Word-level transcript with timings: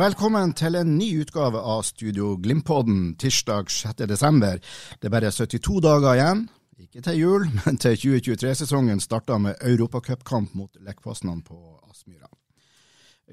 Velkommen 0.00 0.54
til 0.56 0.78
en 0.78 0.94
ny 0.96 1.10
utgave 1.20 1.60
av 1.60 1.82
Studio 1.84 2.30
Glimpodden 2.40 3.18
tirsdag 3.20 3.68
6. 3.68 4.06
desember. 4.08 4.56
Det 4.96 5.08
er 5.10 5.12
bare 5.12 5.28
72 5.28 5.74
dager 5.84 6.14
igjen, 6.14 6.38
ikke 6.80 7.02
til 7.04 7.18
jul, 7.18 7.42
men 7.58 7.76
til 7.82 7.98
2023-sesongen 8.06 9.02
starta 9.04 9.36
med 9.36 9.58
europacupkamp 9.60 10.54
mot 10.56 10.78
Lekfossnan 10.86 11.42
på 11.44 11.58
Aspmyra. 11.90 12.30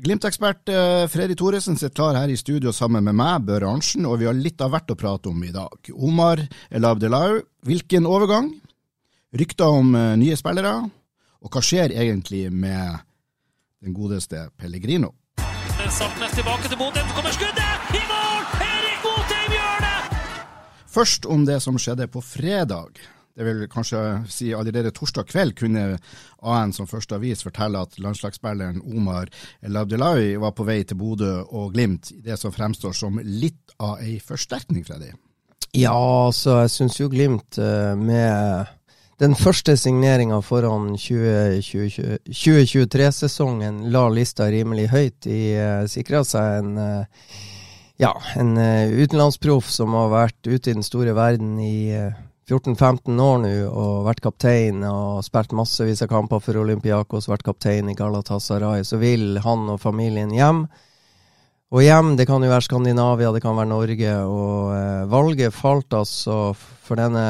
Glimt-ekspert 0.03 0.73
eh, 0.73 1.05
Freddy 1.07 1.37
Thoresen 1.39 1.79
sitter 1.79 1.93
klar 2.01 2.19
her 2.19 2.33
i 2.33 2.35
studio 2.35 2.73
sammen 2.75 3.05
med 3.07 3.15
meg, 3.15 3.45
Børre 3.47 3.69
Arntzen, 3.71 4.03
og 4.03 4.17
vi 4.19 4.27
har 4.27 4.35
litt 4.35 4.59
av 4.59 4.73
hvert 4.73 4.91
å 4.91 4.97
prate 4.99 5.31
om 5.31 5.45
i 5.47 5.53
dag. 5.55 5.93
Omar 5.95 6.41
El 6.67 6.89
Abdelau, 6.89 7.45
hvilken 7.63 8.09
overgang? 8.09 8.49
Rykter 9.39 9.79
om 9.79 9.95
eh, 9.95 10.17
nye 10.19 10.35
spillere? 10.35 10.75
Og 11.47 11.47
hva 11.47 11.63
skjer 11.63 11.95
egentlig 11.95 12.49
med 12.51 12.99
den 13.79 13.95
godeste 13.95 14.49
Pellegrino? 14.59 15.13
Saltnes 15.77 16.33
tilbake 16.33 16.67
til 16.67 16.77
Botheim, 16.79 17.05
så 17.05 17.15
kommer 17.15 17.33
skuddet! 17.35 17.91
I 17.93 17.99
mål! 18.09 18.45
Erik 18.65 19.03
Botheim 19.03 19.53
gjør 19.53 19.83
det! 19.85 20.17
Først 20.89 21.27
om 21.29 21.43
det 21.45 21.59
som 21.61 21.77
skjedde 21.77 22.07
på 22.09 22.21
fredag. 22.25 22.97
Det 23.37 23.45
vil 23.45 23.67
kanskje 23.69 24.01
si 24.33 24.49
allerede 24.57 24.89
torsdag 24.97 25.29
kveld 25.29 25.53
kunne 25.59 25.83
AN 26.41 26.73
som 26.73 26.89
første 26.89 27.19
avis 27.19 27.45
fortelle 27.45 27.83
at 27.85 27.99
landslagsspilleren 28.01 28.81
Omar 28.81 29.29
El 29.61 29.77
Abdelawi 29.77 30.33
var 30.41 30.55
på 30.57 30.65
vei 30.65 30.79
til 30.81 30.97
Bodø 30.97 31.43
og 31.45 31.75
Glimt 31.77 32.09
i 32.15 32.23
det 32.25 32.39
som 32.41 32.55
fremstår 32.55 32.97
som 32.97 33.21
litt 33.21 33.77
av 33.77 34.01
ei 34.01 34.17
forsterkning, 34.17 34.81
Freddy. 34.87 35.13
Ja, 35.77 35.93
altså, 35.93 36.63
jeg 36.63 36.73
syns 36.73 36.97
jo 36.97 37.11
Glimt 37.13 37.61
eh, 37.61 37.93
med 37.93 38.73
den 39.21 39.33
første 39.37 39.73
signeringa 39.79 40.39
foran 40.45 40.91
2020 40.97 42.19
2023-sesongen 42.29 43.87
la 43.93 44.05
lista 44.13 44.49
rimelig 44.53 44.89
høyt. 44.93 45.17
De 45.25 45.39
uh, 45.57 45.87
sikra 45.89 46.23
seg 46.27 46.61
en 46.61 46.77
uh, 46.77 47.35
ja, 47.97 48.13
en 48.37 48.53
uh, 48.61 48.93
utenlandsproff 48.93 49.71
som 49.73 49.97
har 49.97 50.13
vært 50.13 50.39
ute 50.45 50.69
i 50.69 50.77
den 50.77 50.85
store 50.85 51.17
verden 51.17 51.57
i 51.63 51.89
uh, 51.97 52.13
14-15 52.47 53.17
år 53.19 53.39
nå 53.43 53.53
og 53.67 54.05
vært 54.07 54.21
kaptein 54.23 54.83
og 54.87 55.23
spilt 55.25 55.51
massevis 55.57 56.01
av 56.05 56.11
kamper 56.11 56.39
for 56.43 56.59
Olympiakos, 56.61 57.27
vært 57.27 57.43
kaptein 57.43 57.89
i 57.91 57.95
Galatasaray, 57.97 58.85
så 58.87 58.99
vil 59.01 59.41
han 59.43 59.65
og 59.73 59.81
familien 59.83 60.31
hjem. 60.31 60.63
Og 61.75 61.83
hjem, 61.83 62.13
det 62.15 62.23
kan 62.29 62.43
jo 62.43 62.47
være 62.47 62.63
Skandinavia, 62.63 63.33
det 63.35 63.43
kan 63.43 63.57
være 63.57 63.73
Norge, 63.73 64.13
og 64.23 64.71
eh, 64.71 65.03
valget 65.11 65.51
falt 65.51 65.91
altså 65.91 66.53
for 66.55 66.95
denne 66.95 67.25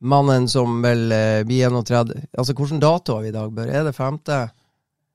mannen 0.00 0.48
som 0.48 0.80
vel 0.84 1.12
eh, 1.12 1.42
blir 1.46 1.68
31 1.70 2.12
Altså, 2.38 2.52
hvilken 2.52 2.80
dato 2.82 3.16
har 3.16 3.24
vi 3.24 3.32
i 3.32 3.36
dag, 3.36 3.52
Bør? 3.52 3.70
Er 3.72 3.84
det 3.88 3.96
femte? 3.96 4.46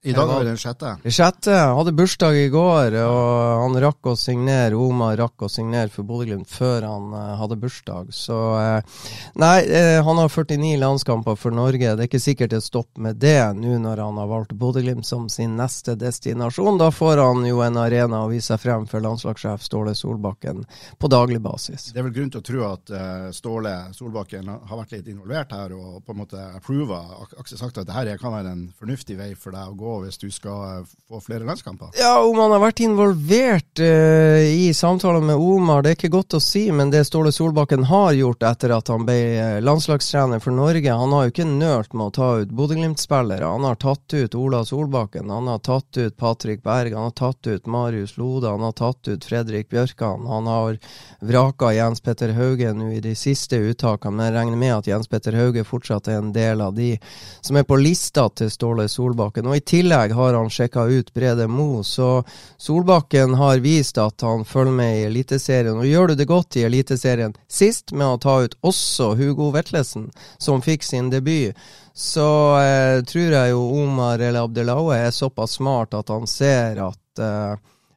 I 0.03 0.13
dag 0.13 0.28
var 0.28 0.39
det 0.39 0.50
den 0.50 0.57
sjette. 0.57 0.95
Den 1.03 1.13
sjette. 1.13 1.53
Hadde 1.53 1.91
bursdag 1.94 2.34
i 2.34 2.47
går, 2.50 2.95
og 3.06 3.59
han 3.62 3.75
rakk 3.84 4.07
å 4.09 4.16
signere. 4.17 4.73
Omar 4.73 5.13
rakk 5.19 5.44
å 5.45 5.50
signere 5.51 5.91
for 5.94 6.07
Bodø-Glimt 6.09 6.50
før 6.50 6.88
han 6.89 7.12
uh, 7.13 7.35
hadde 7.38 7.59
bursdag. 7.62 8.09
Så 8.09 8.34
uh, 8.34 9.03
Nei, 9.38 9.59
uh, 9.69 10.00
han 10.01 10.17
har 10.17 10.34
49 10.34 10.72
landskamper 10.81 11.38
for 11.38 11.53
Norge. 11.53 11.91
Det 11.94 12.07
er 12.07 12.09
ikke 12.09 12.22
sikkert 12.23 12.56
det 12.56 12.63
stopper 12.66 13.06
med 13.06 13.19
det 13.22 13.35
nå 13.59 13.75
når 13.84 14.01
han 14.01 14.17
har 14.17 14.31
valgt 14.31 14.56
Bodø-Glimt 14.57 15.06
som 15.06 15.28
sin 15.29 15.53
neste 15.59 15.94
destinasjon. 16.01 16.81
Da 16.81 16.89
får 16.89 17.22
han 17.22 17.45
jo 17.45 17.62
en 17.62 17.78
arena 17.83 18.23
å 18.25 18.31
vise 18.33 18.56
seg 18.56 18.63
frem 18.66 18.89
for 18.89 19.06
landslagssjef 19.06 19.62
Ståle 19.69 19.94
Solbakken 19.94 20.66
på 20.97 21.12
daglig 21.13 21.44
basis. 21.45 21.91
Det 21.94 22.01
er 22.01 22.09
vel 22.09 22.18
grunn 22.18 22.33
til 22.33 22.41
å 22.41 22.47
tro 22.50 22.66
at 22.72 22.95
Ståle 23.38 23.75
Solbakken 23.94 24.50
har 24.50 24.81
vært 24.81 24.97
litt 24.97 25.13
involvert 25.13 25.53
her 25.53 25.78
og 25.78 26.01
på 26.01 26.18
en 26.18 26.23
måte 26.23 26.50
approva, 26.57 27.03
Aksel 27.38 27.62
sagt 27.62 27.78
at 27.78 27.94
dette 27.94 28.18
kan 28.18 28.33
være 28.33 28.57
en 28.57 28.68
fornuftig 28.81 29.22
vei 29.22 29.31
for 29.38 29.53
deg 29.53 29.69
å 29.69 29.78
gå 29.78 29.91
hvis 30.02 30.18
du 30.22 30.29
skal 30.31 30.85
få 31.09 31.19
flere 31.24 31.46
landskamper? 31.47 31.91
Ja, 32.00 32.13
om 32.24 32.40
han 32.40 32.53
har 32.53 32.62
vært 32.63 32.81
involvert 32.85 33.81
uh, 33.84 34.40
i 34.41 34.72
samtaler 34.74 35.24
med 35.25 35.35
Omar, 35.35 35.84
det 35.84 35.91
er 35.91 35.97
ikke 36.00 36.13
godt 36.16 36.38
å 36.38 36.41
si. 36.44 36.63
Men 36.72 36.91
det 36.94 37.03
Ståle 37.07 37.34
Solbakken 37.35 37.84
har 37.90 38.13
gjort 38.16 38.46
etter 38.47 38.74
at 38.75 38.91
han 38.91 39.06
ble 39.07 39.18
landslagstrener 39.62 40.40
for 40.44 40.56
Norge 40.56 40.94
Han 40.96 41.13
har 41.16 41.25
jo 41.25 41.34
ikke 41.34 41.47
nølt 41.50 41.94
med 41.94 42.07
å 42.07 42.16
ta 42.16 42.30
ut 42.41 42.53
Bodø-Glimt-spillere. 42.56 43.47
Han 43.47 43.68
har 43.68 43.80
tatt 43.81 44.13
ut 44.13 44.38
Ola 44.38 44.63
Solbakken, 44.66 45.30
han 45.30 45.50
har 45.51 45.59
tatt 45.66 45.97
ut 45.97 46.18
Patrick 46.18 46.63
Berg, 46.63 46.96
han 46.96 47.09
har 47.09 47.18
tatt 47.18 47.47
ut 47.47 47.68
Marius 47.68 48.16
Lode, 48.18 48.50
han 48.50 48.63
har 48.66 48.78
tatt 48.78 49.07
ut 49.07 49.25
Fredrik 49.25 49.69
Bjørkan. 49.69 50.28
Han 50.31 50.47
har 50.47 50.80
vraka 51.19 51.74
Jens 51.75 52.01
Petter 52.01 52.34
Hauge 52.38 52.74
nå 52.74 52.91
i 52.96 53.03
de 53.03 53.16
siste 53.18 53.59
uttakene, 53.59 54.16
men 54.16 54.30
jeg 54.30 54.38
regner 54.38 54.63
med 54.63 54.75
at 54.78 54.90
Jens 54.91 55.12
Petter 55.12 55.35
Hauge 55.40 55.66
fortsatt 55.68 56.07
er 56.12 56.22
en 56.22 56.34
del 56.35 56.63
av 56.63 56.75
de 56.78 56.94
som 57.41 57.57
er 57.57 57.68
på 57.68 57.78
lista 57.80 58.28
til 58.30 58.51
Ståle 58.51 58.88
Solbakken. 58.90 59.50
Og 59.50 59.57
i 59.57 59.66
tillegg 59.66 59.81
har 59.90 60.34
han 60.34 60.50
sjekka 60.50 60.84
ut 60.84 61.14
Brede 61.14 61.47
Mo, 61.47 61.84
så 61.84 62.24
Solbakken 62.58 63.34
har 63.34 63.58
vist 63.58 63.97
at 63.97 64.22
han 64.22 64.46
følger 64.46 64.72
med 64.72 64.97
i 65.00 65.03
Eliteserien. 65.03 65.78
Og 65.78 65.86
gjør 65.86 66.08
du 66.08 66.16
det 66.16 66.28
godt 66.30 66.58
i 66.58 66.64
Eliteserien 66.68 67.34
sist 67.47 67.92
med 67.92 68.08
å 68.08 68.19
ta 68.22 68.42
ut 68.44 68.58
også 68.62 69.16
Hugo 69.16 69.50
Vetlesen, 69.52 70.12
som 70.38 70.62
fikk 70.62 70.84
sin 70.84 71.09
debut, 71.09 71.56
så 71.94 72.58
eh, 72.62 73.03
tror 73.03 73.34
jeg 73.34 73.56
jo 73.56 73.64
Omar 73.81 74.19
eller 74.19 74.46
Abdelaue 74.46 74.96
er 74.96 75.12
såpass 75.12 75.58
smart 75.58 75.94
at 75.98 76.09
han 76.09 76.28
ser 76.28 76.80
at, 76.86 77.19
eh, 77.19 77.56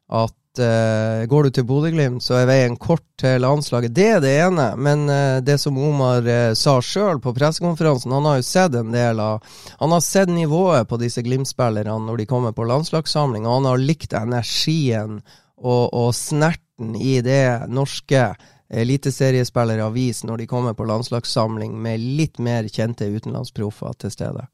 at 0.09 0.35
uh, 0.61 1.25
går 1.27 1.47
du 1.47 1.51
til 1.55 1.67
Bodø-Glimt, 1.69 2.23
så 2.23 2.39
er 2.39 2.49
veien 2.49 2.77
kort 2.81 3.05
til 3.21 3.43
landslaget. 3.43 3.95
Det 3.95 4.07
er 4.17 4.21
det 4.23 4.33
ene. 4.45 4.69
Men 4.77 5.05
uh, 5.11 5.41
det 5.45 5.59
som 5.63 5.79
Omar 5.79 6.27
uh, 6.27 6.55
sa 6.59 6.77
sjøl 6.85 7.21
på 7.23 7.35
pressekonferansen, 7.37 8.15
han 8.15 8.29
har 8.29 8.39
jo 8.41 8.47
sett 8.47 8.77
en 8.79 8.95
del 8.95 9.21
av 9.21 9.43
Han 9.81 9.93
har 9.95 10.05
sett 10.05 10.33
nivået 10.33 10.89
på 10.89 10.99
disse 11.03 11.23
Glimt-spillerne 11.23 11.99
når 12.07 12.23
de 12.23 12.29
kommer 12.31 12.55
på 12.55 12.67
landslagssamling, 12.69 13.47
og 13.47 13.61
han 13.61 13.71
har 13.73 13.83
likt 13.83 14.17
energien 14.17 15.21
og, 15.57 15.93
og 15.93 16.15
snerten 16.15 16.95
i 16.97 17.21
det 17.25 17.67
norske 17.71 18.33
eliteseriespillere 18.75 19.87
viser 19.95 20.27
når 20.29 20.43
de 20.43 20.49
kommer 20.51 20.75
på 20.75 20.87
landslagssamling 20.89 21.77
med 21.83 22.01
litt 22.01 22.41
mer 22.43 22.67
kjente 22.67 23.07
utenlandsproffer 23.07 23.95
til 24.01 24.11
stede. 24.15 24.49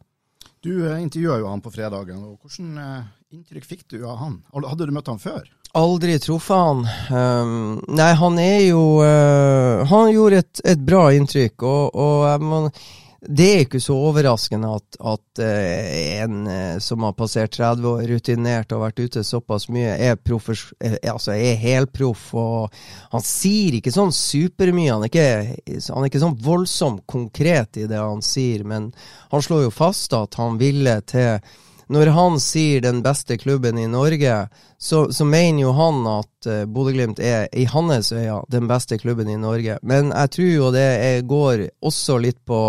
Du 0.60 0.74
intervjua 0.92 1.38
jo 1.40 1.48
han 1.48 1.62
på 1.64 1.72
fredagen. 1.72 2.20
og 2.20 2.42
Hvordan 2.42 3.06
inntrykk 3.32 3.64
fikk 3.64 3.86
du 3.94 4.02
av 4.04 4.18
han? 4.20 4.42
Hadde 4.52 4.90
du 4.90 4.92
møtt 4.92 5.08
han 5.08 5.22
før? 5.22 5.48
Aldri 5.72 6.18
truffet 6.18 6.56
han. 6.56 6.88
Um, 7.10 7.84
nei, 7.88 8.12
han 8.18 8.38
er 8.42 8.62
jo 8.64 8.80
uh, 9.04 9.86
Han 9.86 10.10
gjorde 10.10 10.42
et, 10.42 10.62
et 10.72 10.80
bra 10.82 11.04
inntrykk, 11.14 11.62
og, 11.62 11.94
og 11.94 12.42
man, 12.42 12.66
det 13.20 13.46
er 13.46 13.62
ikke 13.62 13.82
så 13.84 13.94
overraskende 13.94 14.72
at, 14.80 14.98
at 15.12 15.42
uh, 15.44 15.94
en 16.24 16.40
uh, 16.50 16.80
som 16.82 17.06
har 17.06 17.14
passert 17.14 17.54
30 17.54 17.86
år, 17.86 18.02
rutinert 18.10 18.74
og 18.74 18.82
vært 18.82 19.04
ute 19.04 19.22
såpass 19.26 19.68
mye, 19.70 19.94
er, 19.94 20.18
altså 21.12 21.36
er 21.36 21.62
helproff. 21.62 22.26
Og 22.34 22.82
han 23.14 23.26
sier 23.26 23.78
ikke 23.78 23.94
sånn 23.94 24.10
supermye. 24.16 24.98
Han 24.98 25.06
han 25.06 26.02
er 26.02 26.10
ikke 26.10 26.26
sånn 26.26 26.38
voldsomt 26.42 27.06
konkret 27.06 27.78
i 27.78 27.86
det 27.86 28.02
han 28.02 28.26
sier, 28.26 28.66
men 28.66 28.90
han 29.30 29.46
slår 29.46 29.68
jo 29.68 29.74
fast 29.78 30.18
at 30.18 30.34
han 30.42 30.58
ville 30.58 30.98
til 31.06 31.38
når 31.90 32.12
han 32.14 32.36
sier 32.38 32.82
den 32.84 33.00
beste 33.02 33.34
klubben 33.38 33.78
i 33.78 33.88
Norge, 33.90 34.34
så, 34.78 35.00
så 35.12 35.24
mener 35.26 35.64
jo 35.64 35.72
han 35.74 36.04
at 36.06 36.46
uh, 36.46 36.64
Bodø-Glimt 36.70 37.18
er 37.18 37.48
i 37.50 37.64
hans 37.66 38.12
øyne 38.14 38.44
den 38.48 38.68
beste 38.70 38.98
klubben 38.98 39.28
i 39.28 39.38
Norge. 39.40 39.78
Men 39.82 40.12
jeg 40.14 40.32
tror 40.36 40.50
jo 40.50 40.72
det 40.74 40.86
er, 40.86 41.22
går 41.26 41.66
også 41.82 42.18
litt 42.22 42.38
på 42.46 42.60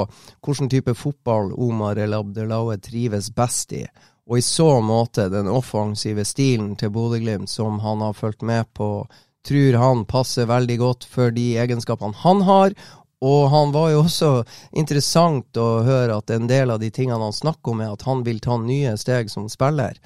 hvilken 0.42 0.72
type 0.74 0.96
fotball 0.98 1.54
Omar 1.54 2.02
El 2.02 2.18
Abdelaue 2.18 2.80
trives 2.82 3.30
best 3.36 3.78
i. 3.78 3.86
Og 4.26 4.40
i 4.40 4.46
så 4.46 4.80
måte 4.82 5.30
den 5.30 5.50
offensive 5.52 6.26
stilen 6.26 6.74
til 6.80 6.94
Bodø-Glimt 6.94 7.50
som 7.50 7.80
han 7.86 8.02
har 8.02 8.18
fulgt 8.18 8.42
med 8.42 8.74
på 8.74 9.06
tror 9.48 9.78
han 9.82 10.06
passer 10.06 10.50
veldig 10.50 10.78
godt 10.82 11.06
for 11.10 11.34
de 11.34 11.56
egenskapene 11.62 12.18
han 12.22 12.44
har. 12.46 12.76
Og 13.22 13.50
han 13.54 13.74
var 13.74 13.92
jo 13.92 14.04
også 14.04 14.30
interessant 14.74 15.58
å 15.62 15.84
høre 15.86 16.18
at 16.18 16.32
en 16.34 16.48
del 16.50 16.74
av 16.74 16.82
de 16.82 16.90
tingene 16.94 17.22
han 17.22 17.36
snakker 17.36 17.76
om, 17.76 17.84
er 17.84 17.94
at 17.94 18.08
han 18.08 18.24
vil 18.26 18.42
ta 18.42 18.58
nye 18.58 18.96
steg 18.98 19.30
som 19.30 19.50
spiller. 19.50 20.00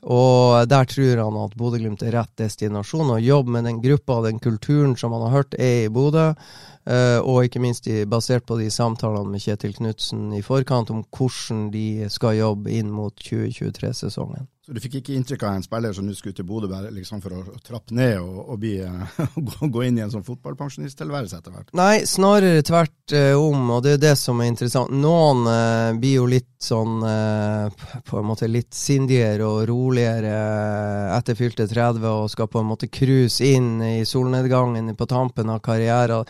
Og 0.00 0.68
der 0.68 0.88
tror 0.88 1.20
han 1.20 1.38
at 1.42 1.56
Bodø-Glimt 1.60 2.02
er 2.04 2.14
rett 2.16 2.32
destinasjon, 2.40 3.14
og 3.16 3.24
jobbe 3.24 3.52
med 3.56 3.66
den 3.68 3.80
gruppa 3.84 4.18
og 4.20 4.28
den 4.28 4.40
kulturen 4.40 4.94
som 4.96 5.12
han 5.16 5.26
har 5.26 5.40
hørt 5.40 5.56
er 5.58 5.86
i 5.86 5.92
Bodø. 5.92 6.32
Uh, 6.88 7.20
og 7.20 7.44
ikke 7.44 7.60
minst 7.60 7.84
basert 8.08 8.46
på 8.48 8.56
de 8.56 8.70
samtalene 8.72 9.28
med 9.28 9.42
Kjetil 9.44 9.74
Knutsen 9.76 10.30
i 10.32 10.40
forkant 10.42 10.90
om 10.90 11.02
hvordan 11.12 11.68
de 11.74 12.08
skal 12.12 12.38
jobbe 12.38 12.72
inn 12.72 12.88
mot 12.92 13.12
2023-sesongen. 13.20 14.48
Så 14.60 14.74
du 14.76 14.80
fikk 14.84 14.98
ikke 14.98 15.14
inntrykk 15.16 15.44
av 15.48 15.54
en 15.56 15.62
spiller 15.64 15.94
som 15.96 16.04
nå 16.04 16.12
skulle 16.12 16.36
til 16.36 16.44
Bodø 16.44 16.68
liksom 16.92 17.22
for 17.24 17.32
å 17.32 17.54
trappe 17.64 17.94
ned 17.96 18.18
og, 18.20 18.40
og 18.52 18.58
bli, 18.60 18.74
uh, 18.84 19.62
gå 19.72 19.84
inn 19.86 19.96
i 19.96 20.04
en 20.04 20.12
sånn 20.12 20.26
fotballpensjonisttilværelse 20.26 21.40
etter 21.40 21.54
hvert? 21.54 21.72
Nei, 21.80 22.04
snarere 22.08 22.60
tvert 22.66 23.14
uh, 23.16 23.40
om, 23.40 23.72
og 23.72 23.82
det 23.86 23.96
er 23.96 24.04
det 24.04 24.14
som 24.20 24.42
er 24.44 24.50
interessant. 24.52 24.92
Noen 24.92 25.48
blir 26.00 26.18
jo 26.18 26.28
litt 26.28 26.48
sånn 26.60 27.00
på 27.00 28.18
en 28.20 28.26
måte 28.28 28.44
litt 28.50 28.74
sindigere 28.76 29.46
og 29.48 29.62
roligere 29.70 30.34
etter 31.16 31.38
fylte 31.38 31.64
30 31.70 32.04
og 32.04 32.26
skal 32.28 32.50
på 32.52 32.60
en 32.60 32.68
måte 32.68 32.90
cruise 32.92 33.40
inn 33.40 33.78
i 33.80 34.02
solnedgangen 34.04 34.92
på 34.92 35.08
tampen 35.08 35.48
av 35.48 35.62
karrieren 35.64 36.28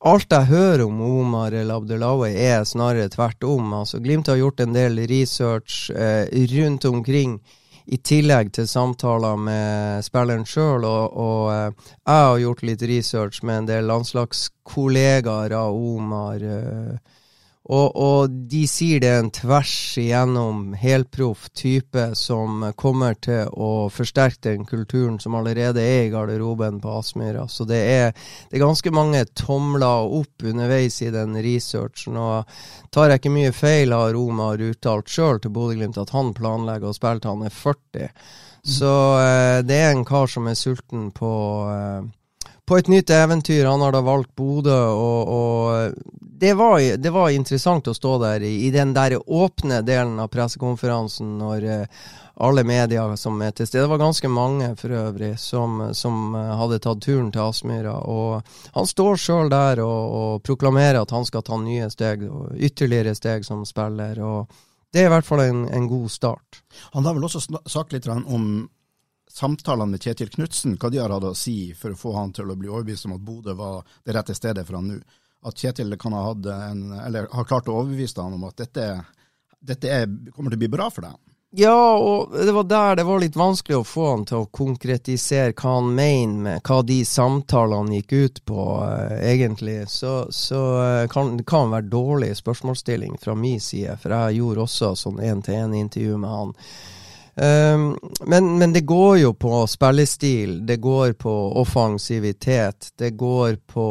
Alt 0.00 0.32
jeg 0.32 0.48
hører 0.48 0.86
om 0.86 1.00
Omar 1.04 1.52
El 1.52 1.68
Abdelawi 1.74 2.30
er 2.40 2.62
snarere 2.64 3.10
tvert 3.12 3.44
om. 3.44 3.74
Altså, 3.76 3.98
Glimt 4.00 4.30
har 4.32 4.38
gjort 4.40 4.62
en 4.64 4.72
del 4.72 4.96
research 5.10 5.90
eh, 5.92 6.24
rundt 6.54 6.86
omkring, 6.88 7.34
i 7.84 7.98
tillegg 8.00 8.52
til 8.56 8.68
samtaler 8.70 9.36
med 9.36 10.00
spilleren 10.06 10.46
sjøl. 10.48 10.86
Og, 10.88 11.18
og 11.20 11.52
eh, 11.52 11.92
jeg 12.00 12.24
har 12.30 12.40
gjort 12.46 12.64
litt 12.64 12.86
research 12.88 13.42
med 13.44 13.58
en 13.58 13.68
del 13.68 13.90
landslagskollegaer 13.92 15.52
av 15.58 15.76
Omar. 15.76 16.48
Eh, 16.48 17.19
og, 17.68 17.96
og, 17.96 18.30
de 18.50 18.62
sier 18.66 19.02
det 19.02 19.08
er 19.10 19.18
en 19.20 19.30
tvers 19.36 19.72
igjennom 20.00 20.72
helproff 20.80 21.50
type 21.52 22.06
som 22.16 22.64
kommer 22.80 23.18
til 23.20 23.50
å 23.52 23.90
forsterke 23.92 24.48
den 24.48 24.64
kulturen 24.66 25.18
som 25.20 25.36
allerede 25.36 25.82
er 25.84 26.06
i 26.06 26.10
garderoben 26.10 26.80
på 26.80 26.94
Aspmyra. 26.96 27.44
Så 27.52 27.66
det 27.68 27.80
er, 27.84 28.14
det 28.48 28.56
er, 28.56 28.64
ganske 28.64 28.92
mange 28.96 29.22
tomler 29.36 30.08
opp 30.08 30.46
underveis 30.48 31.02
i 31.04 31.12
den 31.12 31.36
researchen. 31.36 32.16
Og 32.16 32.48
tar 32.90 33.12
jeg 33.12 33.20
ikke 33.20 33.34
mye 33.36 33.52
feil, 33.54 33.92
har 33.92 34.16
Romar 34.16 34.64
uttalt 34.70 35.12
sjøl 35.12 35.42
til 35.44 35.52
Bodø-Glimt 35.52 36.00
at 36.00 36.14
han 36.16 36.32
planlegger 36.34 36.88
å 36.88 36.96
spille 36.96 37.20
til 37.20 37.34
han 37.34 37.44
er 37.44 37.54
40. 37.54 38.08
Så 38.66 38.94
eh, 39.20 39.58
det 39.68 39.78
er 39.84 39.92
en 39.92 40.06
kar 40.08 40.32
som 40.32 40.48
er 40.48 40.56
sulten 40.58 41.10
på 41.16 41.30
eh, 41.70 42.08
på 42.70 42.78
et 42.78 42.88
nytt 42.88 43.10
eventyr. 43.10 43.64
Han 43.66 43.80
har 43.82 43.92
da 43.92 44.00
valgt 44.06 44.30
Bodø, 44.38 44.78
og, 44.94 45.28
og 45.28 45.94
det, 46.20 46.52
var, 46.54 46.78
det, 46.78 47.10
var, 47.10 47.32
interessant 47.34 47.90
å 47.90 47.94
stå 47.96 48.12
der 48.22 48.44
i, 48.46 48.52
i 48.68 48.70
den 48.70 48.92
der 48.94 49.16
åpne 49.18 49.80
delen 49.82 50.20
av 50.22 50.30
pressekonferansen 50.30 51.32
når 51.40 51.66
eh, 51.66 51.98
alle 52.46 52.62
medier 52.64 53.16
som 53.18 53.42
er 53.42 53.56
til 53.58 53.66
stede, 53.66 53.88
det 53.88 53.90
var 53.90 54.04
ganske 54.04 54.30
mange 54.30 54.70
for 54.78 54.94
øvrig, 54.94 55.32
som, 55.42 55.82
som 55.98 56.36
eh, 56.38 56.54
hadde 56.62 56.78
tatt 56.86 57.02
turen 57.02 57.34
til 57.34 57.42
Aspmyra. 57.48 57.98
Og 58.06 58.54
han 58.78 58.90
står 58.94 59.18
sjøl 59.18 59.50
der 59.50 59.82
og, 59.82 60.16
og, 60.22 60.40
proklamerer 60.46 61.02
at 61.02 61.14
han 61.16 61.26
skal 61.26 61.42
ta 61.42 61.58
nye 61.58 61.90
steg, 61.90 62.22
ytterligere 62.54 63.18
steg 63.18 63.50
som 63.50 63.66
spiller. 63.66 64.22
og 64.22 64.60
det 64.94 65.02
er 65.02 65.10
i 65.10 65.16
hvert 65.16 65.26
fall 65.26 65.42
en, 65.42 65.66
en 65.74 65.90
god 65.90 66.10
start. 66.10 66.62
Han 66.94 67.06
har 67.06 67.18
vel 67.18 67.26
også 67.26 67.42
sagt 67.66 67.98
litt 67.98 68.06
om 68.06 68.68
samtalene 69.32 69.94
med 69.94 70.02
Kjetil 70.02 70.30
Knutsen, 70.32 70.76
hva 70.80 70.90
de 70.90 71.00
har 71.00 71.14
hatt 71.14 71.28
å 71.30 71.36
si 71.38 71.72
for 71.78 71.94
å 71.94 71.98
få 71.98 72.14
han 72.18 72.34
til 72.36 72.50
å 72.50 72.58
bli 72.58 72.70
overbevist 72.70 73.08
om 73.08 73.16
at 73.16 73.24
Bodø 73.24 73.54
var 73.58 73.82
det 74.04 74.16
rette 74.16 74.36
stedet 74.36 74.66
for 74.66 74.80
han 74.80 74.92
nå. 74.92 75.00
At 75.46 75.56
Kjetil 75.56 75.96
kan 75.96 76.12
ha, 76.12 76.34
en, 76.60 76.82
har 76.92 77.48
klart 77.48 77.70
å 77.70 77.78
overbevise 77.80 78.20
han 78.20 78.36
om 78.36 78.44
at 78.50 78.58
dette, 78.60 78.86
dette 79.56 79.88
er, 79.88 80.08
kommer 80.34 80.52
til 80.52 80.60
å 80.60 80.64
bli 80.66 80.72
bra 80.74 80.90
for 80.92 81.06
deg. 81.06 81.16
Ja, 81.52 81.96
og 81.98 82.30
det 82.46 82.52
var 82.52 82.64
der 82.70 82.96
det 82.96 83.04
var 83.08 83.18
litt 83.18 83.36
vanskelig 83.36 83.80
å 83.80 83.86
få 83.86 84.04
han 84.12 84.20
til 84.28 84.44
å 84.44 84.50
konkretisere 84.54 85.50
hva 85.58 85.72
han 85.80 85.88
mener 85.96 86.44
med 86.44 86.60
hva 86.62 86.76
de 86.86 87.00
samtalene 87.02 87.96
gikk 87.96 88.12
ut 88.12 88.38
på, 88.46 88.66
uh, 88.84 89.16
egentlig. 89.18 89.80
Så, 89.90 90.28
så 90.30 90.60
uh, 90.78 91.08
kan 91.10 91.34
det 91.40 91.48
kan 91.50 91.72
være 91.74 91.90
dårlig 91.90 92.36
spørsmålsstilling 92.38 93.18
fra 93.18 93.34
min 93.34 93.58
side, 93.58 93.98
for 93.98 94.14
jeg 94.14 94.38
gjorde 94.38 94.68
også 94.68 94.92
sånn 95.02 95.18
én-til-én-intervju 95.26 96.20
med 96.22 96.36
han. 96.36 96.54
Um, 97.40 97.98
men, 98.26 98.58
men, 98.58 98.72
det 98.72 98.80
går 98.80 99.18
jo 99.18 99.32
på 99.32 99.66
spillestil, 99.66 100.66
det 100.66 100.76
går 100.76 101.12
på 101.12 101.32
offensivitet, 101.56 102.90
det 102.98 103.10
går 103.16 103.56
på 103.66 103.86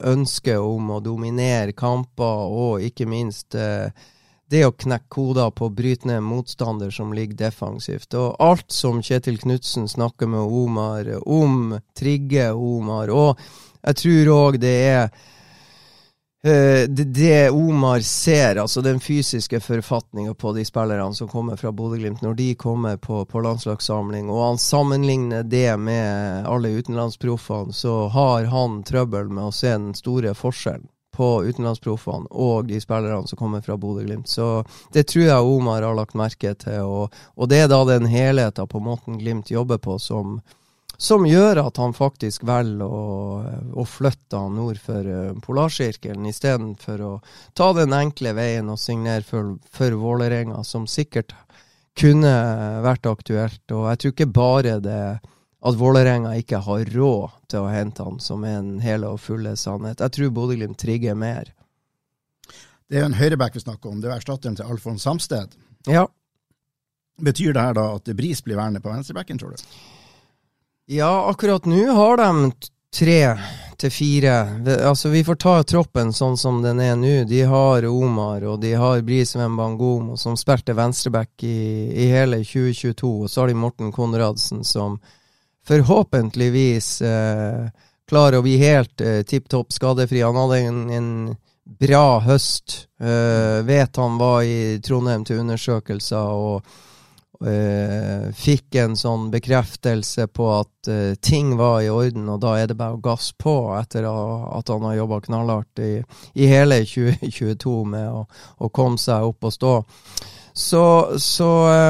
ønsket 0.00 0.62
om 0.62 0.92
å 0.94 1.00
dominere 1.02 1.74
kamper, 1.74 2.44
og 2.54 2.84
ikke 2.86 3.08
minst 3.10 3.58
uh, 3.58 3.90
det 4.46 4.62
å 4.62 4.76
knekke 4.78 5.10
koder 5.10 5.50
på 5.50 5.66
å 5.66 5.74
bryte 5.74 6.06
ned 6.06 6.22
motstander 6.22 6.94
som 6.94 7.10
ligger 7.16 7.48
defensivt. 7.48 8.14
Og 8.14 8.36
alt 8.38 8.70
som 8.70 9.02
Kjetil 9.02 9.40
Knutsen 9.42 9.90
snakker 9.90 10.30
med 10.30 10.46
Omar 10.62 11.10
om, 11.26 11.74
trigger 11.98 12.54
Omar. 12.54 13.10
Og 13.10 13.42
jeg 13.82 14.02
tror 14.04 14.34
òg 14.36 14.62
det 14.62 14.76
er 14.94 15.08
det, 16.44 17.04
det, 17.04 17.50
Omar 17.50 18.00
ser, 18.00 18.56
altså 18.60 18.82
den 18.84 19.00
fysiske 19.00 19.60
forfatninga 19.64 20.34
på 20.34 20.52
de 20.52 20.64
spillerne 20.64 21.14
som 21.16 21.28
kommer 21.28 21.56
fra 21.56 21.72
Bodø-Glimt, 21.72 22.20
når 22.22 22.34
de 22.34 22.54
kommer 22.54 22.96
på, 22.96 23.22
på, 23.24 23.40
landslagssamling, 23.40 24.28
og 24.28 24.42
han 24.42 24.58
sammenligner 24.60 25.42
det 25.42 25.70
med 25.80 26.44
alle 26.44 26.68
utenlandsproffene, 26.68 27.72
så 27.72 28.08
har 28.12 28.44
han 28.52 28.82
trøbbel 28.84 29.32
med 29.32 29.48
å 29.48 29.54
se 29.56 29.72
den 29.72 29.94
store 29.96 30.34
forskjellen 30.36 30.90
på 31.16 31.28
utenlandsproffene 31.44 32.28
og 32.30 32.68
de 32.68 32.80
spillerne 32.82 33.24
som 33.30 33.38
kommer 33.38 33.62
fra 33.64 33.78
Bodø-Glimt. 33.80 34.28
Så 34.28 34.64
det 34.92 35.06
tror 35.08 35.24
jeg 35.24 35.54
Omar 35.54 35.86
har 35.86 35.96
lagt 35.96 36.18
merke 36.18 36.52
til, 36.58 36.82
og, 36.84 37.14
og 37.38 37.48
det 37.48 37.64
er 37.64 37.72
da 37.72 37.80
den 37.88 38.10
helheten 38.10 38.68
på 38.68 38.82
måten 38.82 39.16
Glimt 39.22 39.50
jobber 39.50 39.78
på, 39.78 39.96
som, 40.02 40.40
som 41.04 41.26
gjør 41.28 41.60
at 41.66 41.78
han 41.80 41.92
faktisk 41.96 42.46
velger 42.48 42.88
å, 42.88 43.04
å 43.76 43.84
flytte 43.88 44.40
han 44.40 44.56
nord 44.56 44.80
for 44.80 45.04
uh, 45.04 45.34
Polarsirkelen, 45.44 46.24
istedenfor 46.30 47.04
å 47.04 47.12
ta 47.56 47.72
den 47.76 47.92
enkle 47.96 48.32
veien 48.36 48.70
og 48.72 48.80
signere 48.80 49.24
for, 49.26 49.54
for 49.74 49.96
Vålerenga, 50.00 50.62
som 50.64 50.88
sikkert 50.88 51.34
kunne 51.98 52.32
vært 52.84 53.06
aktuelt. 53.06 53.62
Og 53.70 53.88
jeg 53.90 54.00
tror 54.00 54.14
ikke 54.14 54.30
bare 54.34 54.78
det 54.82 55.02
at 55.64 55.78
Vålerenga 55.80 56.34
ikke 56.40 56.60
har 56.66 56.88
råd 56.92 57.36
til 57.52 57.64
å 57.64 57.72
hente 57.72 58.04
han, 58.04 58.18
som 58.20 58.44
er 58.44 58.58
en 58.58 58.72
hele 58.84 59.14
og 59.14 59.22
fulle 59.24 59.54
sannhet. 59.60 60.02
Jeg 60.02 60.16
tror 60.16 60.34
Bodø-Glimt 60.36 60.80
trigger 60.80 61.16
mer. 61.16 61.52
Det 62.88 62.98
er 62.98 63.06
jo 63.06 63.12
en 63.12 63.16
høyreback 63.16 63.56
vi 63.56 63.64
snakker 63.64 63.92
om. 63.92 64.02
Det 64.02 64.10
er 64.10 64.18
erstatteren 64.18 64.58
til 64.58 64.68
Alfons 64.68 65.06
Samsted. 65.06 65.56
Ja. 65.88 66.04
Betyr 67.24 67.54
det 67.56 67.64
her 67.64 67.76
da 67.78 67.86
at 67.96 68.10
Bris 68.16 68.42
blir 68.44 68.58
værende 68.60 68.82
på 68.84 68.92
venstrebacken, 68.92 69.40
tror 69.40 69.54
du? 69.54 69.68
Ja, 70.86 71.30
akkurat 71.30 71.64
nå 71.64 71.92
har 71.92 72.16
de 72.16 72.52
tre 72.96 73.20
til 73.80 73.90
fire. 73.90 74.34
Altså, 74.84 75.08
vi 75.08 75.22
får 75.24 75.38
ta 75.40 75.54
troppen 75.64 76.12
sånn 76.12 76.36
som 76.36 76.60
den 76.62 76.80
er 76.84 76.98
nå. 77.00 77.22
De 77.28 77.40
har 77.48 77.86
Omar, 77.88 78.44
og 78.44 78.60
de 78.60 78.74
har 78.76 79.00
Brisveen 79.06 79.56
Bangom, 79.56 80.12
som 80.20 80.36
spilte 80.36 80.76
venstreback 80.76 81.46
i, 81.48 81.88
i, 81.88 82.10
hele 82.12 82.42
2022. 82.44 83.14
Og 83.24 83.32
så 83.32 83.40
har 83.40 83.48
de 83.48 83.56
Morten 83.56 83.94
Konradsen, 83.96 84.60
som 84.64 85.00
forhåpentligvis 85.64 86.90
eh, 87.02 87.64
klarer 88.04 88.38
å 88.38 88.44
bli 88.44 88.58
helt 88.60 89.00
eh, 89.00 89.22
tipp 89.24 89.48
topp 89.48 89.72
skadefri. 89.72 90.20
Han 90.20 90.36
hadde 90.36 90.62
en, 90.68 90.82
en 90.92 91.12
bra 91.80 92.20
høst. 92.28 92.82
Eh, 93.00 93.64
vet 93.64 93.96
han 93.96 94.20
var 94.20 94.42
i 94.44 94.82
Trondheim 94.84 95.24
til 95.24 95.40
undersøkelser. 95.46 96.28
og 96.28 96.93
fikk 98.34 98.76
en 98.78 98.94
sånn 98.96 99.26
bekreftelse 99.32 100.28
på 100.32 100.46
at 100.54 100.88
uh, 100.88 101.14
ting 101.20 101.56
var 101.56 101.82
i 101.82 101.90
orden, 101.90 102.28
og 102.28 102.40
da 102.44 102.56
er 102.58 102.70
det 102.70 102.78
bare 102.78 102.98
å 102.98 103.02
gasse 103.02 103.34
på 103.38 103.74
etter 103.78 104.06
at 104.06 104.70
han 104.70 104.86
har 104.88 105.00
jobba 105.00 105.20
knallhardt 105.24 105.82
i, 105.82 105.96
i, 106.34 106.46
hele 106.46 106.82
2022 106.94 107.76
med 107.90 108.08
å, 108.10 108.24
å, 108.58 108.70
komme 108.70 109.00
seg 109.00 109.26
opp 109.26 109.44
og 109.44 109.54
stå. 109.54 109.74
Så, 110.54 111.18
så 111.18 111.48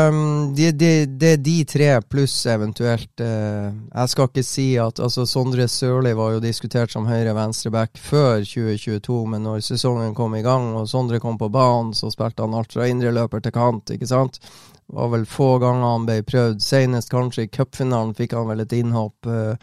um, 0.08 0.54
det, 0.56 0.70
det, 0.80 1.32
er 1.34 1.40
de 1.44 1.58
tre 1.68 1.88
pluss 2.08 2.46
eventuelt 2.48 3.20
uh, 3.20 3.68
Jeg 3.68 4.08
skal 4.08 4.30
ikke 4.30 4.44
si 4.48 4.64
at 4.80 5.02
altså 5.04 5.26
Sondre 5.28 5.66
Sørli 5.68 6.14
var 6.16 6.32
jo 6.32 6.40
diskutert 6.40 6.94
som 6.94 7.04
høyre-venstre-back 7.04 8.00
før 8.00 8.40
2022, 8.40 9.18
men 9.34 9.44
når 9.44 9.60
sesongen 9.68 10.16
kom 10.16 10.38
i 10.38 10.40
gang 10.46 10.70
og 10.78 10.88
Sondre 10.88 11.20
kom 11.20 11.36
på 11.36 11.52
banen, 11.52 11.92
så 11.92 12.08
spilte 12.08 12.46
han 12.46 12.56
alt 12.56 12.72
fra 12.72 12.88
indreløper 12.88 13.44
til 13.44 13.52
kant, 13.52 13.92
ikke 13.98 14.08
sant? 14.08 14.40
Var 14.86 15.10
vel 15.14 15.26
få 15.26 15.58
ganger 15.62 15.86
han 15.86 16.06
ble 16.08 16.20
prøvd. 16.26 16.62
Senest 16.62 17.12
kanskje 17.12 17.46
i 17.46 17.52
cupfinalen 17.52 18.14
fikk 18.16 18.36
han 18.36 18.48
vel 18.50 18.64
et 18.64 18.74
innhopp 18.76 19.28
uh, 19.30 19.56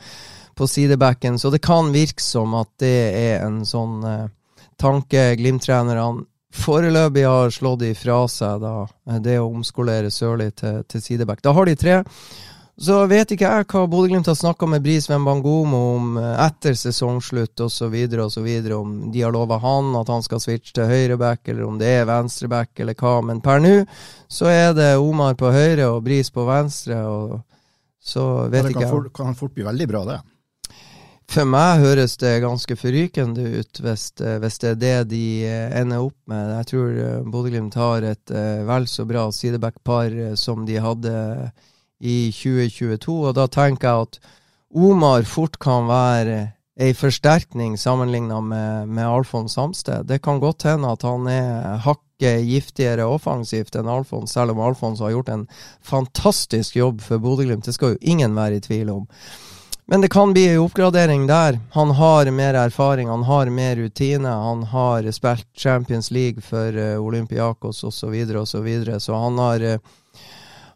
på 0.58 0.68
sidebacken. 0.68 1.40
Så 1.40 1.54
det 1.54 1.62
kan 1.66 1.94
virke 1.94 2.24
som 2.24 2.56
at 2.58 2.72
det 2.82 2.96
er 3.22 3.46
en 3.46 3.62
sånn 3.68 4.02
uh, 4.06 4.28
tanke 4.82 5.32
Glimt-trenerne 5.38 6.26
foreløpig 6.52 7.26
har 7.28 7.52
slått 7.54 7.86
ifra 7.88 8.26
seg, 8.30 8.62
da, 8.64 8.88
eh, 9.08 9.20
det 9.24 9.40
å 9.40 9.50
omskolere 9.50 10.12
Sørli 10.12 10.52
til, 10.52 10.84
til 10.84 11.04
sideback. 11.04 11.42
Da 11.44 11.54
har 11.56 11.70
de 11.70 11.76
tre. 11.80 12.02
Så 12.82 12.96
vet 13.06 13.30
ikke 13.36 13.46
jeg 13.46 13.66
hva 13.70 13.84
Bodø-Glimt 13.86 14.26
har 14.26 14.34
snakka 14.40 14.66
med 14.66 14.82
Bris 14.82 15.06
Wembangomo 15.12 15.82
om 16.00 16.16
eh, 16.18 16.32
etter 16.48 16.74
sesongslutt 16.80 17.62
osv., 17.62 17.94
osv., 18.24 18.48
om 18.74 18.96
de 19.14 19.22
har 19.22 19.36
lova 19.36 19.60
han 19.62 19.92
at 20.00 20.10
han 20.10 20.24
skal 20.26 20.42
switche 20.42 20.74
til 20.80 20.90
høyreback, 20.90 21.44
eller 21.54 21.68
om 21.68 21.78
det 21.78 21.92
er 22.00 22.08
venstreback, 22.10 22.72
eller 22.82 22.98
hva. 22.98 23.20
Men 23.28 23.44
per 23.46 23.62
nå 23.62 23.76
så 24.32 24.50
er 24.50 24.74
det 24.74 24.90
Omar 24.98 25.38
på 25.38 25.52
høyre 25.54 25.92
og 25.94 26.02
Bris 26.10 26.34
på 26.34 26.48
venstre, 26.50 27.04
og 27.06 27.38
så 28.02 28.26
vet 28.50 28.66
det 28.66 28.74
ikke 28.74 28.88
jeg. 28.88 28.94
fort, 28.96 29.14
kan 29.14 29.38
fort 29.38 29.54
bli 29.54 29.68
veldig 29.70 29.88
bra, 29.94 30.02
det. 30.16 30.20
For 31.32 31.46
meg 31.48 31.84
høres 31.86 32.18
det 32.20 32.34
ganske 32.44 32.76
forrykende 32.76 33.46
ut 33.62 33.78
hvis, 33.86 34.08
det- 34.20 34.40
hvis 34.42 34.58
det 34.60 34.70
er 34.74 34.80
det 34.82 34.96
de 35.14 35.22
eh, 35.48 35.78
ender 35.80 36.02
opp 36.10 36.18
med. 36.28 36.50
Jeg 36.58 36.72
tror 36.74 36.90
eh, 36.98 37.22
Bodø-Glimt 37.30 37.78
har 37.78 38.02
et 38.10 38.34
eh, 38.34 38.66
vel 38.68 38.90
så 38.90 39.06
bra 39.08 39.30
sideback-par 39.32 40.10
eh, 40.12 40.34
som 40.36 40.66
de 40.66 40.82
hadde 40.82 41.14
i 42.02 42.32
2022, 42.34 43.18
og 43.30 43.36
da 43.38 43.48
tenker 43.52 43.88
jeg 43.88 44.08
at 44.08 44.20
Omar 44.72 45.28
fort 45.28 45.60
kan 45.62 45.88
være 45.90 46.40
ei 46.82 46.94
forsterkning 46.98 47.76
sammenligna 47.78 48.40
med, 48.42 48.88
med 48.90 49.06
Alfons 49.06 49.54
Samsted. 49.54 50.08
Det 50.10 50.22
kan 50.24 50.40
godt 50.40 50.66
hende 50.66 50.90
at 50.90 51.04
han 51.06 51.28
er 51.30 51.78
hakket 51.86 52.46
giftigere 52.48 53.06
offensivt 53.06 53.76
enn 53.78 53.90
Alfons, 53.92 54.34
selv 54.34 54.56
om 54.56 54.64
Alfons 54.64 55.04
har 55.04 55.14
gjort 55.14 55.30
en 55.30 55.48
fantastisk 55.84 56.80
jobb 56.80 57.02
for 57.06 57.22
Bodø-Glimt. 57.22 57.66
Det 57.68 57.76
skal 57.76 57.96
jo 57.96 58.02
ingen 58.02 58.36
være 58.38 58.58
i 58.58 58.66
tvil 58.66 58.94
om. 58.96 59.08
Men 59.92 60.02
det 60.02 60.10
kan 60.10 60.34
bli 60.34 60.46
en 60.48 60.62
oppgradering 60.64 61.26
der. 61.28 61.60
Han 61.74 61.92
har 61.92 62.30
mer 62.32 62.54
erfaring, 62.54 63.10
han 63.10 63.24
har 63.24 63.50
mer 63.50 63.76
rutine. 63.76 64.30
Han 64.30 64.64
har 64.64 65.12
spilt 65.12 65.48
Champions 65.58 66.12
League 66.12 66.42
for 66.42 66.78
uh, 66.78 67.02
Olympiakos 67.02 67.84
osv., 67.84 67.98
så, 67.98 68.08
videre, 68.08 68.40
og 68.40 68.48
så, 68.48 68.62
videre. 68.62 69.00
så 69.00 69.20
han 69.20 69.38
har, 69.38 69.60
eh, 69.60 69.80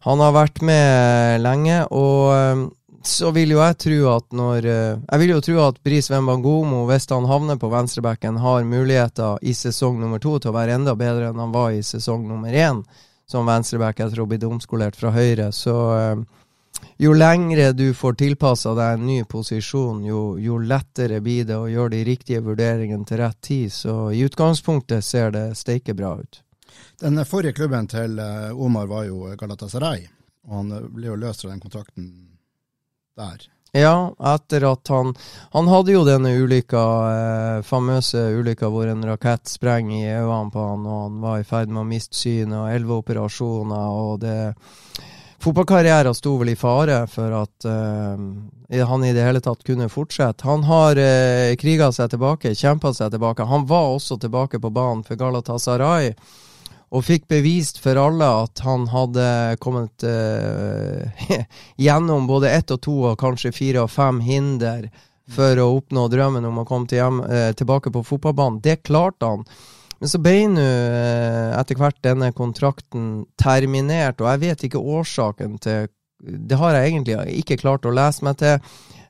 han 0.06 0.22
har 0.22 0.34
vært 0.36 0.62
med 0.66 1.42
lenge. 1.42 1.82
Og 1.90 2.34
eh, 2.36 2.66
så 3.06 3.32
vil 3.34 3.54
jo 3.54 3.62
jeg 3.62 3.78
tro 3.82 3.98
at 4.16 4.32
når 4.34 4.66
eh, 4.66 5.02
Jeg 5.02 5.22
vil 5.22 5.34
jo 5.36 5.42
tro 5.48 5.58
at 5.68 5.82
Bris 5.86 6.10
Wembangomo, 6.12 6.86
hvis 6.90 7.10
han 7.12 7.28
havner 7.30 7.60
på 7.62 7.70
venstrebacken, 7.74 8.40
har 8.42 8.70
muligheter 8.70 9.42
i 9.42 9.54
sesong 9.54 10.00
nummer 10.02 10.22
to 10.22 10.38
til 10.40 10.54
å 10.54 10.58
være 10.58 10.78
enda 10.80 10.96
bedre 10.98 11.30
enn 11.30 11.42
han 11.42 11.54
var 11.54 11.74
i 11.74 11.84
sesong 11.86 12.28
nummer 12.30 12.54
én 12.54 12.84
som 13.30 13.46
venstreback 13.50 14.00
etter 14.00 14.22
å 14.22 14.26
ha 14.26 14.30
blitt 14.30 14.46
omskolert 14.46 14.98
fra 14.98 15.10
høyre. 15.14 15.50
Så 15.54 15.76
eh, 15.98 16.24
jo 17.02 17.14
lengre 17.18 17.72
du 17.74 17.90
får 17.98 18.18
tilpassa 18.22 18.76
deg 18.78 19.00
en 19.00 19.08
ny 19.10 19.20
posisjon, 19.28 20.04
jo, 20.06 20.38
jo 20.40 20.62
lettere 20.62 21.22
blir 21.24 21.48
det 21.50 21.58
å 21.58 21.70
gjøre 21.72 21.96
de 21.98 22.06
riktige 22.08 22.46
vurderingene 22.46 23.10
til 23.10 23.24
rett 23.24 23.42
tid. 23.42 23.74
Så 23.74 24.14
i 24.14 24.22
utgangspunktet 24.28 25.06
ser 25.06 25.34
det 25.34 25.48
steike 25.58 25.98
bra 25.98 26.16
ut. 26.22 26.45
Den 27.02 27.26
forrige 27.26 27.54
klubben 27.58 27.88
til 27.92 28.20
eh, 28.20 28.52
Omar 28.54 28.88
var 28.88 29.04
jo 29.10 29.34
Galatasaray, 29.40 30.08
og 30.48 30.56
han 30.60 30.72
eh, 30.72 30.88
ble 30.96 31.12
jo 31.12 31.20
løst 31.20 31.44
fra 31.44 31.52
den 31.52 31.64
kontrakten 31.64 32.08
der. 33.18 33.50
Ja, 33.76 34.14
etter 34.24 34.64
at 34.70 34.88
han 34.88 35.10
Han 35.52 35.68
hadde 35.68 35.92
jo 35.92 36.06
denne 36.08 36.32
ulykka, 36.40 36.84
eh, 37.12 37.64
famøse 37.68 38.30
ulykka 38.38 38.70
hvor 38.72 38.88
en 38.88 39.04
rakett 39.04 39.52
sprenger 39.52 39.98
i 39.98 40.16
øynene 40.22 40.54
på 40.54 40.70
han, 40.70 40.86
og 40.88 41.02
han 41.02 41.20
var 41.24 41.42
i 41.42 41.48
ferd 41.48 41.74
med 41.74 41.84
å 41.84 41.90
miste 41.90 42.16
synet, 42.16 42.56
og 42.56 42.72
elleve 42.72 43.02
operasjoner, 43.04 44.00
og 44.06 44.24
det 44.24 44.38
Fotballkarrieren 45.46 46.16
sto 46.16 46.32
vel 46.40 46.50
i 46.50 46.56
fare 46.58 47.04
for 47.12 47.34
at 47.38 47.66
eh, 47.70 48.86
han 48.90 49.04
i 49.06 49.12
det 49.14 49.26
hele 49.28 49.42
tatt 49.44 49.62
kunne 49.68 49.92
fortsette. 49.94 50.48
Han 50.48 50.64
har 50.66 50.98
eh, 50.98 51.52
kriga 51.62 51.92
seg 51.94 52.10
tilbake, 52.16 52.56
kjempa 52.58 52.94
seg 52.96 53.12
tilbake. 53.14 53.46
Han 53.46 53.68
var 53.70 53.92
også 53.94 54.18
tilbake 54.18 54.58
på 54.64 54.72
banen 54.74 55.04
for 55.06 55.20
Galatasaray 55.20 56.16
og 56.96 57.04
fikk 57.04 57.28
bevist 57.32 57.82
for 57.84 58.00
alle 58.00 58.28
at 58.46 58.62
han 58.64 58.88
hadde 58.92 59.28
kommet 59.64 60.06
uh, 60.08 61.26
gjennom 61.86 62.28
både 62.30 62.54
ett 62.56 62.72
og 62.72 62.82
to 62.86 62.96
og 63.12 63.20
kanskje 63.20 63.54
fire 63.56 63.84
og 63.84 63.92
fem 63.92 64.22
hinder 64.24 64.88
for 65.36 65.58
å 65.60 65.72
oppnå 65.80 66.06
drømmen 66.14 66.46
om 66.46 66.62
å 66.62 66.68
komme 66.70 66.88
til 66.90 67.02
hjem, 67.02 67.20
uh, 67.26 67.52
tilbake 67.58 67.92
på 67.92 68.06
fotballbanen. 68.06 68.62
Det 68.64 68.80
klarte 68.86 69.34
han. 69.34 69.46
Men 70.00 70.12
så 70.12 70.22
ble 70.22 70.38
nå 70.54 70.64
uh, 70.64 71.52
etter 71.60 71.80
hvert 71.80 72.00
denne 72.06 72.32
kontrakten 72.36 73.26
terminert, 73.42 74.22
og 74.22 74.32
jeg 74.32 74.44
vet 74.46 74.68
ikke 74.70 74.84
årsaken 74.96 75.60
til 75.64 75.88
Det 76.26 76.58
har 76.58 76.74
jeg 76.74 76.92
egentlig 76.92 77.40
ikke 77.42 77.60
klart 77.60 77.86
å 77.86 77.92
lese 77.94 78.24
meg 78.26 78.38
til. 78.40 78.62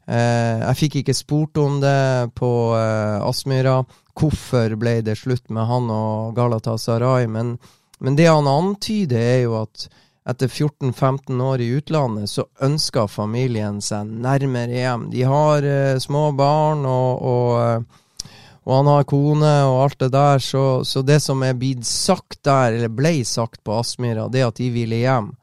Jeg 0.06 0.78
fikk 0.78 0.96
ikke 1.00 1.14
spurt 1.18 1.58
om 1.58 1.80
det 1.82 2.34
på 2.38 2.50
eh, 2.78 3.26
Aspmyra. 3.26 3.80
Hvorfor 4.16 4.76
ble 4.80 5.00
det 5.04 5.18
slutt 5.20 5.50
med 5.50 5.68
han 5.68 5.90
og 5.92 6.36
Galatasaray? 6.38 7.28
Men, 7.32 7.56
men 8.00 8.18
det 8.18 8.28
han 8.28 8.48
antyder, 8.48 9.20
er 9.20 9.42
jo 9.46 9.56
at 9.62 9.88
etter 10.30 10.50
14-15 10.50 11.42
år 11.42 11.62
i 11.62 11.70
utlandet, 11.78 12.30
så 12.30 12.48
ønsker 12.66 13.08
familien 13.12 13.78
seg 13.84 14.10
nærmere 14.10 14.74
hjem. 14.74 15.10
De 15.14 15.22
har 15.30 15.68
eh, 15.70 16.00
små 16.02 16.32
barn, 16.38 16.82
og, 16.90 17.22
og, 17.22 17.52
eh, 17.62 18.34
og, 18.64 18.72
han 18.74 18.90
har 18.90 19.08
kone 19.10 19.54
og 19.70 19.84
alt 19.84 20.00
det 20.02 20.12
der, 20.16 20.42
så, 20.42 20.66
så 20.84 21.06
det 21.06 21.20
som 21.22 21.46
er 21.46 21.58
blitt 21.58 21.86
sagt 21.86 22.42
der, 22.48 22.74
eller 22.74 22.94
ble 22.94 23.20
sagt 23.26 23.62
på 23.64 23.78
Aspmyra, 23.78 24.26
det 24.34 24.42
er 24.42 24.50
at 24.50 24.62
de 24.62 24.72
ville 24.74 25.04
hjem. 25.04 25.36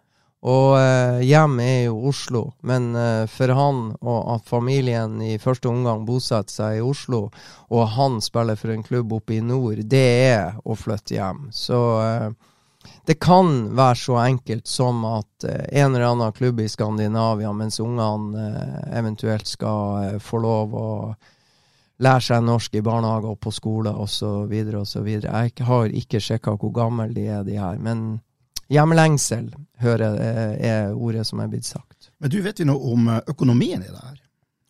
Og 0.42 0.74
eh, 0.74 1.20
hjem 1.22 1.60
er 1.62 1.80
jo 1.86 1.98
Oslo, 2.10 2.42
men 2.66 2.96
eh, 2.98 3.24
for 3.30 3.54
han 3.54 3.82
og 4.00 4.30
at 4.34 4.48
familien 4.50 5.20
i 5.22 5.36
første 5.38 5.70
omgang 5.70 6.02
bosetter 6.06 6.50
seg 6.50 6.78
i 6.80 6.82
Oslo, 6.82 7.28
og 7.70 7.92
han 7.94 8.18
spiller 8.24 8.58
for 8.58 8.74
en 8.74 8.82
klubb 8.82 9.14
oppe 9.14 9.36
i 9.36 9.42
nord, 9.44 9.84
det 9.86 10.08
er 10.32 10.56
å 10.66 10.74
flytte 10.74 11.14
hjem. 11.14 11.44
Så 11.54 11.78
eh, 12.02 12.32
det 13.06 13.14
kan 13.22 13.76
være 13.76 13.96
så 13.98 14.16
enkelt 14.22 14.66
som 14.66 15.04
at 15.06 15.46
eh, 15.46 15.82
en 15.82 15.94
eller 15.94 16.08
annen 16.08 16.32
klubb 16.32 16.60
i 16.60 16.68
Skandinavia, 16.68 17.52
mens 17.52 17.80
ungene 17.82 18.42
eh, 18.42 18.98
eventuelt 18.98 19.46
skal 19.46 20.02
eh, 20.02 20.18
få 20.18 20.42
lov 20.42 20.74
å 20.74 20.90
lære 22.02 22.26
seg 22.26 22.42
norsk 22.42 22.74
i 22.78 22.82
barnehage 22.82 23.30
og 23.30 23.38
på 23.42 23.54
skole 23.54 23.94
osv. 23.94 24.50
osv. 24.80 25.08
Jeg 25.22 25.66
har 25.70 25.96
ikke 26.02 26.20
sjekka 26.22 26.56
hvor 26.58 26.74
gamle 26.74 27.12
de 27.14 27.28
er, 27.30 27.46
de 27.46 27.58
her. 27.58 27.78
men 27.78 28.20
Hjemlengsel 28.72 29.50
hører 29.82 30.16
jeg 30.16 30.72
er 30.72 30.94
ordet 30.94 31.26
som 31.28 31.42
er 31.42 31.50
blitt 31.52 31.68
sagt. 31.68 32.10
Men 32.22 32.32
du, 32.32 32.38
vet 32.44 32.60
vi 32.62 32.68
noe 32.68 32.92
om 32.94 33.10
økonomien 33.18 33.82
i 33.82 33.90
det 33.90 34.00
her? 34.00 34.18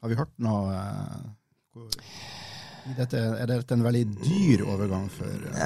Har 0.03 0.11
vi 0.11 0.19
hørt 0.19 0.35
noe 0.43 0.81
dette, 2.97 3.19
Er 3.19 3.47
dette 3.47 3.77
en 3.77 3.85
veldig 3.85 4.03
dyr 4.25 4.65
overgang 4.67 5.05
for 5.13 5.31
uh, 5.31 5.59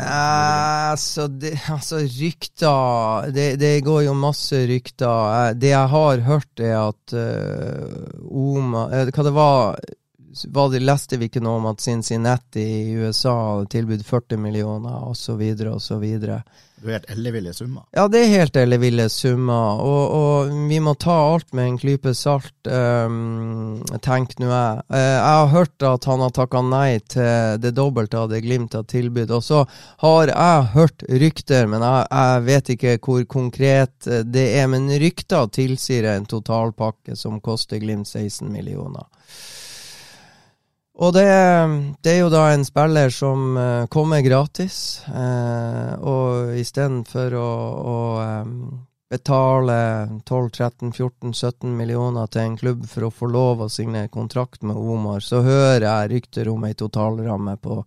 altså, 0.92 1.26
det, 1.32 1.54
altså, 1.72 2.02
rykter 2.04 3.30
det, 3.32 3.46
det, 3.62 3.80
går 3.86 4.02
jo 4.06 4.16
masse 4.18 4.60
rykter. 4.68 5.54
Det 5.56 5.72
jeg 5.72 5.92
har 5.94 6.24
hørt, 6.26 6.52
er 6.60 6.76
at 6.82 7.16
uh, 7.16 8.26
Oma 8.28 8.88
Hva 9.08 9.24
det 9.24 9.36
var 9.36 9.80
var 10.52 10.68
det, 10.68 10.82
leste 10.84 11.16
vi 11.16 11.30
ikke 11.30 11.40
noe 11.40 11.62
om 11.62 11.66
at 11.70 11.80
Cincinnati 11.80 12.60
i 12.60 12.96
USA 13.00 13.64
tilbød 13.64 13.70
tilbudt 13.72 14.04
40 14.04 14.40
millioner 14.42 15.06
osv. 15.08 15.40
osv. 15.70 16.04
Det 16.76 16.90
er 16.90 16.98
helt 16.98 17.10
elleville 17.14 17.52
summer? 17.56 17.84
Ja, 17.96 18.04
det 18.12 18.20
er 18.20 18.32
helt 18.34 18.56
elleville 18.60 19.06
summer. 19.08 19.80
Og, 19.80 20.02
og, 20.16 20.50
vi 20.68 20.80
må 20.84 20.92
ta 21.00 21.14
alt 21.32 21.54
med 21.56 21.70
en 21.70 21.78
klype 21.80 22.12
salt, 22.14 22.52
um, 22.68 23.80
tenk 24.04 24.36
nå 24.42 24.50
jeg. 24.50 24.84
Uh, 24.92 24.98
jeg 25.00 25.22
har 25.24 25.52
hørt 25.54 25.86
at 25.88 26.08
han 26.10 26.24
har 26.26 26.34
takka 26.36 26.62
nei 26.66 26.98
til 27.08 27.56
det 27.62 27.72
dobbelte 27.78 28.20
av 28.20 28.28
det 28.32 28.42
Glimt 28.44 28.76
har 28.76 28.84
tilbudt. 28.92 29.32
Og 29.32 29.44
så 29.46 29.64
har 30.04 30.32
jeg 30.34 30.70
hørt 30.76 31.06
rykter, 31.24 31.70
men 31.72 31.86
jeg, 31.86 32.06
jeg 32.12 32.46
vet 32.50 32.72
ikke 32.76 32.96
hvor 33.00 33.24
konkret 33.38 34.10
det 34.28 34.48
er. 34.60 34.68
Men 34.68 34.90
rykter 35.00 35.48
tilsier 35.56 36.12
en 36.12 36.28
totalpakke 36.28 37.16
som 37.16 37.40
koster 37.40 37.80
Glimt 37.80 38.12
16 38.12 38.52
millioner. 38.52 39.08
Og 40.96 41.12
det, 41.12 41.28
det, 42.00 42.12
er 42.14 42.22
jo 42.22 42.32
da 42.32 42.46
en 42.54 42.64
spiller 42.64 43.12
som 43.12 43.56
uh, 43.58 43.86
kommer 43.92 44.22
gratis, 44.24 45.02
eh, 45.12 45.92
og 46.00 46.56
istedenfor 46.56 47.36
å, 47.36 47.50
å 47.76 47.96
um, 48.24 48.54
betale 49.12 49.76
12-13-14-17 50.24 51.68
millioner 51.76 52.32
til 52.32 52.46
en 52.46 52.56
klubb 52.56 52.88
for 52.88 53.06
å 53.06 53.12
få 53.12 53.28
lov 53.28 53.66
å 53.66 53.70
signere 53.72 54.08
kontrakt 54.08 54.64
med 54.64 54.80
Omar, 54.80 55.20
så 55.20 55.44
hører 55.44 55.84
jeg 55.84 56.12
rykter 56.14 56.48
om 56.48 56.64
ei 56.64 56.72
totalramme 56.74 57.58
på, 57.60 57.82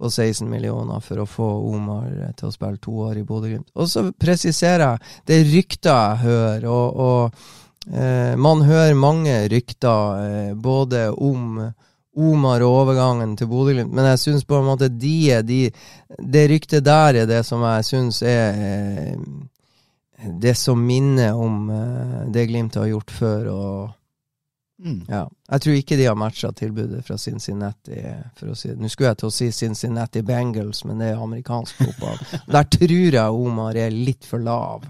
på 0.00 0.10
16 0.10 0.48
millioner 0.48 1.04
for 1.04 1.22
å 1.22 1.28
få 1.28 1.52
Omar 1.74 2.08
til 2.40 2.48
å 2.48 2.56
spille 2.56 2.80
to 2.80 2.96
år 3.04 3.20
i 3.20 3.26
Bodø-Glimt. 3.28 3.68
Og 3.76 3.92
så 3.92 4.08
presiserer 4.16 4.88
jeg, 4.96 5.16
det 5.28 5.42
er 5.42 5.50
rykter 5.52 5.92
jeg 5.92 6.24
hører, 6.24 6.70
og, 6.72 7.04
og 7.04 7.92
eh, 7.92 8.32
man 8.40 8.64
hører 8.64 8.96
mange 8.96 9.42
rykter 9.52 10.56
både 10.56 11.10
om 11.12 11.68
Omar 12.16 12.62
og 12.64 12.78
overgangen 12.82 13.34
til 13.36 13.48
Bodø-Glimt, 13.50 13.92
men 13.92 14.08
jeg 14.12 14.22
syns 14.22 14.46
på 14.48 14.56
en 14.56 14.70
måte 14.70 14.88
de 14.88 15.16
er 15.36 15.42
de 15.44 15.66
Det 16.08 16.46
ryktet 16.48 16.84
der 16.84 17.22
er 17.22 17.28
det 17.28 17.42
som 17.44 17.60
jeg 17.60 17.84
syns 17.84 18.22
er 18.22 18.62
eh, 18.64 19.18
det 20.40 20.54
som 20.56 20.80
minner 20.80 21.36
om 21.36 21.68
eh, 21.70 22.24
det 22.32 22.46
Glimt 22.48 22.74
har 22.80 22.88
gjort 22.88 23.10
før. 23.10 23.46
og 23.52 23.90
mm. 24.84 25.02
ja, 25.08 25.26
Jeg 25.52 25.60
tror 25.60 25.74
ikke 25.76 25.96
de 25.96 26.08
har 26.08 26.16
matcha 26.16 26.52
tilbudet 26.52 27.04
fra 27.04 27.18
Cincinnati. 27.18 28.00
for 28.38 28.54
å 28.54 28.56
si 28.56 28.72
Nå 28.72 28.88
skulle 28.88 29.12
jeg 29.12 29.20
til 29.20 29.28
å 29.28 29.36
si 29.36 29.50
Cincinnati 29.52 30.22
Bengals, 30.22 30.84
men 30.84 30.98
det 30.98 31.12
er 31.12 31.22
amerikansk 31.22 31.84
fotball. 31.84 32.16
Der 32.56 32.70
tror 32.78 33.20
jeg 33.20 33.42
Omar 33.44 33.76
er 33.76 33.90
litt 33.90 34.24
for 34.24 34.40
lav. 34.40 34.88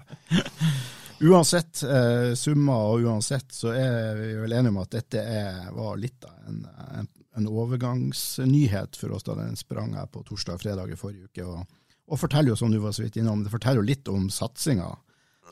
Uansett 1.20 1.82
eh, 1.82 2.34
summer 2.34 2.90
og 2.92 3.04
uansett, 3.08 3.52
så 3.52 3.72
er 3.72 4.14
vi 4.18 4.32
vel 4.36 4.52
enige 4.52 4.74
om 4.74 4.82
at 4.82 4.96
dette 4.98 5.22
er, 5.22 5.62
var 5.72 5.96
litt 5.96 6.26
av 6.28 6.50
en, 6.50 6.58
en, 7.00 7.08
en 7.36 7.48
overgangsnyhet 7.48 8.96
for 8.96 9.12
oss 9.16 9.26
da 9.26 9.36
den 9.38 9.56
sprang 9.56 9.94
her 9.96 10.08
på 10.10 10.24
torsdag 10.26 10.58
og 10.58 10.62
fredag 10.64 10.92
i 10.92 10.98
forrige 10.98 11.28
uke. 11.28 11.44
Og, 11.44 11.80
og 12.08 12.20
forteller 12.20 12.54
jo, 12.54 12.60
som 12.60 12.72
du 12.72 12.78
var 12.82 12.96
så 12.96 13.04
vidt 13.04 13.18
innom, 13.20 13.44
det 13.44 13.52
forteller 13.52 13.82
jo 13.82 13.90
litt 13.90 14.08
om 14.12 14.30
satsinga. 14.32 14.88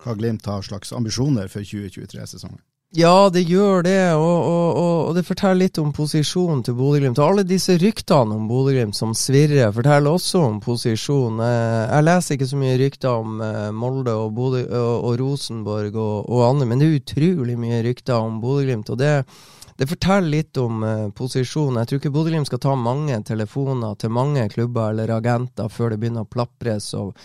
Hva 0.05 0.15
Glimt 0.19 0.47
har 0.49 0.65
slags 0.65 0.93
ambisjoner 0.97 1.49
for 1.53 1.65
2023-sesongen. 1.65 2.61
Ja, 2.97 3.29
det 3.33 3.41
gjør 3.51 3.83
det, 3.83 4.13
og, 4.15 4.37
og, 4.47 4.77
og, 4.79 5.09
det 5.17 5.25
forteller 5.27 5.65
litt 5.65 5.79
om 5.83 5.89
posisjonen 5.91 6.61
til 6.63 6.77
Bodø-Glimt. 6.79 7.19
Alle 7.19 7.43
disse 7.43 7.75
ryktene 7.83 8.37
om 8.37 8.45
Bodø-Glimt 8.47 8.95
som 8.95 9.11
svirrer, 9.19 9.73
forteller 9.75 10.15
også 10.15 10.43
om 10.47 10.61
posisjon. 10.63 11.41
Eh, 11.43 11.81
jeg 11.91 12.07
leser 12.07 12.37
ikke 12.37 12.49
så 12.53 12.61
mye 12.61 12.77
rykter 12.79 13.17
om 13.25 13.43
eh, 13.43 13.73
Molde 13.75 14.15
og, 14.15 14.29
Bodø, 14.37 14.63
og, 14.79 15.09
Rosenborg 15.19 15.99
og, 15.99 16.39
andre, 16.47 16.69
men 16.71 16.79
det 16.79 16.87
er 16.87 17.01
utrolig 17.01 17.59
mye 17.59 17.83
rykter 17.89 18.15
om 18.15 18.39
Bodø-Glimt. 18.45 18.95
Og 18.95 19.03
det, 19.03 19.11
det, 19.75 19.91
forteller 19.91 20.31
litt 20.37 20.63
om 20.63 20.87
posisjonen. 21.19 21.81
Jeg 21.83 21.91
tror 21.91 22.03
ikke 22.05 22.15
Bodø-Glimt 22.15 22.53
skal 22.53 22.63
ta 22.63 22.79
mange 22.79 23.19
telefoner 23.27 23.99
til 23.99 24.15
mange 24.15 24.47
klubber 24.55 24.95
eller 24.95 25.17
agenter 25.19 25.67
før 25.67 25.97
det 25.97 25.99
begynner 26.05 26.29
å 26.29 26.31
plapres. 26.31 26.93
og 26.95 27.19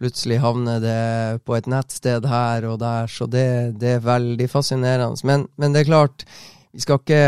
plutselig 0.00 0.40
havner 0.40 0.80
det 0.82 1.44
på 1.44 1.56
et 1.58 1.68
nettsted 1.68 2.26
her 2.28 2.66
og 2.70 2.80
der, 2.80 3.10
så 3.10 3.28
det, 3.28 3.46
det 3.80 3.96
er 3.98 4.06
veldig 4.06 4.48
fascinerende. 4.50 5.20
Men, 5.28 5.46
men, 5.60 5.74
det 5.74 5.84
er 5.84 5.92
klart, 5.92 6.24
vi 6.72 6.80
skal 6.80 7.02
ikke 7.02 7.24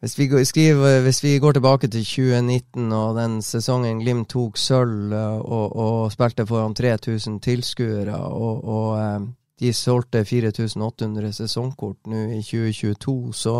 hvis 0.00 0.16
vi, 0.16 0.44
skriver, 0.48 1.02
hvis 1.04 1.22
vi, 1.22 1.38
går 1.38 1.52
tilbake 1.52 1.88
til 1.92 2.04
2019 2.04 2.92
og 2.96 3.18
den 3.18 3.42
sesongen 3.44 3.98
Glimt 4.00 4.30
tok 4.32 4.56
sølv 4.56 5.12
og, 5.12 5.76
og, 5.76 6.12
spilte 6.12 6.46
foran 6.48 6.74
3000 6.74 7.36
tilskuere, 7.44 8.16
og, 8.16 8.64
og 8.64 8.86
eh, 8.96 9.20
de 9.60 9.72
solgte 9.76 10.24
4800 10.24 11.32
sesongkort 11.36 12.08
nå 12.10 12.24
i 12.38 12.40
2022, 12.40 13.32
så 13.36 13.54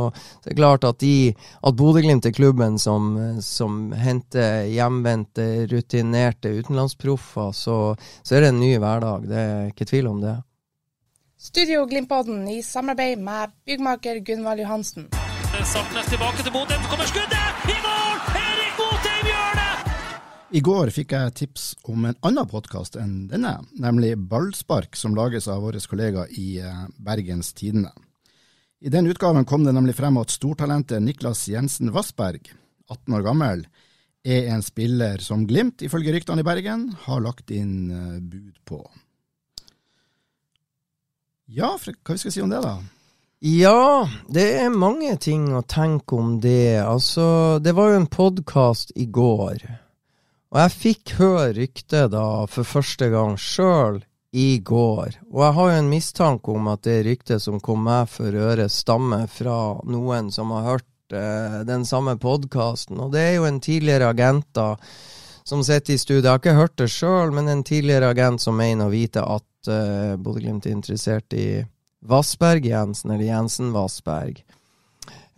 det 0.45 0.55
er 0.55 0.59
klart 0.59 0.87
at, 0.89 1.01
de, 1.03 1.33
at 1.67 1.77
Bodø-Glimt 1.77 2.27
er 2.27 2.37
klubben 2.37 2.79
som, 2.81 3.13
som 3.45 3.93
henter 3.93 4.65
hjemvendte, 4.73 5.67
rutinerte 5.71 6.55
utenlandsproffer, 6.57 7.53
så, 7.57 7.79
så, 8.23 8.37
er 8.37 8.47
det 8.47 8.55
en 8.55 8.63
ny 8.63 8.73
hverdag. 8.81 9.29
Det 9.29 9.43
er 9.45 9.69
ikke 9.75 9.89
tvil 9.93 10.09
om 10.15 10.25
det. 10.25 10.39
Studio 11.41 11.87
Glimt-podden 11.89 12.43
i 12.53 12.61
samarbeid 12.65 13.21
med 13.21 13.53
byggmaker 13.69 14.21
Gunvald 14.25 14.61
Johansen. 14.65 15.09
Saltnes 15.65 16.09
tilbake 16.13 16.45
til 16.45 16.53
Bodø, 16.53 16.77
kommer 16.89 17.09
skuddet! 17.09 17.65
I 17.69 17.81
mål! 17.85 18.30
I 20.51 20.59
går 20.67 20.91
fikk 20.91 21.13
jeg 21.15 21.35
tips 21.39 21.65
om 21.87 22.09
en 22.09 22.17
annen 22.27 22.47
podkast 22.51 22.97
enn 22.99 23.29
denne, 23.31 23.53
nemlig 23.79 24.17
Ballspark, 24.19 24.97
som 24.99 25.15
lages 25.15 25.47
av 25.47 25.61
våre 25.63 25.79
kollegaer 25.79 26.33
i 26.35 26.57
eh, 26.59 26.81
Bergens 26.99 27.53
Tidende. 27.55 27.93
I 28.83 28.91
den 28.91 29.07
utgaven 29.07 29.45
kom 29.47 29.63
det 29.63 29.77
nemlig 29.77 29.95
frem 29.95 30.17
at 30.19 30.33
stortalentet 30.35 31.05
Niklas 31.05 31.45
Jensen 31.47 31.93
Vassberg, 31.95 32.51
18 32.91 33.15
år 33.15 33.23
gammel, 33.29 33.63
er 34.27 34.49
en 34.51 34.65
spiller 34.67 35.23
som 35.23 35.45
Glimt, 35.47 35.85
ifølge 35.87 36.17
ryktene 36.17 36.43
i 36.43 36.49
Bergen, 36.49 36.89
har 37.05 37.23
lagt 37.23 37.55
inn 37.55 37.93
eh, 37.95 38.17
bud 38.19 38.57
på. 38.67 38.81
Ja, 41.47 41.77
hva 41.79 42.17
skal 42.17 42.27
vi 42.27 42.35
si 42.35 42.43
om 42.43 42.51
det, 42.51 42.65
da? 42.67 42.81
Ja, 43.47 44.03
det 44.27 44.49
er 44.65 44.75
mange 44.75 45.15
ting 45.23 45.47
å 45.55 45.63
tenke 45.63 46.19
om 46.19 46.41
det. 46.43 46.83
Altså, 46.83 47.61
det 47.63 47.77
var 47.79 47.95
jo 47.95 48.03
en 48.03 48.11
podkast 48.11 48.91
i 48.99 49.07
går 49.07 49.80
og 50.51 50.59
jeg 50.59 50.77
fikk 50.77 51.15
høre 51.21 51.51
ryktet 51.61 52.11
da 52.15 52.25
for 52.51 52.67
første 52.67 53.11
gang 53.13 53.37
sjøl 53.39 54.01
i 54.31 54.61
går, 54.63 55.17
og 55.31 55.41
jeg 55.43 55.55
har 55.57 55.71
jo 55.71 55.79
en 55.81 55.91
mistanke 55.91 56.53
om 56.55 56.69
at 56.71 56.85
det 56.87 57.01
ryktet 57.07 57.43
som 57.43 57.59
kom 57.63 57.83
meg 57.87 58.11
for 58.11 58.35
øre, 58.35 58.69
stammer 58.71 59.27
fra 59.31 59.57
noen 59.91 60.31
som 60.35 60.53
har 60.55 60.69
hørt 60.69 61.17
eh, 61.17 61.63
den 61.67 61.87
samme 61.87 62.15
podkasten, 62.23 63.01
og 63.03 63.11
det 63.15 63.25
er 63.25 63.35
jo 63.41 63.49
en 63.49 63.59
tidligere 63.63 64.13
agent 64.15 64.47
da 64.55 64.69
som 65.51 65.65
sitter 65.67 65.97
i 65.97 65.99
studio. 65.99 66.23
Jeg 66.23 66.31
har 66.31 66.43
ikke 66.43 66.59
hørt 66.61 66.79
det 66.79 66.91
sjøl, 66.95 67.35
men 67.35 67.51
en 67.51 67.65
tidligere 67.67 68.13
agent 68.15 68.43
som 68.43 68.59
mener 68.59 68.87
å 68.87 68.95
vite 68.95 69.25
at 69.25 69.71
eh, 69.73 70.15
Bodø-Glimt 70.15 70.69
er 70.69 70.77
interessert 70.77 71.35
i 71.35 71.65
Vassberg-Jensen, 72.07 73.11
eller 73.11 73.27
Jensen-Vassberg. 73.27 74.45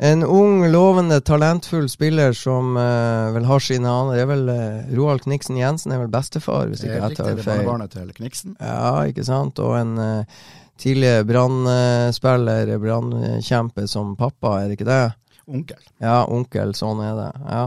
En 0.02 0.24
ung, 0.26 0.64
lovende, 0.66 1.20
talentfull 1.22 1.86
spiller 1.86 2.32
som 2.34 2.74
uh, 2.74 3.30
vel 3.36 3.44
har 3.46 3.62
sine 3.62 3.86
aner. 3.86 4.16
Det 4.16 4.24
er 4.24 4.30
vel 4.32 4.48
uh, 4.50 4.96
Roald 4.98 5.22
Kniksen 5.22 5.60
Jensen 5.60 5.94
er 5.94 6.00
vel 6.02 6.10
bestefar, 6.10 6.66
hvis 6.72 6.82
ikke 6.82 6.96
jeg 6.96 7.18
tar 7.20 7.28
feil. 7.36 7.38
Det 7.38 7.54
er 7.54 7.68
barnet 7.68 7.94
til 7.94 8.08
Kniksen. 8.16 8.56
Ja, 8.58 9.04
ikke 9.06 9.22
sant. 9.28 9.62
Og 9.62 9.76
en 9.78 9.94
uh, 10.02 10.42
tidligere 10.82 11.22
Brann-spiller, 11.28 12.74
brannkjempe 12.82 13.86
som 13.86 14.16
pappa, 14.18 14.56
er 14.58 14.72
det 14.72 14.80
ikke 14.80 14.90
det? 14.90 15.04
Onkel. 15.50 15.80
Ja, 16.02 16.22
onkel. 16.30 16.74
Sånn 16.78 17.00
er 17.02 17.16
det. 17.18 17.30
Ja. 17.46 17.64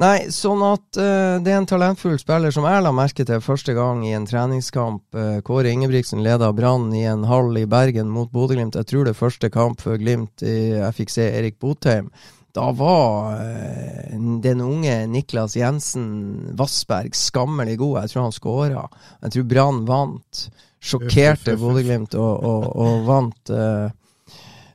Nei, 0.00 0.30
sånn 0.32 0.62
at 0.64 0.96
uh, 0.96 1.36
det 1.44 1.52
er 1.52 1.58
en 1.58 1.68
talentfull 1.68 2.16
spiller 2.20 2.54
som 2.54 2.64
jeg 2.64 2.84
la 2.84 2.92
merke 2.94 3.24
til 3.28 3.42
første 3.44 3.74
gang 3.76 4.00
i 4.06 4.14
en 4.16 4.24
treningskamp. 4.28 5.02
Uh, 5.12 5.40
Kåre 5.44 5.72
Ingebrigtsen 5.74 6.22
leda 6.24 6.52
Brann 6.56 6.88
i 6.96 7.04
en 7.10 7.26
hall 7.28 7.52
i 7.60 7.66
Bergen 7.68 8.08
mot 8.12 8.30
Bodø-Glimt. 8.32 8.78
Jeg 8.80 8.88
tror 8.88 9.04
det 9.04 9.14
er 9.14 9.20
første 9.20 9.50
kamp 9.52 9.84
for 9.84 10.00
Glimt 10.00 10.44
i, 10.46 10.72
jeg 10.78 10.96
fikk 10.96 11.12
se 11.12 11.28
Erik 11.28 11.58
Botheim. 11.60 12.08
Da 12.56 12.70
var 12.74 13.36
uh, 13.42 14.16
den 14.42 14.64
unge 14.64 14.96
Niklas 15.10 15.58
Jensen 15.58 16.08
Vassberg 16.58 17.14
skammelig 17.18 17.76
god. 17.82 18.00
Jeg 18.02 18.14
tror 18.14 18.26
han 18.26 18.36
skåra. 18.36 18.88
Jeg 19.20 19.36
tror 19.36 19.48
Brann 19.52 19.84
vant. 19.90 20.44
Sjokkerte 20.80 21.58
Bodø-Glimt 21.60 22.16
og, 22.16 22.34
og, 22.40 22.70
og, 22.72 23.02
vant 23.04 23.52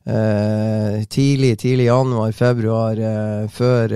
tidlig, 0.05 1.55
tidlig 1.57 1.87
januar-februar 1.87 2.99
før 3.49 3.95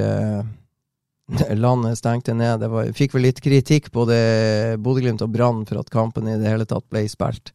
landet 1.63 1.99
stengte 1.99 2.33
ned. 2.33 2.63
Det 2.63 2.69
var, 2.71 2.89
fikk 2.97 3.13
vel 3.13 3.27
litt 3.27 3.41
kritikk 3.45 3.91
både 3.93 4.17
Bodø-Glimt 4.81 5.21
og 5.21 5.29
Brann 5.35 5.61
for 5.69 5.83
at 5.83 5.93
kampen 5.93 6.31
i 6.31 6.39
det 6.41 6.49
hele 6.49 6.65
tatt 6.69 6.87
ble 6.89 7.05
spilt. 7.11 7.53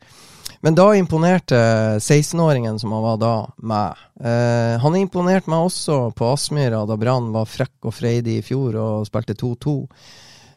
Men 0.64 0.76
da 0.78 0.86
imponerte 0.96 1.58
16-åringen 2.00 2.78
som 2.80 2.92
han 2.96 3.02
var 3.04 3.18
da, 3.20 3.32
meg. 3.60 3.98
Eh, 4.16 4.78
han 4.80 4.94
imponerte 4.96 5.50
meg 5.52 5.66
også 5.66 5.98
på 6.16 6.30
Aspmyra 6.32 6.86
da 6.88 6.96
Brann 6.96 7.34
var 7.34 7.50
frekk 7.50 7.90
og 7.90 7.92
freidig 7.92 8.38
i 8.38 8.44
fjor 8.46 8.78
og 8.80 9.04
spilte 9.04 9.36
2-2. 9.36 9.74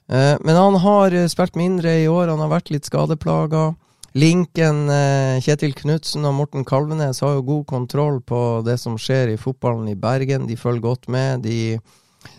Eh, 0.07 0.37
men 0.47 0.55
han 0.55 0.79
har 0.79 1.17
spilt 1.27 1.59
mindre 1.59 1.97
i 2.05 2.07
år, 2.07 2.31
han 2.31 2.39
har 2.39 2.53
vært 2.53 2.71
litt 2.71 2.87
skadeplaga. 2.87 3.73
Linken, 4.17 4.89
eh, 4.89 5.37
Kjetil 5.45 5.75
Knutsen 5.77 6.25
og 6.25 6.33
Morten 6.33 6.63
Kalvenes 6.65 7.19
har 7.21 7.35
jo 7.35 7.43
god 7.45 7.65
kontroll 7.69 8.15
på 8.25 8.39
det 8.65 8.79
som 8.81 8.95
skjer 8.97 9.35
i 9.35 9.37
fotballen 9.37 9.91
i 9.91 9.99
Bergen. 9.99 10.47
De 10.49 10.57
følger 10.57 10.81
godt 10.81 11.07
med. 11.07 11.43
de 11.45 11.79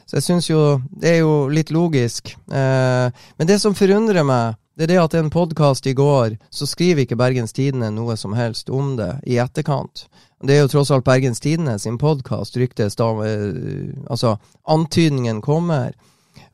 så 0.07 0.17
jeg 0.17 0.25
syns 0.25 0.49
jo 0.51 0.81
det 0.91 1.13
er 1.13 1.21
jo 1.21 1.47
litt 1.53 1.71
logisk. 1.71 2.35
Eh, 2.51 3.07
men 3.39 3.47
det 3.47 3.61
som 3.63 3.77
forundrer 3.79 4.27
meg, 4.27 4.57
det 4.75 4.89
er 4.89 4.93
det 4.93 4.99
at 5.05 5.15
en 5.21 5.31
podkast 5.31 5.87
i 5.87 5.95
går, 5.95 6.35
så 6.51 6.67
skriver 6.67 7.05
ikke 7.05 7.19
Bergens 7.19 7.55
Tidende 7.55 7.93
noe 7.95 8.17
som 8.17 8.35
helst 8.35 8.71
om 8.71 8.97
det 8.99 9.13
i 9.27 9.39
etterkant. 9.39 10.09
Det 10.43 10.57
er 10.57 10.65
jo 10.65 10.73
tross 10.75 10.91
alt 10.95 11.07
Bergens 11.07 11.43
Tidende 11.43 11.79
sin 11.79 11.99
podkast, 11.99 12.59
ryktes 12.59 12.99
da 12.99 13.13
eh, 13.23 13.95
Altså, 14.11 14.37
antydningen 14.67 15.43
kommer. 15.47 15.95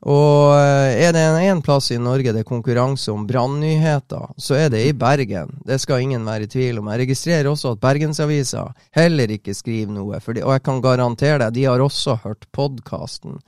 Og 0.05 0.53
eh, 0.59 1.01
er 1.07 1.15
det 1.17 1.23
en 1.25 1.63
plass 1.65 1.89
i 1.95 1.99
Norge 2.01 2.35
det 2.35 2.43
er 2.43 2.49
konkurranse 2.49 3.13
om 3.13 3.25
brannnyheter, 3.29 4.35
så 4.37 4.59
er 4.59 4.73
det 4.75 4.83
i 4.85 4.93
Bergen. 4.93 5.55
Det 5.65 5.79
skal 5.81 6.05
ingen 6.05 6.27
være 6.29 6.45
i 6.45 6.51
tvil 6.53 6.83
om. 6.83 6.91
Jeg 6.93 7.07
registrerer 7.07 7.49
også 7.49 7.73
at 7.73 7.81
Bergensavisa 7.81 8.67
heller 8.97 9.33
ikke 9.33 9.57
skriver 9.57 9.95
noe, 9.97 10.21
de, 10.21 10.45
og 10.45 10.53
jeg 10.59 10.65
kan 10.67 10.83
garantere 10.85 11.41
deg, 11.47 11.57
de 11.57 11.65
har 11.71 11.81
også 11.81 12.19
hørt 12.27 12.45
podkasten. 12.53 13.41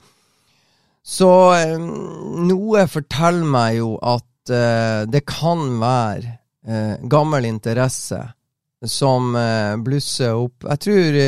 Så 1.05 1.29
eh, 1.59 1.77
noe 1.77 2.87
forteller 2.89 3.45
meg 3.47 3.77
jo 3.77 3.93
at 4.01 4.51
uh, 4.51 5.05
det 5.07 5.21
kan 5.29 5.61
være 5.79 6.33
uh, 6.67 6.95
gammel 7.07 7.47
interesse 7.47 8.19
som 8.83 9.29
uh, 9.37 9.77
blusser 9.83 10.35
opp. 10.35 10.65
Jeg 10.67 10.83
tror 10.83 11.21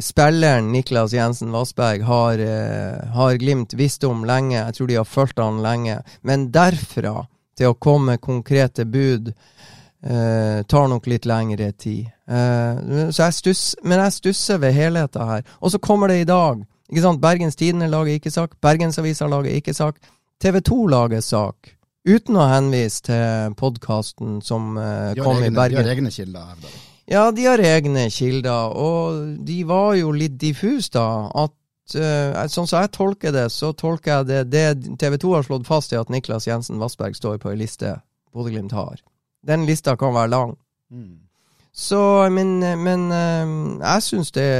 spilleren 0.00 0.72
Niklas 0.72 1.12
Jensen 1.12 1.52
Vassberg 1.52 2.02
har, 2.02 2.38
eh, 2.38 3.08
har, 3.14 3.34
Glimt 3.34 3.74
visst 3.74 4.04
om 4.04 4.24
lenge. 4.24 4.58
Jeg 4.58 4.74
tror 4.74 4.86
de 4.86 4.96
har 4.96 5.04
fulgt 5.04 5.38
han 5.38 5.62
lenge. 5.62 6.02
Men 6.22 6.50
derfra 6.52 7.26
til 7.56 7.70
å 7.70 7.78
komme 7.78 8.18
konkrete 8.18 8.84
bud 8.84 9.30
eh, 9.30 10.62
tar 10.62 10.88
nok 10.88 11.06
litt 11.06 11.26
lengre 11.26 11.72
tid. 11.72 12.10
Eh, 12.28 13.10
så 13.10 13.28
jeg 13.28 13.38
stuss, 13.40 13.64
men 13.82 14.02
jeg 14.04 14.18
stusser 14.18 14.58
ved 14.62 14.74
helheten 14.76 15.28
her. 15.28 15.44
Og 15.60 15.74
så 15.74 15.78
kommer 15.78 16.08
det 16.08 16.20
i 16.20 16.28
dag. 16.28 16.64
Ikke 16.90 17.04
sant? 17.04 17.22
Bergens 17.22 17.56
Tidende 17.56 17.88
lager 17.88 18.18
ikke 18.18 18.32
sak. 18.34 18.58
Bergensavisa 18.62 19.28
lager 19.30 19.54
ikke 19.54 19.74
sak. 19.74 20.00
TV 20.40 20.60
2 20.60 20.80
lager 20.92 21.22
sak. 21.24 21.74
Uten 22.04 22.36
å 22.36 22.48
henvise 22.50 23.06
til 23.06 23.54
podkasten 23.56 24.42
som 24.44 24.74
eh, 24.76 25.14
kom 25.16 25.38
egne, 25.38 25.48
i 25.48 25.56
Bergen. 25.56 25.80
De 25.80 25.88
har 25.88 25.96
egne 25.96 26.12
kilder, 26.12 26.50
hevder 26.52 26.82
ja, 27.10 27.28
de 27.36 27.44
har 27.44 27.60
egne 27.60 28.06
kilder, 28.12 28.72
og 28.72 29.44
de 29.44 29.58
var 29.68 29.94
jo 29.98 30.12
litt 30.16 30.38
diffuse, 30.40 30.92
da. 30.94 31.28
At 31.44 31.96
uh, 31.98 32.44
Sånn 32.48 32.68
som 32.68 32.80
jeg 32.80 32.94
tolker 32.96 33.34
det, 33.34 33.50
så 33.52 33.74
tolker 33.76 34.22
jeg 34.22 34.30
det 34.30 34.44
Det 34.54 34.96
TV 35.00 35.18
2 35.20 35.34
har 35.36 35.44
slått 35.48 35.68
fast, 35.68 35.92
i 35.92 36.00
at 36.00 36.12
Niklas 36.12 36.48
Jensen 36.48 36.80
Vassberg 36.80 37.16
står 37.18 37.42
på 37.42 37.52
ei 37.52 37.60
liste 37.60 37.98
Bodø-Glimt 38.34 38.72
har. 38.74 39.02
Den 39.44 39.68
lista 39.68 39.98
kan 40.00 40.16
være 40.16 40.32
lang. 40.32 40.56
Mm. 40.90 41.20
Så, 41.74 41.98
men, 42.30 42.60
men 42.62 43.08
eh, 43.10 43.52
jeg 43.82 44.02
syns 44.06 44.30
det, 44.36 44.50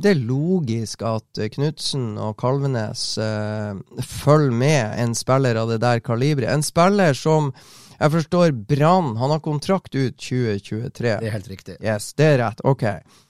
det, 0.00 0.14
er 0.14 0.22
logisk 0.30 1.02
at 1.04 1.40
Knutsen 1.52 2.14
og 2.16 2.38
Kalvenes 2.40 3.02
uh, 3.20 3.76
følger 4.00 4.56
med 4.56 4.94
en 4.96 5.12
spiller 5.16 5.60
av 5.60 5.68
det 5.68 5.82
der 5.84 6.00
kaliberet. 6.00 6.48
En 6.48 6.64
spiller 6.64 7.12
som 7.12 7.52
jeg 7.98 8.12
forstår 8.14 8.52
Brann 8.52 9.16
Han 9.16 9.30
har 9.30 9.40
kontrakt 9.42 9.94
ut 9.94 10.16
2023. 10.16 11.16
Det 11.20 11.26
er 11.26 11.34
helt 11.34 11.48
riktig. 11.50 11.78
Yes, 11.82 12.12
det 12.14 12.34
er 12.34 12.38
rett. 12.44 12.60
Ok. 12.64 12.84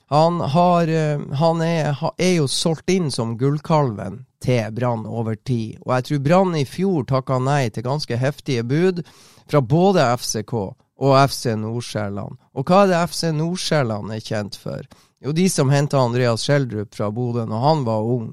Han, 0.09 0.41
har, 0.41 0.89
eh, 0.89 1.21
han 1.37 1.61
er, 1.61 1.97
er, 2.17 2.35
jo 2.39 2.49
solgt 2.49 2.89
inn 2.91 3.11
som 3.13 3.37
gullkalven 3.41 4.23
til 4.45 4.73
Brann 4.73 5.05
over 5.07 5.37
tid. 5.37 5.77
Og 5.85 5.93
jeg 5.97 6.07
tror 6.09 6.23
Brann 6.25 6.57
i 6.57 6.65
fjor 6.69 7.05
takka 7.09 7.41
nei 7.45 7.69
til 7.73 7.85
ganske 7.85 8.17
heftige 8.17 8.65
bud 8.65 9.03
fra 9.49 9.61
både 9.61 10.05
FCK 10.17 10.55
og 10.99 11.15
FC 11.29 11.53
Nordsjælland. 11.61 12.41
Og 12.57 12.65
hva 12.65 12.83
er 12.85 12.93
det 12.93 13.03
FC 13.13 13.33
Nordsjælland 13.37 14.17
er 14.17 14.25
kjent 14.25 14.57
for? 14.57 14.85
Jo, 15.25 15.33
de 15.37 15.49
som 15.51 15.73
henta 15.73 16.01
Andreas 16.01 16.45
Schjelderup 16.47 16.95
fra 16.95 17.11
Bodø 17.13 17.45
når 17.45 17.65
han 17.65 17.85
var 17.87 18.09
ung. 18.09 18.31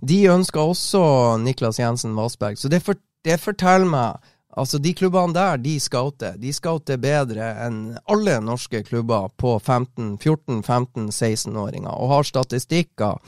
De 0.00 0.22
ønska 0.32 0.62
også 0.62 1.02
Niklas 1.42 1.78
Jensen 1.80 2.14
Vassberg. 2.16 2.58
Så 2.58 2.68
det, 2.68 2.82
for, 2.84 2.94
det 3.24 3.40
forteller 3.40 3.88
meg 3.88 4.29
Altså, 4.58 4.80
de 4.82 4.94
klubbene 4.94 5.34
der, 5.34 5.60
de 5.62 5.76
scouter. 5.80 6.34
De 6.40 6.50
scouter 6.52 6.98
bedre 6.98 7.52
enn 7.66 7.94
alle 8.10 8.40
norske 8.42 8.82
klubber 8.86 9.30
på 9.38 9.54
15, 9.58 10.16
14, 10.18 10.62
15, 10.62 11.10
16-åringer, 11.14 11.92
og 11.94 12.10
har 12.16 12.26
statistikker 12.26 13.20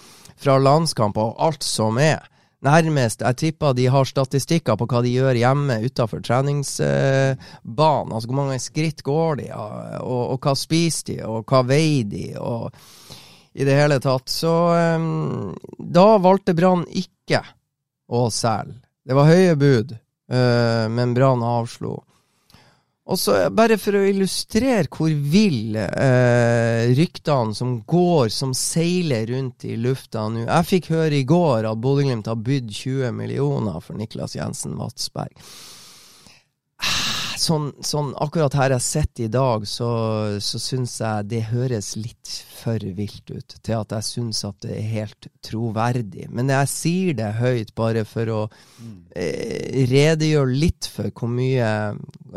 fra 0.43 0.59
landskamper 0.59 1.33
og 1.33 1.47
alt 1.47 1.67
som 1.67 2.01
er. 2.03 2.27
Nærmest, 2.63 3.25
jeg 3.27 3.39
tipper 3.39 3.75
de 3.75 3.89
har 3.91 4.07
statistikker 4.07 4.77
på 4.79 4.87
hva 4.87 5.01
de 5.03 5.11
gjør 5.11 5.39
hjemme 5.39 5.81
utafor 5.83 6.23
treningsbanen. 6.23 8.13
Altså 8.15 8.29
hvor 8.29 8.39
mange 8.39 8.59
skritt 8.63 9.03
går 9.03 9.41
de, 9.43 9.49
og, 9.57 9.73
og, 10.03 10.37
hva 10.43 10.55
spiser 10.59 11.09
de, 11.09 11.17
og 11.27 11.43
hva 11.51 11.65
veier 11.67 12.07
de, 12.07 12.29
og 12.39 12.71
i 13.59 13.67
det 13.67 13.75
hele 13.77 13.99
tatt. 14.03 14.31
Så 14.31 14.53
um, 14.95 15.51
da 15.79 16.07
valgte 16.23 16.55
Brann 16.55 16.87
ikke 16.87 17.43
å 18.07 18.29
selge. 18.31 18.79
Det 19.03 19.19
var 19.19 19.27
høye 19.27 19.59
bud. 19.59 19.97
Uh, 20.33 20.89
men 20.89 21.13
Brann 21.15 21.45
avslo. 21.45 21.99
Og 23.03 23.19
så 23.19 23.35
Bare 23.51 23.77
for 23.83 23.99
å 23.99 24.05
illustrere 24.07 24.87
hvor 24.87 25.11
vill 25.11 25.75
uh, 25.77 26.89
ryktene 26.95 27.57
som 27.59 27.81
går, 27.89 28.31
som 28.33 28.55
seiler 28.57 29.27
rundt 29.33 29.67
i 29.67 29.75
lufta 29.77 30.29
nå 30.31 30.47
Jeg 30.47 30.69
fikk 30.71 30.93
høre 30.95 31.19
i 31.19 31.27
går 31.29 31.67
at 31.69 31.83
Bodø-Glimt 31.83 32.31
har 32.31 32.39
bydd 32.39 32.71
20 32.71 33.15
millioner 33.19 33.83
for 33.83 33.99
Niklas 33.99 34.39
Jensen 34.39 34.79
Vatsberg 34.79 35.35
sånn, 37.43 37.69
sånn, 37.85 38.13
akkurat 38.23 38.55
her 38.57 38.75
jeg 38.77 38.85
sitter 38.87 39.25
i 39.27 39.33
dag, 39.33 39.65
så, 39.69 39.89
så 40.43 40.61
syns 40.63 40.95
jeg 41.01 41.29
det 41.31 41.41
høres 41.51 41.93
litt 41.99 42.35
for 42.63 42.83
vilt 42.97 43.33
ut 43.33 43.57
til 43.59 43.75
at 43.79 43.95
jeg 43.97 44.07
syns 44.09 44.43
at 44.49 44.59
det 44.65 44.77
er 44.77 44.91
helt 44.93 45.29
troverdig. 45.45 46.29
Men 46.31 46.53
jeg 46.53 46.71
sier 46.71 47.19
det 47.19 47.33
høyt 47.41 47.75
bare 47.79 48.05
for 48.09 48.33
å 48.33 48.41
eh, 49.17 49.83
redegjøre 49.91 50.61
litt 50.65 50.89
for 50.93 51.11
hvor 51.11 51.33
mye 51.33 51.73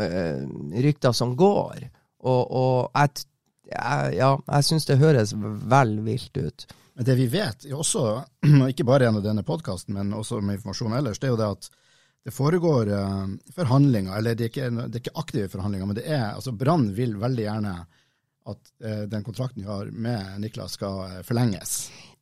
eh, 0.02 0.42
rykter 0.88 1.16
som 1.16 1.38
går. 1.40 1.86
Og, 2.26 2.42
og 2.42 2.98
jeg, 2.98 3.28
jeg, 3.70 4.18
ja, 4.18 4.34
jeg 4.50 4.70
syns 4.72 4.90
det 4.90 5.02
høres 5.02 5.36
vel 5.38 6.00
vilt 6.06 6.42
ut. 6.42 6.68
Men 6.96 7.08
det 7.08 7.16
vi 7.20 7.28
vet, 7.28 7.68
også, 7.76 8.06
ikke 8.72 8.88
bare 8.88 9.10
gjennom 9.10 9.24
denne 9.26 9.46
podkasten, 9.46 9.98
men 9.98 10.14
også 10.16 10.40
med 10.42 10.60
informasjon 10.60 10.96
ellers, 10.96 11.20
det 11.20 11.30
er 11.30 11.36
jo 11.36 11.42
det 11.42 11.52
at 11.58 11.74
det 12.26 12.34
foregår 12.34 12.90
uh, 12.90 13.28
forhandlinger, 13.54 14.18
eller 14.18 14.36
det 14.36 14.48
er, 14.48 14.50
ikke, 14.50 14.70
det 14.74 14.98
er, 14.98 15.04
ikke, 15.04 15.20
aktive 15.22 15.50
forhandlinger, 15.50 15.86
men 15.86 15.98
det 16.00 16.08
er, 16.10 16.32
altså 16.34 16.56
Brann 16.58 16.88
vil 16.98 17.14
veldig 17.22 17.46
gjerne 17.46 17.74
at 18.50 18.72
uh, 18.82 19.04
den 19.12 19.26
kontrakten 19.26 19.62
de 19.62 19.70
har 19.70 19.92
med 19.94 20.40
Niklas, 20.42 20.74
skal 20.80 21.04
uh, 21.06 21.20
forlenges. 21.28 21.76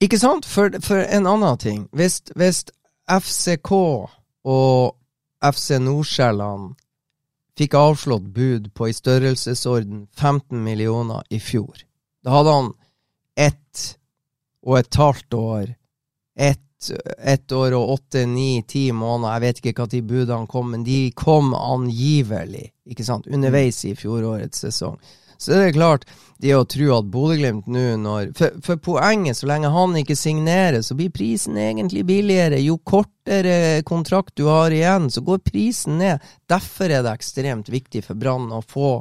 Ikke 0.04 0.20
sant? 0.20 0.48
For, 0.50 0.76
for 0.84 1.00
en 1.04 1.30
annen 1.30 1.60
ting. 1.62 1.88
Hvis, 1.96 2.20
hvis, 2.36 2.66
FCK 3.04 3.72
og 4.48 4.94
FC 5.44 5.80
Nordsjælland 5.84 6.70
fikk 7.60 7.76
avslått 7.76 8.30
bud 8.36 8.70
på 8.76 8.88
i 8.88 8.96
størrelsesorden 8.96 10.06
15 10.16 10.63
millioner 10.63 11.24
i 11.32 11.39
fjor, 11.44 11.84
da 12.24 12.38
hadde 12.38 12.56
han 12.56 12.72
ett 13.39 13.84
og 14.63 14.80
et 14.80 15.00
halvt 15.00 15.36
år, 15.39 15.74
ett 16.39 16.73
ett 16.91 17.52
år 17.52 17.76
og 17.78 17.96
åtte, 17.98 18.26
ni, 18.30 18.63
ti 18.67 18.88
måneder. 18.91 19.34
Jeg 19.34 19.43
vet 19.46 19.62
ikke 19.62 19.86
når 19.86 20.08
budene 20.10 20.50
kom, 20.52 20.72
men 20.74 20.86
de 20.88 21.00
kom 21.15 21.54
angivelig 21.58 22.69
ikke 22.89 23.06
sant, 23.08 23.28
underveis 23.32 23.84
i 23.88 23.96
fjorårets 23.96 24.65
sesong. 24.65 25.00
Så 25.38 25.54
det 25.54 25.69
er 25.69 25.76
klart, 25.76 26.06
det 26.44 26.54
å 26.58 26.66
tro 26.68 26.90
at 26.98 27.08
Bodø-Glimt 27.12 27.70
nå 27.72 27.84
når 28.04 28.34
for, 28.38 28.58
for, 28.66 28.80
poenget, 28.84 29.38
så 29.40 29.48
lenge 29.48 29.72
han 29.72 29.96
ikke 29.96 30.18
signerer, 30.20 30.82
så 30.84 30.96
blir 31.00 31.14
prisen 31.14 31.58
egentlig 31.60 32.04
billigere. 32.08 32.60
Jo 32.60 32.76
kortere 32.84 33.84
kontrakt 33.88 34.36
du 34.40 34.50
har 34.50 34.74
igjen, 34.76 35.08
så 35.14 35.24
går 35.24 35.40
prisen 35.48 36.02
ned. 36.02 36.24
Derfor 36.52 36.92
er 36.92 37.06
det 37.06 37.14
ekstremt 37.14 37.72
viktig 37.72 38.04
for 38.04 38.20
Brann 38.20 38.52
å 38.52 38.60
få 38.60 38.98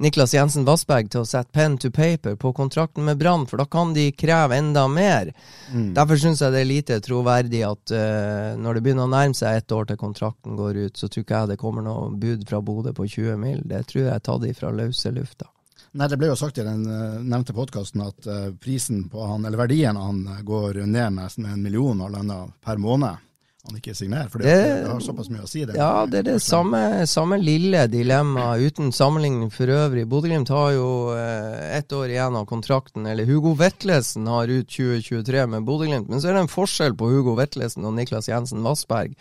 Niklas 0.00 0.32
Jensen 0.32 0.64
Vassberg 0.64 1.10
til 1.12 1.24
å 1.24 1.28
sette 1.28 1.52
pen 1.52 1.76
to 1.82 1.90
paper 1.92 2.38
på 2.40 2.54
kontrakten 2.56 3.04
med 3.04 3.20
Brann, 3.20 3.44
for 3.50 3.60
da 3.60 3.68
kan 3.68 3.92
de 3.92 4.08
kreve 4.16 4.56
enda 4.56 4.86
mer. 4.88 5.34
Mm. 5.74 5.92
Derfor 5.98 6.22
syns 6.22 6.40
jeg 6.40 6.56
det 6.56 6.64
er 6.64 6.70
lite 6.72 7.00
troverdig 7.04 7.62
at 7.68 7.92
uh, 7.92 8.56
når 8.56 8.78
det 8.78 8.84
begynner 8.86 9.10
å 9.10 9.12
nærme 9.12 9.36
seg 9.36 9.60
ett 9.60 9.76
år 9.76 9.90
til 9.90 10.00
kontrakten 10.00 10.56
går 10.56 10.80
ut, 10.86 10.96
så 10.96 11.10
tror 11.10 11.26
ikke 11.26 11.44
jeg 11.44 11.52
det 11.52 11.60
kommer 11.60 11.84
noe 11.84 12.08
bud 12.16 12.48
fra 12.48 12.64
Bodø 12.64 12.96
på 12.96 13.10
20 13.10 13.38
mil. 13.44 13.62
Det 13.68 13.84
tror 13.92 14.06
jeg 14.06 14.14
er 14.16 14.24
tatt 14.24 14.48
ifra 14.48 14.72
løse 14.72 15.12
lufta. 15.12 15.50
Nei, 15.98 16.08
Det 16.08 16.18
ble 16.20 16.30
jo 16.30 16.38
sagt 16.38 16.58
i 16.62 16.66
den 16.66 16.84
uh, 16.86 17.18
nevnte 17.26 17.54
podkasten 17.56 18.04
at 18.06 18.26
uh, 18.30 18.50
prisen 18.62 19.08
på 19.10 19.24
han, 19.26 19.46
eller 19.48 19.58
verdien 19.58 19.96
av 19.98 20.12
han 20.12 20.20
uh, 20.28 20.42
går 20.46 20.84
ned 20.86 21.16
med 21.16 21.38
en 21.42 21.62
million 21.62 22.04
eller 22.06 22.22
annet 22.22 22.52
per 22.62 22.78
måned. 22.78 23.24
Han 23.68 23.80
ikke 23.80 23.92
signerer, 23.98 24.28
for 24.32 24.40
det, 24.40 24.52
det, 24.54 24.84
har 24.86 25.00
såpass 25.02 25.26
mye 25.28 25.42
å 25.44 25.48
si. 25.50 25.64
Det. 25.66 25.74
Ja, 25.76 26.06
det 26.08 26.20
er 26.22 26.26
det 26.28 26.36
samme, 26.40 27.02
samme 27.10 27.36
lille 27.42 27.82
dilemmaet, 27.90 28.62
uten 28.70 28.94
sammenligning 28.96 29.50
for 29.52 29.68
øvrig. 29.74 30.06
Bodø-Glimt 30.08 30.48
har 30.54 30.70
jo 30.72 30.86
ett 31.12 31.92
år 31.92 32.14
igjen 32.14 32.38
av 32.38 32.46
kontrakten, 32.48 33.04
eller 33.10 33.28
Hugo 33.28 33.52
Vetlesen 33.58 34.30
har 34.30 34.48
ut 34.48 34.70
2023 34.72 35.44
med 35.52 35.66
Bodø-Glimt. 35.68 36.08
Men 36.08 36.22
så 36.22 36.30
er 36.30 36.38
det 36.38 36.46
en 36.46 36.54
forskjell 36.54 36.96
på 36.96 37.10
Hugo 37.12 37.36
Vetlesen 37.36 37.84
og 37.84 37.98
Niklas 37.98 38.30
Jensen 38.30 38.64
Vassberg. 38.64 39.18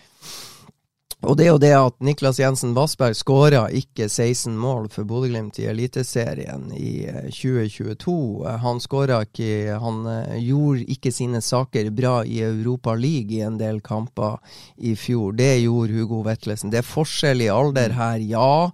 Og 1.26 1.34
det 1.34 1.48
er 1.48 1.50
jo 1.50 1.62
det 1.62 1.72
at 1.74 1.96
Niklas 2.06 2.38
Jensen 2.38 2.76
Vassberg 2.78 3.16
skåra 3.18 3.64
ikke 3.74 4.06
16 4.06 4.54
mål 4.54 4.86
for 4.94 5.08
Bodø-Glimt 5.10 5.58
i 5.58 5.66
Eliteserien 5.66 6.68
i 6.78 7.08
2022. 7.34 8.14
Eh, 8.46 8.60
han 8.62 8.82
skåra 8.84 9.24
ikke 9.26 9.80
Han 9.82 10.06
eh, 10.12 10.38
gjorde 10.46 10.86
ikke 10.94 11.12
sine 11.12 11.42
saker 11.42 11.90
bra 11.90 12.20
i 12.22 12.44
Europa 12.46 12.94
League 12.94 13.34
i 13.34 13.42
en 13.42 13.58
del 13.58 13.82
kamper 13.82 14.38
i 14.78 14.94
fjor. 14.94 15.34
Det 15.34 15.56
gjorde 15.64 15.98
Hugo 15.98 16.22
Vetlesen. 16.28 16.70
Det 16.70 16.84
er 16.84 16.92
forskjell 16.92 17.42
i 17.48 17.50
alder 17.50 17.98
her, 17.98 18.22
ja. 18.22 18.70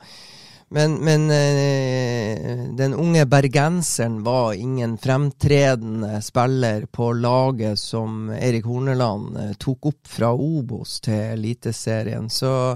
Men, 0.74 0.96
men 1.06 1.28
øh, 1.30 2.62
den 2.78 2.96
unge 2.98 3.28
bergenseren 3.30 4.24
var 4.26 4.56
ingen 4.58 4.96
fremtredende 4.98 6.18
spiller 6.26 6.88
på 6.90 7.12
laget 7.14 7.78
som 7.80 8.32
Erik 8.34 8.66
Horneland 8.66 9.38
øh, 9.38 9.52
tok 9.62 9.92
opp 9.92 10.10
fra 10.10 10.32
Obos 10.34 10.98
til 11.06 11.36
Eliteserien. 11.36 12.26
Så 12.34 12.74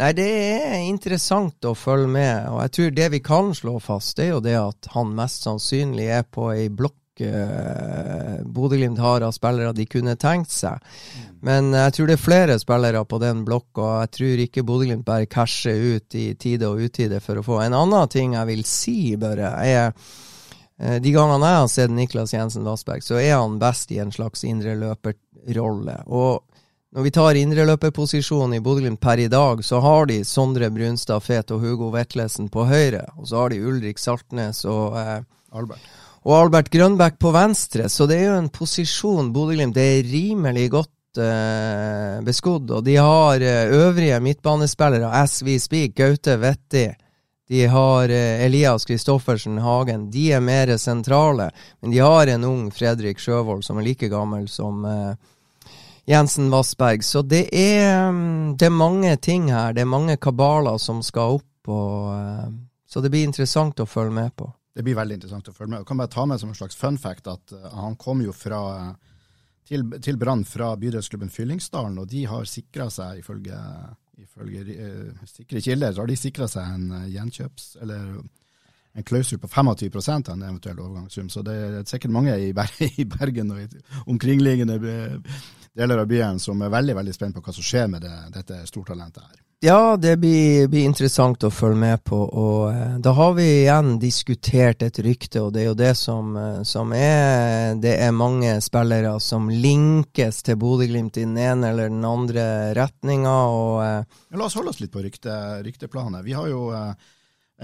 nei, 0.00 0.14
det 0.16 0.28
er 0.30 0.78
interessant 0.86 1.68
å 1.68 1.74
følge 1.76 2.08
med. 2.16 2.48
Og 2.48 2.62
jeg 2.64 2.74
tror 2.78 2.96
det 2.96 3.10
vi 3.18 3.20
kan 3.28 3.52
slå 3.60 3.76
fast, 3.76 4.16
det 4.16 4.30
er 4.30 4.32
jo 4.32 4.44
det 4.48 4.56
at 4.62 4.88
han 4.94 5.12
mest 5.18 5.44
sannsynlig 5.44 6.08
er 6.08 6.24
på 6.24 6.48
ei 6.54 6.70
blokk 6.72 6.97
uh, 7.26 8.38
Bodø-Glimt 8.44 9.00
har 9.02 9.24
av 9.26 9.34
spillere 9.36 9.74
de 9.76 9.86
kunne 9.90 10.16
tenkt 10.20 10.52
seg. 10.54 10.78
Men 11.44 11.72
jeg 11.74 11.94
tror 11.94 12.08
det 12.08 12.16
er 12.16 12.22
flere 12.22 12.58
spillere 12.58 13.04
på 13.06 13.20
den 13.22 13.44
blokka. 13.46 13.90
Jeg 14.04 14.12
tror 14.18 14.44
ikke 14.44 14.66
Bodø-Glimt 14.66 15.06
bare 15.06 15.30
casher 15.30 15.78
ut 15.96 16.18
i 16.18 16.32
tide 16.34 16.70
og 16.70 16.82
utide 16.86 17.20
for 17.24 17.40
å 17.40 17.44
få. 17.46 17.60
En 17.62 17.76
annen 17.78 18.10
ting 18.12 18.34
jeg 18.38 18.50
vil 18.50 18.64
si, 18.66 18.98
bare, 19.20 19.54
er 19.64 19.92
uh, 19.92 20.98
de 21.02 21.14
gangene 21.14 21.54
jeg 21.54 21.62
har 21.62 21.72
sett 21.74 21.94
Niklas 21.94 22.34
Jensen 22.36 22.66
Vassberg, 22.68 23.06
så 23.06 23.20
er 23.22 23.36
han 23.36 23.60
best 23.62 23.94
i 23.94 24.02
en 24.02 24.14
slags 24.14 24.46
indreløperrolle. 24.48 26.02
Og 26.06 26.44
når 26.96 27.04
vi 27.04 27.10
tar 27.12 27.36
indreløperposisjonen 27.36 28.56
i 28.56 28.60
Bodø-Glimt 28.64 29.00
per 29.00 29.20
i 29.20 29.28
dag, 29.28 29.60
så 29.64 29.76
har 29.84 30.06
de 30.08 30.22
Sondre 30.24 30.70
Brunstad 30.72 31.20
Fet 31.20 31.52
og 31.52 31.60
Hugo 31.60 31.90
Vetlesen 31.92 32.48
på 32.48 32.64
høyre. 32.64 33.02
Og 33.20 33.28
så 33.28 33.42
har 33.42 33.52
de 33.52 33.60
Ulrik 33.60 34.00
Saltnes 34.00 34.62
og 34.64 34.96
eh, 34.96 35.18
Albert 35.52 35.84
og 36.28 36.34
Albert 36.36 36.68
Grønbæk 36.68 37.14
på 37.16 37.30
venstre, 37.32 37.86
så 37.88 38.04
det 38.04 38.18
er 38.20 38.26
jo 38.26 38.38
en 38.42 38.50
posisjon 38.52 39.30
Bodø-Glimt 39.32 39.78
er 39.80 40.02
rimelig 40.04 40.66
godt 40.74 41.20
uh, 41.22 42.18
beskodd. 42.20 42.68
Og 42.76 42.82
de 42.84 42.98
har 43.00 43.40
uh, 43.40 43.76
øvrige 43.78 44.18
midtbanespillere, 44.20 45.08
as 45.08 45.40
we 45.42 45.56
speak, 45.58 45.94
Gaute 45.96 46.36
Vetti. 46.36 46.84
De 47.48 47.62
har 47.72 48.12
uh, 48.12 48.44
Elias 48.44 48.84
Kristoffersen 48.84 49.56
Hagen. 49.64 50.10
De 50.12 50.26
er 50.36 50.44
mer 50.44 50.74
sentrale. 50.76 51.48
Men 51.80 51.96
de 51.96 52.04
har 52.04 52.28
en 52.28 52.44
ung 52.44 52.68
Fredrik 52.76 53.24
Sjøvold 53.24 53.64
som 53.64 53.80
er 53.80 53.88
like 53.88 54.12
gammel 54.12 54.44
som 54.52 54.84
Jensen 56.04 56.52
Vassberg. 56.52 57.08
Så 57.08 57.24
det 57.24 57.46
er, 57.56 58.10
um, 58.12 58.52
det 58.52 58.68
er 58.68 58.76
mange 58.76 59.16
ting 59.16 59.48
her. 59.48 59.72
Det 59.72 59.86
er 59.86 59.94
mange 59.96 60.20
kabaler 60.20 60.76
som 60.76 61.00
skal 61.00 61.40
opp. 61.40 61.72
og 61.72 62.52
Så 62.84 63.00
det 63.00 63.16
blir 63.16 63.24
interessant 63.24 63.80
å 63.80 63.88
følge 63.88 64.12
med 64.20 64.36
på. 64.36 64.52
Det 64.74 64.84
blir 64.86 64.98
veldig 64.98 65.18
interessant 65.18 65.50
å 65.50 65.54
følge 65.56 65.72
med. 65.72 65.82
Jeg 65.82 65.90
kan 65.90 66.00
bare 66.00 66.12
ta 66.12 66.24
med 66.28 66.40
som 66.40 66.52
en 66.52 66.58
slags 66.58 66.78
fun 66.78 66.98
fact 67.00 67.30
at 67.30 67.54
uh, 67.56 67.68
han 67.82 67.96
kom 68.00 68.22
jo 68.22 68.34
fra, 68.36 68.60
til, 69.68 69.86
til 70.04 70.18
Brann 70.20 70.44
fra 70.46 70.74
bydelsklubben 70.78 71.32
Fyllingsdalen, 71.34 71.98
og 71.98 72.10
de 72.10 72.24
har 72.30 72.48
sikra 72.48 72.88
seg, 72.92 73.22
ifølge, 73.24 73.58
ifølge 74.22 74.64
uh, 74.78 75.22
sikre 75.30 75.64
kilder, 75.64 75.94
så 75.94 76.04
har 76.04 76.12
de 76.12 76.18
sikra 76.20 76.50
seg 76.50 76.74
en 76.74 76.90
uh, 76.96 77.06
gjenkjøps... 77.14 77.72
eller 77.84 78.18
en 78.98 79.04
klausul 79.06 79.38
på 79.38 79.46
25 79.46 79.94
av 80.26 80.32
en 80.32 80.42
eventuell 80.42 80.80
overgangssum. 80.80 81.28
Så 81.30 81.44
det 81.46 81.54
er 81.54 81.84
sikkert 81.86 82.10
mange 82.10 82.32
i 82.40 82.48
Bergen 83.18 83.52
og 83.54 83.60
i 83.62 83.82
omkringliggende 84.10 84.78
deler 85.78 86.02
av 86.02 86.08
byen 86.10 86.40
som 86.42 86.62
er 86.62 86.72
veldig 86.74 86.96
veldig 86.98 87.14
spent 87.14 87.36
på 87.36 87.42
hva 87.44 87.54
som 87.54 87.64
skjer 87.64 87.92
med 87.92 88.02
det, 88.04 88.14
dette 88.34 88.64
stortalentet 88.68 89.22
her. 89.22 89.36
Ja, 89.64 89.96
det 89.98 90.12
blir, 90.22 90.68
blir, 90.70 90.84
interessant 90.86 91.42
å 91.42 91.50
følge 91.50 91.80
med 91.80 92.04
på. 92.06 92.14
Og 92.14 92.68
eh, 92.70 92.98
da 93.02 93.10
har 93.16 93.32
vi 93.34 93.46
igjen 93.64 93.96
diskutert 93.98 94.84
et 94.86 95.00
rykte, 95.02 95.42
og 95.42 95.50
det 95.56 95.64
er 95.64 95.66
jo 95.72 95.78
det 95.80 95.90
som, 95.98 96.36
eh, 96.38 96.60
som 96.62 96.94
er 96.94 97.74
Det 97.82 97.96
er 97.98 98.14
mange 98.14 98.52
spillere 98.62 99.16
som 99.18 99.50
linkes 99.50 100.44
til 100.46 100.60
Bodø-Glimt 100.62 101.18
i 101.18 101.26
den 101.26 101.34
ene 101.42 101.72
eller 101.72 101.90
den 101.90 102.06
andre 102.06 102.46
retninga. 102.78 103.36
Eh, 103.82 104.18
la 104.38 104.46
oss 104.46 104.58
holde 104.58 104.76
oss 104.76 104.82
litt 104.84 104.94
på 104.94 105.02
rykte, 105.02 105.34
rykteplanet. 105.66 106.22
Vi 106.22 106.38
har 106.38 106.46
jo 106.52 106.68
eh, 106.78 106.94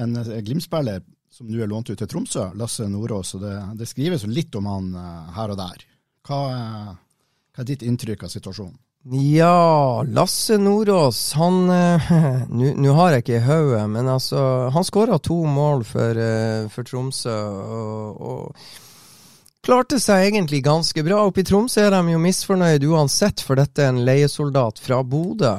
en 0.03 0.19
Glimt-spiller 0.19 1.05
som 1.35 1.51
nå 1.51 1.63
er 1.63 1.71
lånt 1.71 1.91
ut 1.91 1.99
til 1.99 2.11
Tromsø, 2.11 2.51
Lasse 2.59 2.87
Nordås. 2.91 3.35
og 3.35 3.43
det, 3.43 3.55
det 3.81 3.89
skrives 3.91 4.23
jo 4.23 4.31
litt 4.31 4.55
om 4.55 4.69
han 4.71 4.93
eh, 4.95 5.33
her 5.35 5.55
og 5.55 5.59
der. 5.59 5.87
Hva, 6.25 6.41
eh, 6.55 6.93
hva 7.55 7.63
er 7.63 7.71
ditt 7.71 7.87
inntrykk 7.87 8.27
av 8.27 8.33
situasjonen? 8.35 8.75
Ja, 9.13 10.03
Lasse 10.09 10.57
Nordås, 10.59 11.33
han 11.37 11.71
eh, 11.71 12.13
Nå 12.49 12.95
har 12.97 13.13
jeg 13.13 13.25
ikke 13.25 13.37
i 13.37 13.43
hodet, 13.45 13.83
men 13.93 14.09
altså 14.09 14.71
Han 14.73 14.87
skåra 14.87 15.19
to 15.21 15.43
mål 15.45 15.85
for, 15.85 16.17
uh, 16.17 16.71
for 16.73 16.89
Tromsø, 16.89 17.35
og, 17.35 18.25
og, 18.25 18.73
klarte 19.65 19.97
seg 20.01 20.27
egentlig 20.31 20.63
ganske 20.65 21.05
bra. 21.05 21.23
Oppe 21.25 21.41
i 21.41 21.47
Tromsø 21.49 21.85
er 21.85 21.93
de 21.93 22.13
jo 22.13 22.21
misfornøyd 22.21 22.85
uansett, 22.85 23.41
for 23.45 23.57
dette 23.61 23.81
er 23.81 23.93
en 23.93 24.03
leiesoldat 24.05 24.81
fra 24.81 24.99
Bodø. 25.01 25.55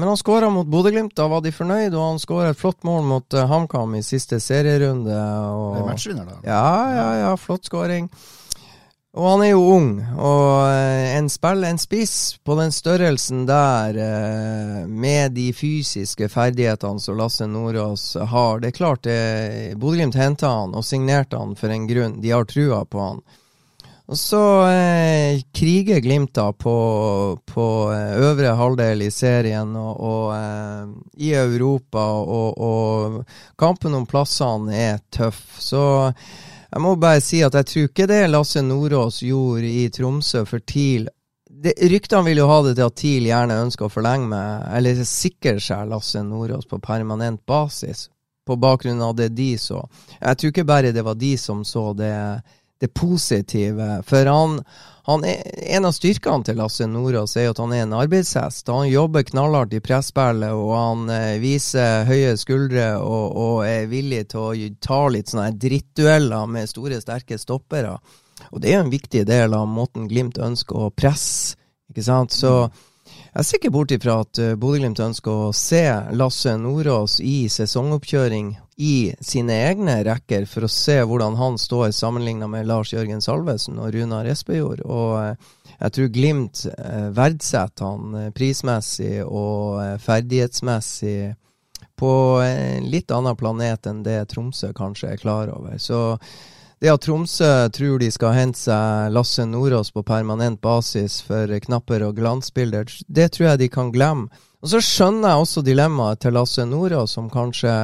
Men 0.00 0.08
han 0.08 0.16
skåra 0.16 0.48
mot 0.52 0.68
Bodø-Glimt, 0.68 1.12
da 1.16 1.26
var 1.28 1.42
de 1.44 1.52
fornøyd, 1.52 1.92
og 1.92 2.06
han 2.06 2.22
skåra 2.22 2.54
et 2.54 2.60
flott 2.60 2.80
mål 2.88 3.04
mot 3.04 3.36
HamKam 3.52 3.98
i 3.98 4.04
siste 4.04 4.40
serierunde. 4.40 5.12
Og, 5.12 5.76
det 5.76 5.82
er 5.82 5.88
matchvinner, 5.90 6.30
da. 6.30 6.40
Ja, 6.48 6.72
ja, 6.96 7.08
ja, 7.26 7.34
flott 7.36 7.68
skåring. 7.68 8.08
Og 9.16 9.24
han 9.24 9.42
er 9.42 9.50
jo 9.54 9.62
ung, 9.72 9.92
og 10.20 10.68
eh, 10.68 11.14
en 11.16 11.30
spill, 11.32 11.64
en 11.64 11.80
spiss 11.80 12.36
på 12.44 12.58
den 12.58 12.74
størrelsen 12.74 13.46
der, 13.48 13.96
eh, 14.04 14.82
med 14.84 15.32
de 15.32 15.48
fysiske 15.56 16.28
ferdighetene 16.28 17.00
som 17.00 17.16
Lasse 17.16 17.48
Nordås 17.48 18.12
har 18.20 18.60
Det 18.60 18.68
er 18.68 18.76
klart 18.76 19.08
Bodø-Glimt 19.80 20.18
henta 20.18 20.52
han 20.60 20.76
og 20.76 20.84
signerte 20.84 21.40
han 21.40 21.56
for 21.56 21.72
en 21.72 21.88
grunn. 21.88 22.20
De 22.20 22.34
har 22.36 22.44
trua 22.44 22.84
på 22.84 23.00
han. 23.00 23.24
Og 24.08 24.16
så 24.16 24.42
eh, 24.70 25.40
kriger 25.52 26.00
Glimt 26.00 26.32
da 26.34 26.46
på, 26.56 26.76
på 27.44 27.64
eh, 27.92 28.14
øvre 28.24 28.54
halvdel 28.56 29.04
i 29.04 29.10
serien 29.12 29.74
og, 29.76 29.98
og 30.00 30.30
eh, 30.32 30.94
i 31.28 31.34
Europa, 31.36 32.06
og, 32.22 32.56
og 32.56 33.58
kampen 33.60 33.98
om 33.98 34.06
plassene 34.08 34.72
er 34.72 35.02
tøff. 35.12 35.42
Så 35.60 35.82
jeg 36.68 36.82
må 36.84 36.96
bare 37.00 37.22
si 37.24 37.40
at 37.44 37.54
jeg 37.56 37.68
tror 37.68 37.86
ikke 37.88 38.08
det 38.10 38.24
Lasse 38.28 38.62
Nordås 38.64 39.22
gjorde 39.24 39.68
i 39.68 39.86
Tromsø 39.94 40.44
for 40.48 40.64
TIL 40.64 41.08
Ryktene 41.58 42.22
vil 42.24 42.38
jo 42.38 42.46
ha 42.46 42.58
det 42.62 42.76
til 42.76 42.86
at 42.86 42.96
TIL 43.00 43.24
gjerne 43.26 43.56
ønsker 43.64 43.88
å 43.88 43.90
forlenge 43.90 44.28
med, 44.30 44.66
eller 44.78 45.00
sikre 45.08 45.56
seg 45.62 45.88
Lasse 45.90 46.20
Nordås 46.22 46.68
på 46.70 46.78
permanent 46.78 47.40
basis, 47.48 48.04
på 48.46 48.56
bakgrunn 48.60 49.00
av 49.02 49.16
det 49.18 49.30
de 49.34 49.48
så. 49.58 49.80
Jeg 50.20 50.38
tror 50.38 50.52
ikke 50.52 50.66
bare 50.68 50.92
det 50.94 51.02
var 51.02 51.18
de 51.18 51.32
som 51.40 51.64
så 51.66 51.90
det, 51.98 52.12
det 52.82 52.92
positive, 52.94 53.98
for 54.06 54.30
han 54.30 54.60
han 55.08 55.22
er, 55.24 55.38
en 55.72 55.86
av 55.88 55.94
styrkene 55.96 56.44
til 56.44 56.58
Lasse 56.60 56.84
Nordås 56.84 57.32
er 57.40 57.46
at 57.48 57.60
han 57.62 57.70
er 57.72 57.86
en 57.86 57.94
arbeidshest. 57.96 58.68
Han 58.68 58.90
jobber 58.90 59.24
knallhardt 59.24 59.72
i 59.72 59.80
presspillet, 59.80 60.52
og 60.52 60.74
han 60.76 61.12
eh, 61.14 61.38
viser 61.40 62.04
høye 62.04 62.34
skuldre 62.36 62.90
og, 63.00 63.24
og, 63.32 63.62
er 63.64 63.88
villig 63.88 64.26
til 64.34 64.42
å 64.42 64.68
ta 64.84 64.98
litt 65.08 65.32
sånne 65.32 65.54
drittdueller 65.56 66.50
med 66.52 66.68
store, 66.68 67.00
sterke 67.00 67.40
stoppere. 67.40 67.94
Og 68.52 68.60
det 68.60 68.68
er 68.68 68.76
jo 68.76 68.82
en 68.84 68.92
viktig 68.92 69.24
del 69.30 69.56
av 69.56 69.64
måten 69.72 70.10
Glimt 70.12 70.36
ønsker 70.44 70.76
å 70.76 70.92
presse, 70.92 71.56
ikke 71.88 72.04
sant. 72.04 72.36
Så 72.36 72.68
jeg 73.34 73.44
ser 73.44 73.60
ikke 73.60 73.74
bort 73.74 73.92
ifra 73.94 74.20
at 74.24 74.40
uh, 74.42 74.54
Bodø-Glimt 74.58 75.00
ønsker 75.04 75.48
å 75.48 75.52
se 75.56 75.84
Lasse 76.16 76.56
Nordås 76.60 77.18
i 77.24 77.48
sesongoppkjøring 77.52 78.54
i 78.78 79.14
sine 79.20 79.56
egne 79.66 79.96
rekker 80.06 80.44
for 80.46 80.64
å 80.64 80.70
se 80.70 81.00
hvordan 81.02 81.34
han 81.40 81.56
står 81.58 81.90
sammenligna 81.96 82.46
med 82.46 82.68
Lars 82.70 82.92
Jørgen 82.92 83.20
Salvesen 83.24 83.80
og 83.82 83.90
Runar 83.94 84.28
Espejord. 84.30 84.84
Og 84.86 85.16
eh, 85.18 85.48
jeg 85.80 85.94
tror 85.96 86.12
Glimt 86.14 86.62
eh, 86.70 87.08
verdsetter 87.16 87.88
han 87.88 88.14
eh, 88.14 88.28
prismessig 88.34 89.24
og 89.26 89.98
ferdighetsmessig 90.04 91.34
på 91.98 92.12
en 92.44 92.86
litt 92.86 93.10
annen 93.10 93.34
planet 93.34 93.90
enn 93.90 94.04
det 94.06 94.20
Tromsø 94.30 94.70
kanskje 94.78 95.16
er 95.16 95.22
klar 95.24 95.50
over. 95.50 95.74
Så 95.82 96.20
det 96.80 96.90
at 96.92 97.02
Tromsø 97.02 97.68
tror 97.74 97.98
de 97.98 98.10
skal 98.14 98.36
hente 98.36 98.60
seg 98.60 99.12
Lasse 99.14 99.46
Nordås 99.46 99.90
på 99.94 100.04
permanent 100.06 100.60
basis 100.62 101.20
for 101.26 101.50
knapper 101.64 102.04
og 102.06 102.18
glansbilder, 102.20 102.90
det 103.08 103.32
tror 103.34 103.50
jeg 103.50 103.62
de 103.64 103.70
kan 103.72 103.90
glemme. 103.94 104.28
Og 104.62 104.72
så 104.72 104.80
skjønner 104.82 105.32
jeg 105.32 105.42
også 105.42 105.62
dilemmaet 105.66 106.22
til 106.22 106.34
Lasse 106.34 106.66
Nordås, 106.66 107.14
som 107.14 107.30
kanskje 107.30 107.74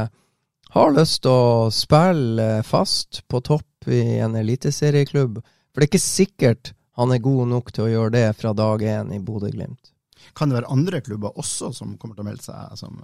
har 0.74 0.94
lyst 0.94 1.22
til 1.22 1.30
å 1.34 1.72
spille 1.74 2.62
fast 2.66 3.22
på 3.30 3.42
topp 3.46 3.90
i 3.90 4.18
en 4.22 4.34
eliteserieklubb. 4.38 5.38
For 5.38 5.82
det 5.82 5.86
er 5.86 5.92
ikke 5.92 6.02
sikkert 6.02 6.72
han 6.98 7.10
er 7.10 7.22
god 7.22 7.50
nok 7.50 7.72
til 7.74 7.86
å 7.86 7.90
gjøre 7.90 8.14
det 8.14 8.26
fra 8.38 8.52
dag 8.54 8.82
én 8.82 9.10
i 9.14 9.20
Bodø-Glimt. 9.22 9.90
Kan 10.34 10.50
det 10.50 10.60
være 10.60 10.70
andre 10.70 11.00
klubber 11.02 11.38
også 11.38 11.72
som 11.74 11.96
kommer 11.98 12.14
til 12.14 12.24
å 12.24 12.28
melde 12.28 12.46
seg 12.46 12.78
som 12.78 12.98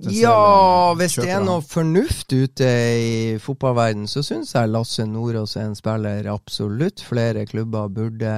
ja, 0.00 0.94
hvis 0.98 1.14
det 1.20 1.28
er 1.30 1.42
noe 1.44 1.62
fornuft 1.64 2.32
ute 2.32 2.66
i 2.98 3.36
fotballverden, 3.42 4.08
så 4.10 4.24
syns 4.26 4.54
jeg 4.54 4.70
Lasse 4.72 5.06
Nordås 5.06 5.54
er 5.58 5.68
en 5.68 5.76
spiller 5.78 6.26
absolutt 6.32 7.02
flere 7.04 7.44
klubber 7.46 7.92
burde, 7.92 8.32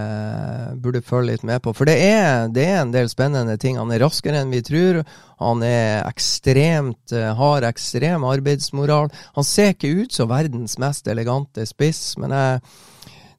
burde, 0.83 1.03
følge 1.07 1.33
litt 1.33 1.47
med 1.49 1.63
på. 1.65 1.73
For 1.77 1.89
det 1.89 1.97
er, 2.03 2.51
det 2.53 2.67
er, 2.67 2.81
en 2.83 2.93
del 2.95 3.09
spennende 3.13 3.57
ting. 3.61 3.81
Han 3.81 3.93
er 3.95 4.05
raskere 4.05 4.43
enn 4.43 4.53
vi 4.53 4.63
tror. 4.67 5.01
Han 5.41 5.65
er 5.65 6.05
ekstremt, 6.07 7.15
eh, 7.17 7.33
har 7.39 7.69
ekstrem 7.69 8.27
arbeidsmoral. 8.29 9.09
Han 9.39 9.47
ser 9.47 9.73
ikke 9.75 9.95
ut 10.03 10.17
som 10.17 10.31
verdens 10.33 10.77
mest 10.83 11.09
elegante 11.09 11.65
spiss, 11.69 12.15
men 12.21 12.37
jeg 12.37 12.61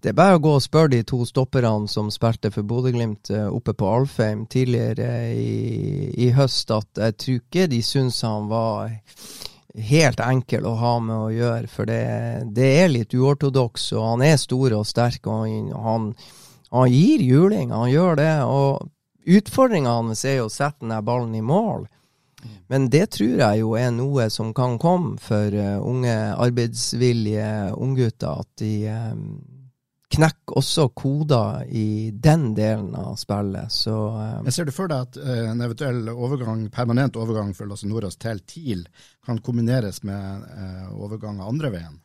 det 0.01 0.11
er 0.11 0.17
bare 0.17 0.37
å 0.37 0.41
gå 0.43 0.53
og 0.57 0.61
spørre 0.61 0.91
de 0.93 1.01
to 1.07 1.23
stopperne 1.25 1.89
som 1.89 2.11
spilte 2.13 2.51
for 2.53 2.67
Bodø-Glimt 2.67 3.31
eh, 3.33 3.47
oppe 3.49 3.73
på 3.73 3.89
Alfheim 3.89 4.45
tidligere 4.45 5.31
i, 5.33 6.11
i, 6.13 6.29
høst, 6.37 6.69
at 6.71 7.01
jeg 7.01 7.17
tror 7.17 7.39
ikke 7.41 7.69
de 7.71 7.81
syns 7.85 8.21
han 8.25 8.45
var 8.51 8.93
helt 9.89 10.21
enkel 10.21 10.67
å 10.69 10.75
ha 10.77 10.93
med 11.01 11.15
å 11.17 11.31
gjøre. 11.33 11.71
For 11.71 11.89
det, 11.89 12.03
det 12.53 12.69
er 12.83 12.93
litt 12.93 13.17
uortodoks, 13.17 13.89
og 13.97 14.05
han 14.11 14.25
er 14.29 14.37
stor 14.41 14.77
og 14.77 14.85
sterk, 14.89 15.25
og 15.25 15.73
han, 15.87 16.11
han 16.73 16.93
gir 16.93 17.25
juling. 17.25 17.73
Han 17.73 17.89
gjør 17.89 18.21
det. 18.21 18.31
og 18.45 18.93
Utfordringa 19.27 19.97
hans 19.97 20.23
er 20.23 20.39
jo 20.39 20.47
å 20.47 20.53
sette 20.53 20.85
den 20.85 20.93
ballen 21.05 21.35
i 21.35 21.43
mål. 21.43 21.87
Men 22.69 22.87
det 22.93 23.09
tror 23.17 23.41
jeg 23.41 23.59
jo 23.63 23.73
er 23.79 23.89
noe 23.91 24.29
som 24.31 24.53
kan 24.55 24.77
komme 24.79 25.17
for 25.19 25.51
uh, 25.51 25.81
unge 25.81 26.13
arbeidsvillige 26.37 27.73
unggutter. 27.75 28.43
At 28.45 28.61
de 28.61 28.73
knekke 30.13 30.55
også 30.59 30.87
koder 30.95 31.65
i 31.67 32.11
den 32.11 32.49
delen 32.55 32.93
av 32.95 33.15
spillet. 33.19 33.71
Så 33.73 33.93
um, 34.13 34.47
Jeg 34.47 34.55
Ser 34.55 34.67
du 34.69 34.73
for 34.75 34.91
deg 34.91 35.07
at 35.07 35.19
uh, 35.19 35.43
en 35.51 35.63
eventuell 35.65 36.01
overgang, 36.13 36.65
permanent 36.73 37.19
overgang 37.19 37.53
fra 37.57 37.67
Lasse 37.69 37.89
Noras 37.89 38.19
til 38.21 38.41
TIL 38.47 38.85
kan 39.25 39.41
kombineres 39.43 40.03
med 40.07 40.45
uh, 40.47 40.91
overgang 40.95 41.41
andre 41.43 41.73
veien? 41.75 41.97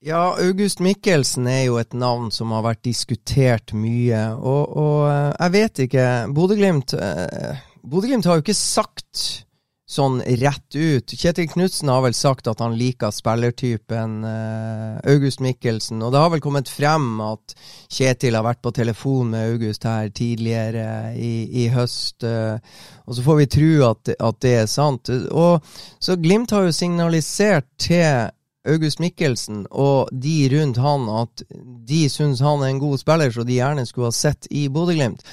Ja, 0.00 0.32
August 0.40 0.80
Mikkelsen 0.80 1.46
er 1.50 1.66
jo 1.66 1.76
et 1.76 1.92
navn 1.92 2.30
som 2.32 2.54
har 2.56 2.64
vært 2.64 2.86
diskutert 2.88 3.74
mye. 3.76 4.22
Og, 4.40 4.76
og 4.80 5.02
jeg 5.12 5.54
vet 5.58 5.82
ikke 5.84 6.06
Bodø-Glimt 6.32 6.94
Bodø-Glimt 7.84 8.24
har 8.24 8.38
jo 8.38 8.44
ikke 8.46 8.56
sagt 8.56 9.44
sånn 9.90 10.20
rett 10.38 10.76
ut. 10.76 11.10
Kjetil 11.18 11.48
Knutsen 11.50 11.90
har 11.90 12.04
vel 12.04 12.14
sagt 12.14 12.46
at 12.50 12.60
han 12.62 12.76
liker 12.78 13.10
spillertypen 13.14 14.20
uh, 14.22 15.00
August 15.10 15.42
Mikkelsen, 15.42 16.02
og 16.04 16.14
det 16.14 16.22
har 16.22 16.30
vel 16.34 16.42
kommet 16.44 16.70
frem 16.70 17.18
at 17.24 17.56
Kjetil 17.90 18.38
har 18.38 18.46
vært 18.46 18.62
på 18.62 18.74
telefon 18.76 19.32
med 19.34 19.56
August 19.56 19.86
her 19.88 20.12
tidligere 20.14 21.14
i, 21.18 21.34
i 21.64 21.68
høst, 21.74 22.22
uh, 22.22 22.62
og 23.06 23.18
så 23.18 23.26
får 23.26 23.40
vi 23.40 23.50
tro 23.56 23.70
at, 23.90 24.12
at, 24.14 24.42
det 24.44 24.56
er 24.60 24.68
sant. 24.70 25.10
Og 25.30 25.66
Så 25.98 26.14
Glimt 26.22 26.54
har 26.54 26.68
jo 26.68 26.76
signalisert 26.76 27.66
til 27.82 28.30
August 28.68 29.00
Mikkelsen 29.00 29.64
og 29.70 30.10
de 30.12 30.44
rundt 30.52 30.78
han 30.78 31.08
at 31.10 31.42
de 31.88 32.04
syns 32.12 32.42
han 32.44 32.62
er 32.62 32.74
en 32.74 32.82
god 32.82 33.00
spiller, 33.00 33.32
så 33.32 33.42
de 33.42 33.58
gjerne 33.58 33.86
skulle 33.88 34.12
ha 34.12 34.14
sett 34.14 34.46
i 34.50 34.68
Bodø-Glimt. 34.70 35.24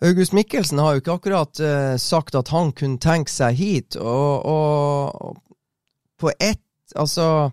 August 0.00 0.32
Mikkelsen 0.32 0.80
har 0.80 0.94
jo 0.94 1.02
ikke 1.02 1.16
akkurat 1.18 1.60
uh, 1.60 1.96
sagt 2.00 2.36
at 2.38 2.48
han 2.54 2.72
kunne 2.72 3.00
tenke 3.02 3.32
seg 3.32 3.58
hit. 3.58 3.98
Og, 4.00 4.46
og, 4.46 5.40
på 6.20 6.32
ett 6.38 6.64
Altså 6.98 7.52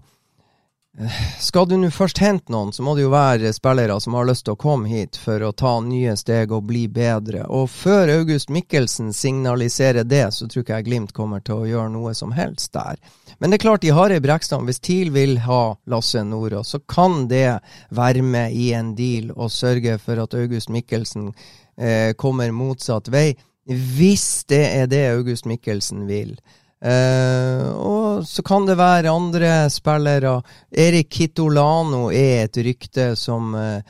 skal 1.39 1.67
du 1.69 1.75
nå 1.77 1.91
først 1.93 2.17
hente 2.17 2.51
noen, 2.51 2.71
så 2.73 2.81
må 2.81 2.95
det 2.97 3.03
jo 3.03 3.11
være 3.13 3.51
spillere 3.53 3.99
som 4.01 4.15
har 4.17 4.25
lyst 4.25 4.47
til 4.47 4.55
å 4.55 4.59
komme 4.59 4.89
hit 4.89 5.19
for 5.21 5.43
å 5.45 5.51
ta 5.53 5.75
nye 5.85 6.15
steg 6.17 6.49
og 6.55 6.65
bli 6.71 6.87
bedre. 6.89 7.43
Og 7.53 7.69
før 7.69 8.09
August 8.15 8.49
Mikkelsen 8.49 9.11
signaliserer 9.13 10.07
det, 10.09 10.25
så 10.33 10.47
tror 10.49 10.65
ikke 10.65 10.79
jeg 10.79 10.87
Glimt 10.87 11.13
kommer 11.13 11.43
til 11.45 11.61
å 11.61 11.67
gjøre 11.69 11.93
noe 11.93 12.15
som 12.17 12.33
helst 12.33 12.73
der. 12.73 12.97
Men 13.37 13.53
det 13.53 13.59
er 13.59 13.65
klart, 13.67 13.83
de 13.85 13.93
har 13.93 14.09
ei 14.09 14.23
Brekstad. 14.23 14.65
Hvis 14.65 14.81
TIL 14.81 15.13
vil 15.13 15.37
ha 15.45 15.61
Lasse 15.85 16.23
Nordås, 16.25 16.73
så 16.73 16.81
kan 16.89 17.27
det 17.29 17.59
være 17.93 18.25
med 18.25 18.57
i 18.57 18.71
en 18.73 18.95
deal 18.97 19.29
og 19.35 19.53
sørge 19.53 19.99
for 20.01 20.17
at 20.23 20.33
August 20.33 20.73
Mikkelsen 20.73 21.29
eh, 21.77 22.13
kommer 22.17 22.51
motsatt 22.51 23.11
vei. 23.13 23.31
Hvis 23.67 24.45
det 24.47 24.63
er 24.81 24.87
det 24.87 25.03
August 25.11 25.47
Mikkelsen 25.49 26.05
vil. 26.07 26.37
Eh, 26.77 27.63
og 27.73 28.25
så 28.27 28.43
kan 28.45 28.67
det 28.67 28.77
være 28.79 29.13
andre 29.13 29.69
spillere. 29.73 30.39
Erik 30.71 31.09
Kitolano 31.11 32.07
er 32.11 32.45
et 32.45 32.59
rykte 32.63 33.11
som 33.19 33.55
eh, 33.57 33.81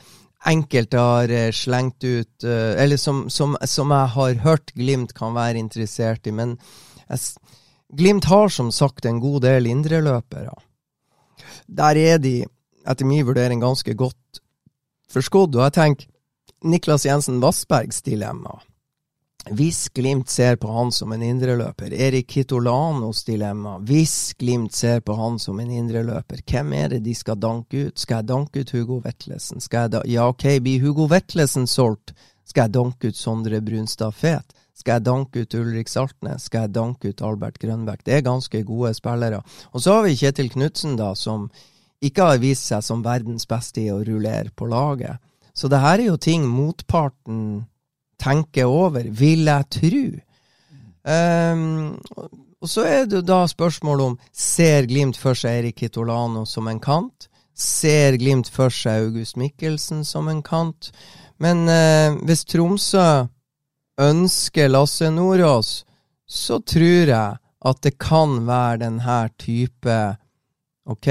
enkelte 0.48 1.02
har 1.02 1.32
uh, 1.34 1.48
slengt 1.50 2.04
ut 2.06 2.44
Eller 2.46 2.96
som, 2.96 3.24
som, 3.28 3.56
som, 3.66 3.90
jeg 3.90 4.10
har 4.14 4.36
hørt 4.44 4.70
Glimt 4.78 5.10
kan 5.12 5.34
være 5.34 5.58
interessert 5.58 6.26
i. 6.30 6.32
Men 6.32 6.54
jeg, 7.08 7.18
Glimt 7.98 8.28
har 8.30 8.48
som 8.48 8.70
sagt 8.72 9.04
en 9.04 9.18
god 9.20 9.42
del 9.42 9.66
indreløpere. 9.66 10.54
Der 11.66 11.98
er 11.98 12.18
de, 12.22 12.44
etter 12.86 13.08
min 13.08 13.26
vurdering, 13.26 13.60
ganske 13.60 13.94
godt 13.98 14.40
forskodd. 15.10 15.56
Og 15.56 15.66
jeg 15.66 15.76
tenker 15.76 16.06
Niklas 16.64 17.06
Jensen 17.06 17.40
Vassbergs 17.40 18.02
dilemma 18.02 18.58
hvis 19.50 19.88
Glimt 19.88 20.28
ser 20.28 20.56
på 20.56 20.70
han 20.72 20.92
som 20.92 21.12
en 21.12 21.22
indreløper, 21.22 21.92
Erik 21.92 22.28
Kitolanos 22.30 23.24
dilemma. 23.24 23.78
Hvis 23.78 24.34
Glimt 24.38 24.74
ser 24.74 25.00
på 25.00 25.14
han 25.16 25.38
som 25.38 25.60
en 25.60 25.70
indreløper, 25.70 26.42
hvem 26.46 26.72
er 26.72 26.88
det 26.88 27.02
de 27.06 27.14
skal 27.14 27.38
danke 27.40 27.88
ut? 27.88 27.98
Skal 27.98 28.20
jeg 28.20 28.28
danke 28.28 28.60
ut 28.60 28.72
Hugo 28.74 29.00
Vetlesen? 29.04 29.62
Skal 29.64 29.88
jeg 29.88 30.12
ja, 30.14 30.26
ok, 30.28 30.44
blir 30.64 30.82
Hugo 30.84 31.08
Vetlesen 31.10 31.66
solgt? 31.66 32.14
Skal 32.48 32.66
jeg 32.66 32.76
danke 32.76 33.08
ut 33.10 33.16
Sondre 33.16 33.60
Brunstad 33.60 34.16
Fet? 34.16 34.54
Skal 34.76 34.98
jeg 34.98 35.08
danke 35.08 35.42
ut 35.42 35.54
Ulrik 35.58 35.88
Saltnes? 35.90 36.46
Skal 36.48 36.66
jeg 36.66 36.74
danke 36.74 37.12
ut 37.12 37.22
Albert 37.22 37.58
Grønbæk? 37.58 38.04
Det 38.06 38.14
er 38.14 38.26
ganske 38.26 38.62
gode 38.64 38.92
spillere. 38.94 39.42
Og 39.72 39.82
så 39.82 39.98
har 39.98 40.06
vi 40.06 40.16
Kjetil 40.16 40.52
Knutsen, 40.52 40.96
da, 40.96 41.14
som 41.18 41.48
ikke 42.04 42.28
har 42.30 42.38
vist 42.42 42.68
seg 42.70 42.84
som 42.86 43.02
verdens 43.02 43.48
beste 43.48 43.82
i 43.82 43.90
å 43.90 44.02
rullere 44.06 44.52
på 44.54 44.68
laget. 44.70 45.18
Så 45.58 45.66
det 45.66 45.80
her 45.82 45.98
er 45.98 46.12
jo 46.12 46.18
ting 46.22 46.44
motparten 46.46 47.66
tenker 48.22 48.70
over, 48.70 49.06
vil 49.10 49.48
jeg 49.48 49.70
tro. 49.74 50.04
Um, 51.08 51.96
og 52.58 52.70
så 52.70 52.84
er 52.86 53.08
det 53.10 53.24
da 53.26 53.40
spørsmålet 53.48 54.12
om 54.12 54.16
ser 54.34 54.86
Glimt 54.90 55.18
for 55.18 55.38
seg 55.38 55.62
Erik 55.62 55.80
Kitolano 55.82 56.44
som 56.46 56.68
en 56.70 56.78
kant? 56.82 57.26
Ser 57.58 58.18
Glimt 58.20 58.50
for 58.54 58.70
seg 58.74 59.08
August 59.08 59.38
Mikkelsen 59.38 60.04
som 60.06 60.30
en 60.30 60.44
kant? 60.46 60.92
Men 61.42 61.64
uh, 61.66 62.18
hvis 62.26 62.44
Tromsø 62.46 63.26
ønsker 63.98 64.70
Lasse 64.70 65.10
Nordås, 65.10 65.82
så 66.28 66.60
tror 66.62 67.10
jeg 67.10 67.38
at 67.38 67.82
det 67.82 67.96
kan 67.98 68.44
være 68.46 68.84
denne 68.84 69.20
type 69.40 69.98
Ok, 70.88 71.08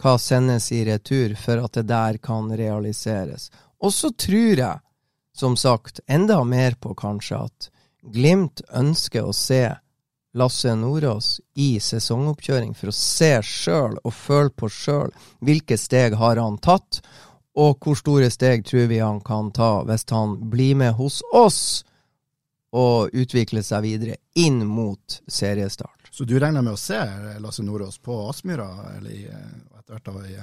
hva 0.00 0.14
sendes 0.16 0.70
i 0.72 0.78
retur 0.86 1.34
for 1.36 1.60
at 1.60 1.74
det 1.76 1.88
der 1.90 2.16
kan 2.24 2.46
realiseres? 2.56 3.50
Og 3.80 3.92
så 3.94 4.10
tror 4.12 4.60
jeg 4.60 4.78
som 5.36 5.56
sagt, 5.56 6.00
enda 6.06 6.44
mer 6.44 6.74
på 6.80 6.94
kanskje 6.94 7.44
at 7.46 7.70
Glimt 8.02 8.62
ønsker 8.72 9.26
å 9.28 9.32
se 9.36 9.66
Lasse 10.32 10.72
Nordås 10.78 11.40
i 11.58 11.74
sesongoppkjøring 11.82 12.72
for 12.78 12.92
å 12.92 12.96
se 12.96 13.32
sjøl 13.44 13.98
og 13.98 14.14
føle 14.14 14.52
på 14.56 14.70
sjøl 14.72 15.10
hvilke 15.44 15.76
steg 15.80 16.16
har 16.20 16.40
han 16.40 16.56
tatt, 16.62 17.00
og 17.58 17.82
hvor 17.82 17.98
store 17.98 18.30
steg 18.32 18.64
tror 18.64 18.86
vi 18.88 19.02
han 19.02 19.20
kan 19.26 19.50
ta 19.52 19.82
hvis 19.84 20.06
han 20.14 20.38
blir 20.52 20.78
med 20.80 20.94
hos 20.96 21.18
oss 21.34 21.60
og 22.70 23.10
utvikler 23.12 23.66
seg 23.66 23.82
videre 23.84 24.16
inn 24.38 24.62
mot 24.64 25.20
seriestart. 25.26 26.08
Så 26.14 26.24
du 26.24 26.38
regner 26.38 26.62
med 26.62 26.78
å 26.78 26.80
se 26.80 27.00
Lasse 27.42 27.66
Nordås 27.66 27.98
på 27.98 28.16
Aspmyra, 28.30 28.70
eller 28.96 29.26
etter 29.80 29.98
hvert 29.98 30.30
i 30.30 30.38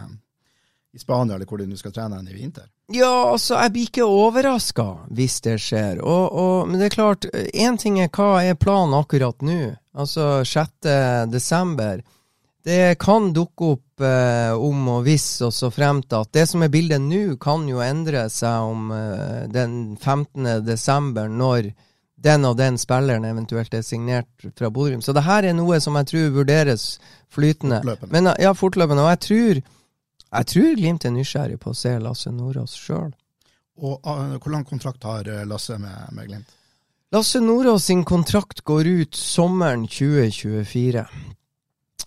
i 0.94 1.00
Spania, 1.00 1.36
eller 1.36 1.46
hvor 1.46 1.62
du 1.62 1.78
skal 1.78 1.94
trene 1.94 2.20
i 2.24 2.36
vinter? 2.36 2.68
Ja, 2.94 3.32
altså, 3.34 3.58
jeg 3.60 3.74
blir 3.76 3.90
ikke 3.90 4.08
overraska 4.08 4.86
hvis 5.14 5.42
det 5.46 5.58
skjer. 5.62 6.00
Og, 6.02 6.30
og, 6.32 6.70
men 6.70 6.80
det 6.80 6.90
er 6.90 6.96
klart, 6.96 7.28
én 7.54 7.80
ting 7.80 8.00
er 8.00 8.12
hva 8.14 8.44
er 8.44 8.60
planen 8.60 8.96
akkurat 8.98 9.44
nå, 9.46 9.76
altså 9.98 10.46
6. 10.48 10.88
desember. 11.32 12.06
Det 12.68 12.98
kan 13.00 13.30
dukke 13.36 13.74
opp 13.76 14.04
eh, 14.04 14.52
om 14.52 14.88
og 14.92 15.06
hvis 15.06 15.28
og 15.46 15.54
så 15.56 15.70
fremt 15.72 16.12
at 16.16 16.34
det 16.36 16.44
som 16.50 16.66
er 16.66 16.72
bildet 16.72 17.00
nå, 17.00 17.38
kan 17.40 17.64
jo 17.70 17.80
endre 17.84 18.26
seg 18.34 18.72
om 18.72 18.90
eh, 18.92 19.46
den 19.52 19.96
15. 19.96 20.66
desember, 20.68 21.32
når 21.32 21.72
den 22.18 22.48
og 22.50 22.58
den 22.58 22.80
spilleren 22.82 23.28
eventuelt 23.30 23.76
er 23.78 23.86
signert 23.86 24.48
fra 24.58 24.72
Bodø. 24.74 24.98
Så 25.06 25.14
det 25.14 25.24
her 25.28 25.46
er 25.46 25.56
noe 25.56 25.78
som 25.84 25.96
jeg 26.00 26.10
tror 26.12 26.32
vurderes 26.40 26.86
flytende. 27.32 27.84
Fortløpende. 27.84 28.14
Men, 28.16 28.32
ja, 28.42 28.54
fortløpende. 28.58 29.06
Og 29.06 29.12
jeg 29.14 29.24
tror 29.28 29.62
jeg 30.38 30.50
tror 30.54 30.76
Glimt 30.78 31.06
er 31.06 31.16
nysgjerrig 31.16 31.58
på 31.62 31.72
å 31.74 31.78
se 31.78 31.96
Lasse 32.02 32.32
Nordås 32.34 32.76
sjøl. 32.78 33.10
Og 33.78 34.06
uh, 34.06 34.38
Hvor 34.38 34.54
lang 34.54 34.66
kontrakt 34.66 35.04
har 35.06 35.28
eh, 35.30 35.46
Lasse 35.50 35.78
med, 35.82 36.14
med 36.14 36.30
Glimt? 36.30 36.54
Lasse 37.14 37.40
Nordås 37.40 37.86
sin 37.86 38.04
kontrakt 38.06 38.62
går 38.68 38.88
ut 38.88 39.16
sommeren 39.16 39.88
2024. 39.88 41.06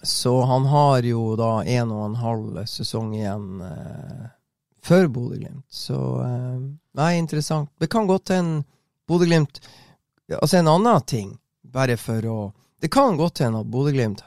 Så 0.03 0.43
han 0.43 0.67
har 0.67 1.03
jo 1.03 1.37
da 1.37 1.63
en 1.65 1.93
og 1.93 2.05
en 2.05 2.19
halv 2.21 2.59
sesong 2.69 3.15
igjen 3.17 3.63
eh, 3.65 4.27
før 4.83 5.09
Bodø-Glimt. 5.13 5.65
Så 5.69 5.97
eh, 6.25 6.59
nei, 7.01 7.13
interessant. 7.19 7.71
Det 7.81 7.89
kan 7.93 8.09
godt 8.09 8.35
hende 8.37 8.65
Bodø-Glimt 9.09 9.63
Altså 10.31 10.61
en 10.61 10.69
annen 10.71 11.01
ting, 11.11 11.31
bare 11.67 11.97
for 11.99 12.27
å 12.31 12.39
Det 12.79 12.87
kan 12.93 13.17
godt 13.19 13.41
hende 13.43 13.65
at 13.65 13.73
Bodø-Glimt 13.73 14.23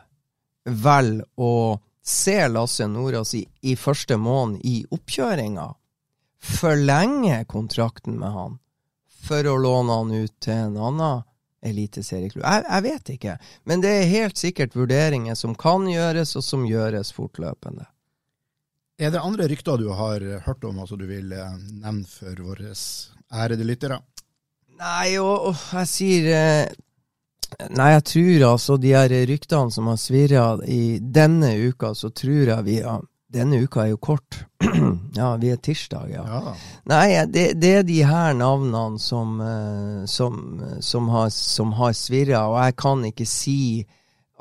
velger 0.67 1.23
å 1.39 1.79
ser 2.03 2.49
Lasse 2.49 2.87
Nordås 2.87 3.33
i, 3.35 3.45
i 3.61 3.75
første 3.79 4.17
måned 4.19 4.61
i 4.67 4.83
oppkjøringa, 4.91 5.69
forlenger 6.43 7.45
kontrakten 7.47 8.19
med 8.19 8.35
han 8.35 8.57
for 9.23 9.47
å 9.47 9.55
låne 9.55 9.95
han 10.01 10.11
ut 10.11 10.33
til 10.43 10.65
en 10.65 10.77
annen 10.89 11.23
eliteserieklubb. 11.63 12.43
Jeg, 12.43 12.65
jeg 12.67 12.83
vet 12.83 13.11
ikke, 13.13 13.37
men 13.69 13.83
det 13.83 13.93
er 13.95 14.11
helt 14.11 14.39
sikkert 14.39 14.75
vurderinger 14.75 15.37
som 15.39 15.55
kan 15.55 15.87
gjøres, 15.87 16.35
og 16.35 16.43
som 16.43 16.65
gjøres 16.67 17.13
fortløpende. 17.15 17.87
Er 18.99 19.13
det 19.13 19.23
andre 19.23 19.47
rykter 19.49 19.79
du 19.79 19.87
har 19.95 20.23
hørt 20.45 20.65
om, 20.67 20.81
altså 20.83 20.99
du 20.99 21.07
vil 21.09 21.31
eh, 21.33 21.55
nevne 21.79 22.03
for 22.07 22.43
våre 22.45 22.75
ærede 23.33 23.65
lyttere? 23.65 24.01
Nei, 24.83 25.15
og, 25.21 25.49
og 25.49 25.63
jeg 25.79 25.89
sier 25.89 26.29
eh, 26.35 26.75
Nei, 27.73 27.89
jeg 27.93 28.03
tror 28.09 28.45
altså 28.51 28.77
de 28.81 28.93
her 28.95 29.13
ryktene 29.29 29.73
som 29.73 29.89
har 29.91 29.97
svirra 30.01 30.45
i 30.69 30.99
denne 30.99 31.53
uka, 31.69 31.93
så 31.95 32.11
tror 32.15 32.53
jeg 32.55 32.67
vi 32.67 32.79
ja, 32.81 32.99
Denne 33.33 33.63
uka 33.65 33.81
er 33.81 33.95
jo 33.95 33.97
kort. 33.97 34.43
ja, 35.17 35.31
vi 35.41 35.49
er 35.49 35.57
tirsdag, 35.57 36.11
ja. 36.13 36.21
ja. 36.21 36.51
Nei, 36.85 37.07
det, 37.25 37.47
det, 37.57 37.71
er 37.79 37.87
de 37.87 38.03
her 38.05 38.35
navnene 38.37 39.01
som, 39.01 39.39
eh, 39.41 40.03
som, 40.05 40.35
som 40.85 41.09
har, 41.09 41.31
som 41.33 41.73
har 41.79 41.95
svirra, 41.97 42.43
og 42.51 42.59
jeg 42.61 42.75
kan 42.83 43.01
ikke 43.09 43.25
si 43.25 43.63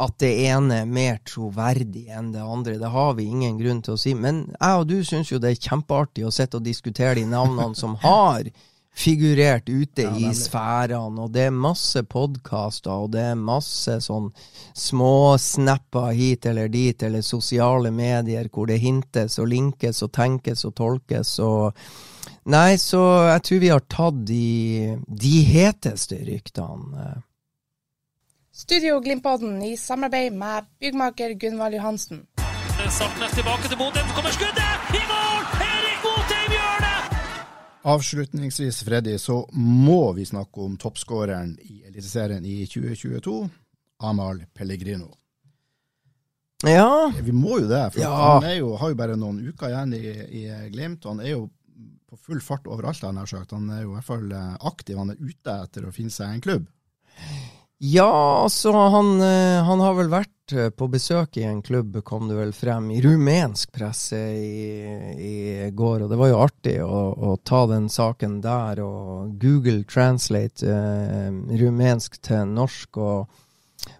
at 0.03 0.19
det 0.21 0.33
ene 0.49 0.83
er 0.83 0.91
mer 0.91 1.23
troverdig 1.29 2.05
enn 2.13 2.35
det 2.35 2.43
andre. 2.45 2.77
Det 2.81 2.91
har 2.93 3.17
vi 3.17 3.31
ingen 3.31 3.57
grunn 3.61 3.81
til 3.85 3.97
å 3.97 4.01
si. 4.01 4.13
Men 4.19 4.45
jeg 4.59 4.83
og 4.83 4.87
du 4.91 4.99
syns 5.07 5.33
jo 5.33 5.41
det 5.41 5.55
er 5.55 5.65
kjempeartig 5.71 6.27
å 6.27 6.35
sitte 6.35 6.59
og 6.61 6.67
diskutere 6.67 7.17
de 7.21 7.27
navnene 7.29 7.79
som 7.79 7.97
har 8.03 8.49
figurert 8.95 9.69
ute 9.69 10.05
ja, 10.05 10.13
i 10.17 10.35
sfærene, 10.37 11.25
og 11.25 11.33
det 11.33 11.47
er 11.49 11.55
masse 11.57 12.03
podkaster, 12.05 12.93
og 12.93 13.13
det 13.15 13.25
er 13.33 13.41
masse 13.41 13.97
sånn 14.05 14.29
småsnapper 14.77 16.13
hit 16.17 16.47
eller 16.47 16.69
dit, 16.73 17.03
eller 17.03 17.25
sosiale 17.25 17.91
medier 17.95 18.51
hvor 18.53 18.69
det 18.69 18.83
hintes 18.83 19.39
og 19.41 19.49
linkes 19.53 20.03
og 20.05 20.13
tenkes 20.13 20.67
og 20.69 20.77
tolkes 20.79 21.39
og 21.43 21.85
Nei, 22.43 22.75
så 22.79 22.99
jeg 23.29 23.43
tror 23.47 23.61
vi 23.63 23.69
har 23.71 23.83
tatt 23.87 24.17
de, 24.27 24.97
de 25.07 25.37
heteste 25.47 26.19
ryktene. 26.27 27.23
Studio 28.51 28.99
Glimpodden 29.03 29.63
i 29.63 29.77
samarbeid 29.79 30.35
med 30.35 30.67
byggmaker 30.83 31.39
Gunvald 31.39 31.79
Johansen. 31.79 32.27
Saltnes 32.91 33.39
tilbake 33.39 33.71
til 33.71 33.79
Bodø, 33.79 34.03
så 34.03 34.19
kommer 34.19 34.35
skuddet! 34.35 34.95
I 34.99 35.03
mål! 35.07 35.51
Erik! 35.71 35.92
Avslutningsvis, 37.83 38.83
Freddy, 38.87 39.17
så 39.19 39.41
må 39.53 40.13
vi 40.13 40.27
snakke 40.27 40.61
om 40.63 40.77
toppskåreren 40.79 41.57
i 41.63 41.83
Eliteserien 41.89 42.45
i 42.47 42.63
2022, 42.67 43.49
Amahl 44.07 44.45
Pellegrino. 44.55 45.09
Ja. 46.63 47.13
Vi 47.23 47.33
må 47.35 47.59
jo 47.59 47.67
det, 47.67 47.83
for 47.95 48.05
ja. 48.05 48.13
han 48.15 48.47
jo, 48.55 48.77
har 48.79 48.93
jo 48.93 48.99
bare 48.99 49.19
noen 49.19 49.41
uker 49.49 49.73
igjen 49.73 49.97
i, 49.99 50.05
i 50.43 50.45
Glimt. 50.71 51.09
Han 51.11 51.23
er 51.25 51.35
jo 51.35 51.49
på 52.13 52.21
full 52.29 52.43
fart 52.45 52.69
overalt, 52.71 53.03
han, 53.03 53.19
har 53.19 53.27
sagt. 53.27 53.55
han 53.57 53.71
er 53.73 53.83
jo 53.83 53.91
i 53.91 53.97
hvert 53.97 54.07
fall 54.07 54.31
eh, 54.37 54.55
aktiv. 54.69 54.99
Han 55.01 55.11
er 55.15 55.19
ute 55.19 55.59
etter 55.65 55.89
å 55.89 55.95
finne 55.97 56.15
seg 56.15 56.37
en 56.37 56.45
klubb. 56.45 56.69
Ja, 57.85 58.43
altså 58.45 58.71
han, 58.73 59.17
eh, 59.21 59.59
han 59.67 59.81
har 59.83 59.97
vel 59.99 60.11
vært 60.13 60.53
eh, 60.55 60.69
på 60.71 60.87
besøk 60.87 61.35
i 61.41 61.43
en 61.51 61.65
klubb, 61.67 61.97
kom 62.07 62.29
det 62.31 62.37
vel 62.39 62.53
frem, 62.55 62.93
i 62.95 63.01
rumensk 63.03 63.73
presse 63.75 64.21
i, 64.39 64.69
i 65.19 65.71
går. 65.75 66.05
Og 66.05 66.13
det 66.13 66.19
var 66.21 66.31
jo 66.31 66.39
artig 66.45 66.77
å, 66.87 67.01
å 67.11 67.33
ta 67.43 67.65
den 67.73 67.89
saken 67.91 68.37
der 68.45 68.85
og 68.87 69.35
Google 69.43 69.83
translate 69.91 70.63
eh, 70.63 71.35
rumensk 71.59 72.21
til 72.23 72.55
norsk. 72.55 73.03
og 73.03 73.43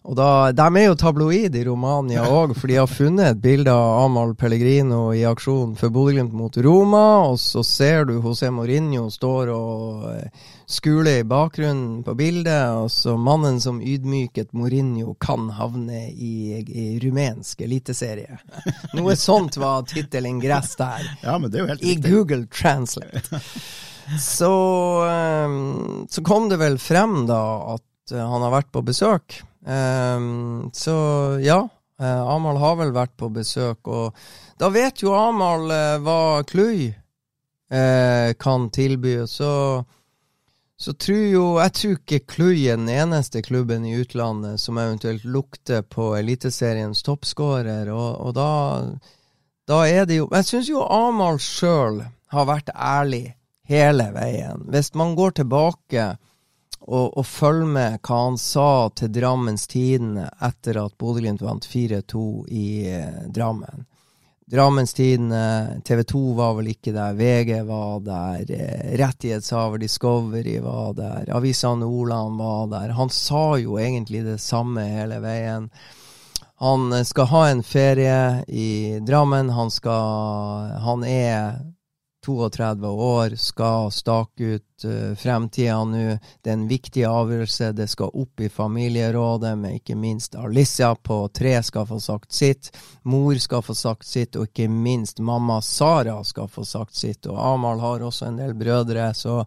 og 0.03 0.17
da, 0.19 0.51
De 0.51 0.65
er 0.81 0.89
jo 0.89 0.97
tabloid 0.99 1.55
i 1.55 1.63
Romania 1.67 2.25
òg, 2.27 2.57
for 2.59 2.71
de 2.71 2.79
har 2.81 2.91
funnet 2.91 3.37
et 3.37 3.43
bilde 3.43 3.71
av 3.71 4.01
Amahl 4.09 4.33
Pellegrino 4.39 5.13
i 5.15 5.23
aksjon 5.29 5.77
for 5.79 5.95
Bodø-Glimt 5.95 6.35
mot 6.35 6.57
Roma. 6.65 7.03
Og 7.31 7.39
så 7.39 7.63
ser 7.67 8.09
du 8.09 8.17
José 8.17 8.51
Mourinho 8.51 9.05
står 9.15 9.53
og 9.55 10.09
eh, 10.11 10.49
skuler 10.67 11.21
i 11.21 11.29
bakgrunnen 11.29 12.01
på 12.03 12.17
bildet. 12.19 12.75
Og 12.83 12.91
så 12.91 13.15
mannen 13.15 13.61
som 13.63 13.79
ydmyket 13.79 14.51
Mourinho 14.59 15.15
kan 15.23 15.47
havne 15.55 16.09
i, 16.11 16.59
i 16.67 16.89
rumensk 17.05 17.63
eliteserie. 17.63 18.41
Noe 18.99 19.15
sånt 19.15 19.61
var 19.63 19.87
tittelen 19.87 20.43
gress 20.43 20.75
der. 20.83 21.07
Ja, 21.23 21.37
men 21.39 21.53
det 21.53 21.61
er 21.61 21.63
jo 21.63 21.71
helt 21.71 21.87
I 21.87 21.95
riktig. 21.95 22.11
Google 22.11 22.47
Translate. 22.51 23.39
Så, 24.19 24.51
um, 25.47 26.05
så 26.11 26.27
kom 26.27 26.51
det 26.51 26.59
vel 26.59 26.75
frem 26.83 27.23
da 27.31 27.39
at 27.77 28.17
uh, 28.17 28.19
han 28.19 28.43
har 28.43 28.57
vært 28.59 28.73
på 28.75 28.83
besøk. 28.91 29.39
Um, 29.63 30.71
så 30.75 30.95
ja, 31.43 31.69
uh, 32.01 32.23
Amahl 32.35 32.59
har 32.59 32.79
vel 32.81 32.93
vært 32.95 33.15
på 33.19 33.29
besøk, 33.31 33.87
og 33.87 34.17
da 34.59 34.71
vet 34.75 35.05
jo 35.05 35.15
Amahl 35.15 35.71
uh, 35.71 35.99
hva 36.03 36.43
Kluy 36.49 36.89
uh, 36.91 38.31
kan 38.43 38.69
tilby. 38.75 39.21
Så, 39.31 39.53
så 40.77 40.95
tror 40.99 41.27
jo 41.31 41.45
Jeg 41.63 41.75
tror 41.79 41.95
ikke 42.01 42.25
Kluy 42.35 42.65
er 42.67 42.81
den 42.81 42.91
eneste 42.91 43.43
klubben 43.43 43.87
i 43.87 43.95
utlandet 44.03 44.61
som 44.61 44.81
eventuelt 44.83 45.25
lukter 45.25 45.87
på 45.87 46.17
Eliteseriens 46.19 47.05
toppskårer, 47.07 47.93
og, 47.95 48.19
og 48.19 48.35
da, 48.35 48.51
da 49.71 49.85
er 49.87 50.11
det 50.11 50.19
jo 50.19 50.27
Jeg 50.33 50.49
syns 50.49 50.73
jo 50.73 50.83
Amahl 50.83 51.39
sjøl 51.39 52.03
har 52.33 52.51
vært 52.51 52.75
ærlig 52.75 53.37
hele 53.69 54.11
veien. 54.11 54.67
Hvis 54.73 54.91
man 54.99 55.15
går 55.15 55.39
tilbake 55.39 56.17
og, 56.87 57.19
og 57.19 57.27
følg 57.27 57.67
med 57.77 58.01
hva 58.03 58.19
han 58.25 58.37
sa 58.41 58.91
til 58.97 59.13
Drammens 59.15 59.69
Tidende 59.71 60.27
etter 60.43 60.81
at 60.83 60.97
Bodø-Glimt 60.99 61.43
vant 61.45 61.67
4-2 61.69 62.27
i 62.51 62.67
eh, 62.91 63.25
Drammen. 63.31 63.87
Drammens 64.53 64.93
Tidende, 64.93 65.81
TV 65.87 66.03
2 66.11 66.23
var 66.37 66.57
vel 66.59 66.73
ikke 66.75 66.93
der, 66.93 67.15
VG 67.17 67.63
var 67.69 68.03
der, 68.05 68.51
eh, 68.53 68.95
rettighetshaver 69.01 69.81
Discovery 69.81 70.59
var 70.61 70.93
der, 70.99 71.31
Avisa 71.33 71.75
Nordland 71.79 72.37
var 72.39 72.67
der. 72.75 72.95
Han 72.99 73.11
sa 73.11 73.57
jo 73.63 73.79
egentlig 73.81 74.25
det 74.27 74.41
samme 74.43 74.85
hele 74.85 75.23
veien. 75.23 75.71
Han 76.61 76.93
eh, 76.93 77.07
skal 77.07 77.31
ha 77.31 77.45
en 77.51 77.63
ferie 77.63 78.19
i 78.49 78.99
Drammen. 79.07 79.55
Han 79.55 79.71
skal 79.71 80.75
Han 80.85 81.05
er 81.05 81.63
32 82.27 82.89
år, 82.89 83.37
skal 83.37 83.91
stake 83.91 84.45
ut 84.45 84.85
uh, 84.85 85.15
fremtida 85.15 85.85
nå. 85.85 86.19
Det 86.43 86.51
er 86.51 86.55
en 86.55 86.69
viktig 86.71 87.05
avgjørelse. 87.09 87.73
Det 87.73 87.89
skal 87.91 88.13
opp 88.15 88.41
i 88.41 88.51
familierådet 88.53 89.55
men 89.59 89.79
ikke 89.79 89.97
minst 89.99 90.35
Alicia 90.39 90.95
på 90.95 91.25
tre 91.35 91.57
skal 91.63 91.87
få 91.87 92.01
sagt 92.01 92.33
sitt. 92.33 92.71
Mor 93.03 93.35
skal 93.43 93.63
få 93.63 93.75
sagt 93.75 94.07
sitt, 94.07 94.37
og 94.37 94.51
ikke 94.51 94.69
minst 94.69 95.19
mamma 95.19 95.61
Sara 95.63 96.21
skal 96.25 96.49
få 96.49 96.65
sagt 96.65 96.95
sitt. 96.95 97.27
Og 97.27 97.41
Amahl 97.55 97.83
har 97.83 98.07
også 98.07 98.31
en 98.31 98.39
del 98.43 98.55
brødre, 98.55 99.15
så 99.15 99.43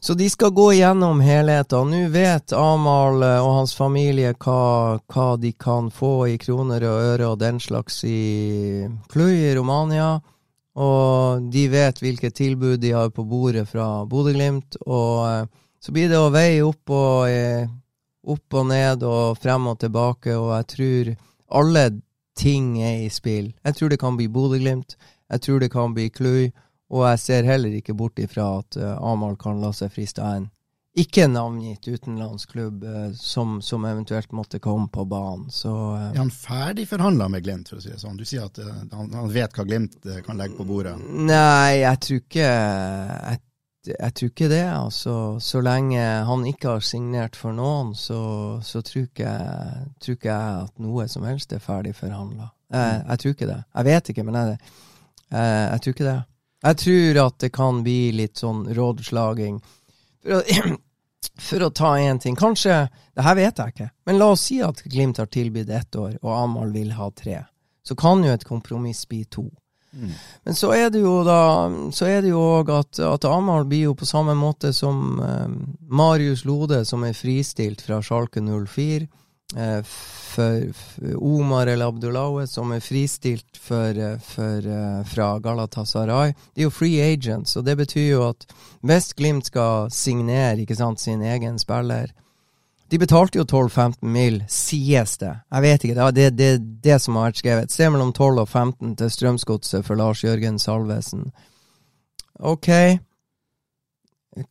så 0.00 0.14
de 0.14 0.30
skal 0.30 0.50
gå 0.50 0.72
gjennom 0.72 1.20
helheten. 1.20 1.90
Nå 1.90 2.08
vet 2.14 2.52
Amahl 2.54 3.22
og 3.22 3.48
hans 3.56 3.74
familie 3.74 4.30
hva, 4.38 4.98
hva 5.10 5.28
de 5.36 5.50
kan 5.58 5.90
få 5.90 6.28
i 6.30 6.38
kroner 6.38 6.86
og 6.86 7.06
øre 7.12 7.30
og 7.32 7.40
den 7.42 7.58
slags 7.60 8.04
i 8.06 8.86
Kluy 9.10 9.34
i 9.50 9.54
Romania. 9.58 10.20
Og 10.78 11.48
de 11.50 11.64
vet 11.72 11.98
hvilke 12.02 12.30
tilbud 12.30 12.78
de 12.82 12.92
har 12.94 13.10
på 13.10 13.24
bordet 13.26 13.66
fra 13.70 14.04
Bodø-Glimt. 14.06 14.78
Og 14.86 15.24
eh, 15.26 15.46
så 15.82 15.94
blir 15.94 16.10
det 16.10 16.20
å 16.20 16.30
veie 16.34 16.62
opp 16.66 16.92
og, 16.94 17.30
eh, 17.30 17.66
opp 18.28 18.58
og 18.60 18.68
ned 18.70 19.02
og 19.06 19.38
frem 19.42 19.66
og 19.70 19.80
tilbake, 19.82 20.36
og 20.36 20.52
jeg 20.56 20.68
tror 20.74 21.12
alle 21.60 21.84
ting 22.38 22.76
er 22.82 23.04
i 23.06 23.10
spill. 23.10 23.52
Jeg 23.64 23.78
tror 23.78 23.90
det 23.90 24.00
kan 24.02 24.18
bli 24.18 24.28
Bodø-Glimt, 24.30 24.94
jeg 25.32 25.44
tror 25.44 25.62
det 25.62 25.72
kan 25.72 25.94
bli 25.96 26.08
Kluy, 26.14 26.50
og 26.88 27.04
jeg 27.10 27.24
ser 27.24 27.48
heller 27.48 27.74
ikke 27.74 27.96
bort 27.96 28.20
ifra 28.22 28.46
at 28.60 28.78
uh, 28.80 28.94
Amahl 29.04 29.36
kan 29.40 29.60
la 29.60 29.74
seg 29.76 29.92
friste 29.92 30.22
av 30.24 30.38
en 30.38 30.46
ikke 30.98 31.26
navngitt 31.30 31.88
utenlandsklubb 31.88 32.84
uh, 32.84 33.10
som, 33.14 33.58
som, 33.62 33.84
eventuelt 33.84 34.32
måtte 34.32 34.58
komme 34.58 34.88
på 34.92 35.04
banen. 35.04 35.50
Så 35.50 35.70
uh, 35.70 36.10
Er 36.10 36.20
han 36.20 36.32
ferdig 36.34 36.88
forhandla 36.90 37.28
med 37.32 37.44
Glimt, 37.46 37.70
for 37.70 37.80
å 37.80 37.84
si 37.84 37.92
det 37.92 38.00
sånn? 38.02 38.18
Du 38.18 38.26
sier 38.28 38.48
at 38.48 38.58
uh, 38.62 38.72
han, 38.92 39.12
han, 39.14 39.28
vet 39.32 39.54
hva 39.54 39.66
Glimt 39.68 40.08
kan 40.26 40.40
legge 40.40 40.58
på 40.58 40.66
bordet? 40.68 40.96
Nei, 40.98 41.84
jeg 41.84 42.00
tror 42.04 42.22
ikke 42.22 42.48
jeg, 42.48 43.40
jeg 43.92 44.16
tror 44.20 44.32
ikke 44.32 44.50
det. 44.52 44.64
altså. 44.72 45.14
Så 45.44 45.62
lenge 45.64 46.02
han 46.28 46.46
ikke 46.50 46.74
har 46.74 46.84
signert 46.84 47.38
for 47.38 47.56
noen, 47.56 47.94
så, 47.98 48.20
så 48.64 48.82
tror, 48.84 49.06
ikke, 49.08 49.36
tror, 50.02 50.18
ikke, 50.18 50.32
jeg 50.34 50.66
at 50.66 50.82
noe 50.82 51.06
som 51.10 51.26
helst 51.28 51.54
er 51.54 51.62
ferdig 51.64 51.94
forhandla. 51.98 52.50
Jeg, 52.74 52.98
jeg, 53.04 53.22
tror 53.22 53.36
ikke 53.36 53.48
det. 53.48 53.62
Jeg 53.78 53.88
vet 53.88 54.12
ikke, 54.12 54.26
men 54.28 54.40
jeg, 54.40 54.58
jeg, 55.30 55.80
tror 55.84 55.96
ikke 55.96 56.10
det. 56.10 56.18
Jeg 56.66 56.82
tror 56.82 57.22
at 57.22 57.40
det 57.46 57.54
kan 57.54 57.80
bli 57.86 58.00
litt 58.18 58.42
sånn 58.42 58.66
rådslaging. 58.76 59.62
For 60.26 60.44
for 61.38 61.62
å 61.62 61.70
ta 61.70 61.94
én 61.98 62.18
ting 62.18 62.36
Kanskje 62.36 62.88
Det 63.14 63.24
her 63.26 63.38
vet 63.38 63.58
jeg 63.58 63.74
ikke, 63.74 63.90
men 64.06 64.18
la 64.18 64.32
oss 64.34 64.48
si 64.48 64.60
at 64.62 64.82
Glimt 64.84 65.18
har 65.18 65.26
tilbudt 65.26 65.70
ett 65.70 65.96
år, 65.96 66.18
og 66.22 66.34
Amahl 66.34 66.70
vil 66.74 66.92
ha 66.94 67.10
tre. 67.10 67.40
Så 67.82 67.96
kan 67.98 68.22
jo 68.24 68.30
et 68.32 68.44
kompromiss 68.46 69.02
bli 69.08 69.24
to. 69.24 69.48
Mm. 69.92 70.12
Men 70.44 70.54
så 70.54 70.70
er 70.76 70.90
det 70.92 71.00
jo 71.00 71.22
da 71.24 71.70
Så 71.96 72.04
er 72.06 72.20
det 72.20 72.28
jo 72.28 72.42
òg 72.60 72.68
at, 72.70 72.98
at 73.00 73.24
Amahl 73.24 73.64
blir 73.66 73.88
jo 73.88 73.94
på 73.96 74.06
samme 74.06 74.34
måte 74.36 74.74
som 74.76 75.16
um, 75.18 75.54
Marius 75.80 76.44
Lode, 76.44 76.84
som 76.84 77.06
er 77.08 77.16
fristilt 77.16 77.82
fra 77.82 78.02
Schalke 78.04 78.42
04. 78.44 79.08
Uh, 79.56 79.82
for, 79.82 80.72
Omar 81.16 81.66
El 81.66 81.82
Abdullahe, 81.82 82.46
som 82.46 82.72
er 82.72 82.80
fristilt 82.84 83.56
for, 83.56 83.96
for, 84.20 84.66
uh, 84.68 85.04
fra 85.08 85.38
Galatasaray. 85.38 86.34
De 86.54 86.60
er 86.60 86.66
jo 86.66 86.74
free 86.74 87.00
agents, 87.00 87.56
og 87.56 87.64
det 87.64 87.78
betyr 87.80 88.10
jo 88.10 88.26
at 88.26 88.44
hvis 88.84 89.14
Glimt 89.16 89.48
skal 89.48 89.88
signere 89.90 90.76
sant, 90.76 91.00
sin 91.00 91.22
egen 91.22 91.58
spiller 91.58 92.12
De 92.90 92.98
betalte 92.98 93.38
jo 93.38 93.44
12-15 93.44 94.04
mil, 94.04 94.44
sies 94.48 95.16
det. 95.18 95.34
Jeg 95.50 95.62
vet 95.62 95.84
ikke, 95.84 95.94
det 95.94 96.04
er 96.04 96.12
det, 96.12 96.30
det, 96.36 96.80
det 96.84 97.00
som 97.00 97.16
har 97.16 97.30
vært 97.30 97.40
skrevet. 97.40 97.72
Se 97.72 97.88
mellom 97.88 98.12
12 98.12 98.44
og 98.44 98.48
15 98.48 98.96
til 98.96 99.10
Strømsgodset 99.10 99.84
for 99.84 99.96
Lars 99.96 100.24
Jørgen 100.24 100.58
Salvesen. 100.58 101.30
Ok. 102.38 102.68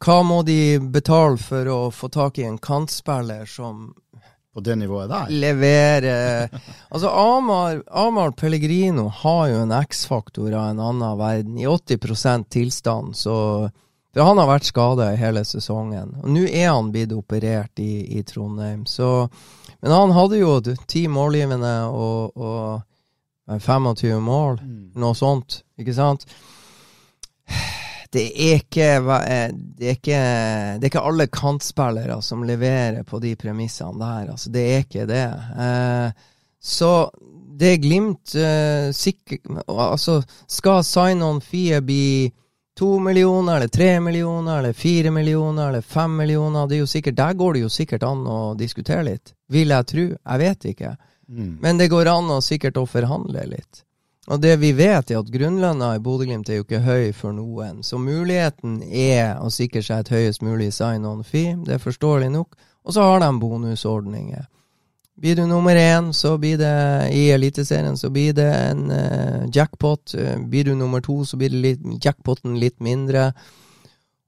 Hva 0.03 0.17
må 0.23 0.41
de 0.43 0.77
betale 0.81 1.37
for 1.37 1.69
å 1.71 1.79
få 1.93 2.09
tak 2.13 2.37
i 2.37 2.45
en 2.45 2.57
kantspiller 2.57 3.45
som 3.49 3.93
på 4.57 4.63
det 4.65 4.75
nivået 4.75 5.09
der. 5.09 5.29
Levere 5.29 6.49
Altså, 6.89 7.09
Amar, 7.09 7.83
Amar 7.87 8.31
Pellegrino 8.31 9.07
har 9.13 9.47
jo 9.51 9.59
en 9.61 9.71
X-faktor 9.71 10.53
av 10.53 10.71
en 10.71 10.79
annen 10.81 11.17
verden. 11.19 11.59
I 11.61 11.67
80% 11.67 12.47
tilstand, 12.49 13.15
så 13.15 13.69
For 14.13 14.25
han 14.25 14.39
har 14.41 14.47
vært 14.49 14.65
skada 14.65 15.11
i 15.13 15.19
hele 15.21 15.43
sesongen. 15.45 16.15
Og 16.23 16.31
nå 16.33 16.47
er 16.49 16.71
han 16.71 16.89
blitt 16.89 17.13
operert 17.13 17.77
i, 17.77 18.17
i, 18.17 18.23
Trondheim, 18.25 18.85
så 18.89 19.29
Men 19.81 19.91
han 19.93 20.11
hadde 20.11 20.39
jo 20.39 20.55
ti 20.89 21.03
målgivende 21.07 21.75
og, 21.93 22.33
og 22.33 23.61
25 23.61 24.17
mål, 24.23 24.57
mm. 24.57 24.79
noe 24.97 25.13
sånt, 25.13 25.61
ikke 25.77 25.93
sant? 25.93 26.25
Det 28.17 28.25
er 28.47 28.59
ikke 28.59 28.89
det 29.77 29.85
er 29.91 29.95
ikke, 29.95 30.21
det 30.79 30.87
er 30.87 30.89
ikke 30.89 31.05
alle 31.09 31.27
kantspillere 31.29 32.17
som 32.25 32.45
leverer 32.47 33.05
på 33.07 33.21
de 33.23 33.35
premissene 33.39 33.99
der. 34.01 34.31
Altså, 34.33 34.51
det 34.53 34.65
er 34.73 34.85
ikke 34.85 35.05
det. 35.09 35.25
Eh, 35.65 36.25
så 36.57 36.91
det 37.57 37.71
er 37.73 37.81
Glimt 37.81 38.35
eh, 38.35 38.89
Altså, 39.67 40.19
skal 40.47 40.83
sign-on 40.85 41.41
fee 41.41 41.81
bli 41.81 42.29
to 42.77 42.99
millioner, 43.01 43.55
eller 43.55 43.73
tre 43.73 43.99
millioner, 43.99 44.59
eller 44.59 44.73
fire 44.73 45.11
millioner, 45.11 45.69
eller 45.69 45.81
fem 45.81 46.17
millioner? 46.17 46.67
Det 46.67 46.77
er 46.77 46.83
jo 46.83 46.87
sikkert, 46.87 47.15
Der 47.15 47.33
går 47.33 47.53
det 47.53 47.65
jo 47.65 47.69
sikkert 47.69 48.03
an 48.03 48.27
å 48.27 48.53
diskutere 48.57 49.03
litt. 49.03 49.33
Vil 49.49 49.73
jeg 49.73 49.89
tro. 49.89 50.05
Jeg 50.13 50.43
vet 50.43 50.69
ikke. 50.73 50.95
Mm. 51.27 51.57
Men 51.61 51.81
det 51.81 51.89
går 51.91 52.09
an 52.11 52.29
å 52.37 52.41
sikkert 52.41 52.77
å 52.77 52.85
forhandle 52.85 53.45
litt. 53.49 53.83
Og 54.27 54.41
det 54.43 54.57
vi 54.59 54.73
vet, 54.75 55.11
er 55.11 55.21
at 55.21 55.29
grunnlønna 55.31 55.93
i 55.95 56.01
Bodø-Glimt 56.03 56.49
er 56.51 56.59
jo 56.59 56.65
ikke 56.65 56.83
høy 56.83 57.13
for 57.15 57.31
noen. 57.31 57.79
Så 57.83 57.95
muligheten 57.95 58.81
er 58.83 59.37
å 59.39 59.47
sikre 59.53 59.79
seg 59.85 60.03
et 60.03 60.11
høyest 60.11 60.43
mulig 60.43 60.73
sign-on-fee. 60.75 61.55
Det 61.63 61.77
er 61.77 61.83
forståelig 61.83 62.33
nok. 62.33 62.57
Og 62.83 62.95
så 62.95 63.05
har 63.07 63.23
de 63.23 63.29
bonusordninger. 63.39 64.43
Blir 65.17 65.35
du 65.35 65.45
nummer 65.47 65.75
én, 65.75 66.11
så 66.13 66.35
blir 66.37 66.59
det 66.59 66.73
i 67.15 67.29
Eliteserien 67.33 67.95
så 67.97 68.09
blir 68.13 68.35
det 68.37 68.49
en 68.51 68.91
uh, 68.91 69.47
jackpot. 69.53 70.13
Blir 70.45 70.67
du 70.67 70.75
nummer 70.75 71.01
to, 71.01 71.23
så 71.25 71.39
blir 71.39 71.55
litt, 71.55 71.81
jackpoten 72.03 72.59
litt 72.59 72.77
mindre. 72.83 73.31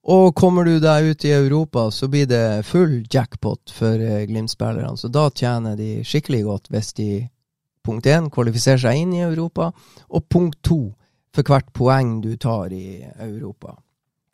Og 0.10 0.32
kommer 0.36 0.66
du 0.66 0.80
deg 0.80 1.12
ut 1.12 1.26
i 1.28 1.36
Europa, 1.36 1.90
så 1.92 2.08
blir 2.08 2.26
det 2.26 2.66
full 2.66 3.04
jackpot 3.04 3.76
for 3.76 4.00
uh, 4.00 4.24
Glimt-spillerne. 4.32 4.96
Så 4.98 5.12
da 5.14 5.28
tjener 5.30 5.76
de 5.78 6.00
skikkelig 6.08 6.42
godt 6.48 6.72
hvis 6.74 6.96
de 6.98 7.12
punkt 7.90 8.06
én 8.14 8.30
kvalifisere 8.34 8.80
seg 8.86 9.02
inn 9.04 9.18
i 9.18 9.26
Europa, 9.26 9.72
og 10.10 10.30
punkt 10.30 10.62
to 10.64 10.82
for 11.34 11.46
hvert 11.46 11.74
poeng 11.74 12.20
du 12.24 12.36
tar 12.42 12.72
i 12.74 13.04
Europa. 13.20 13.76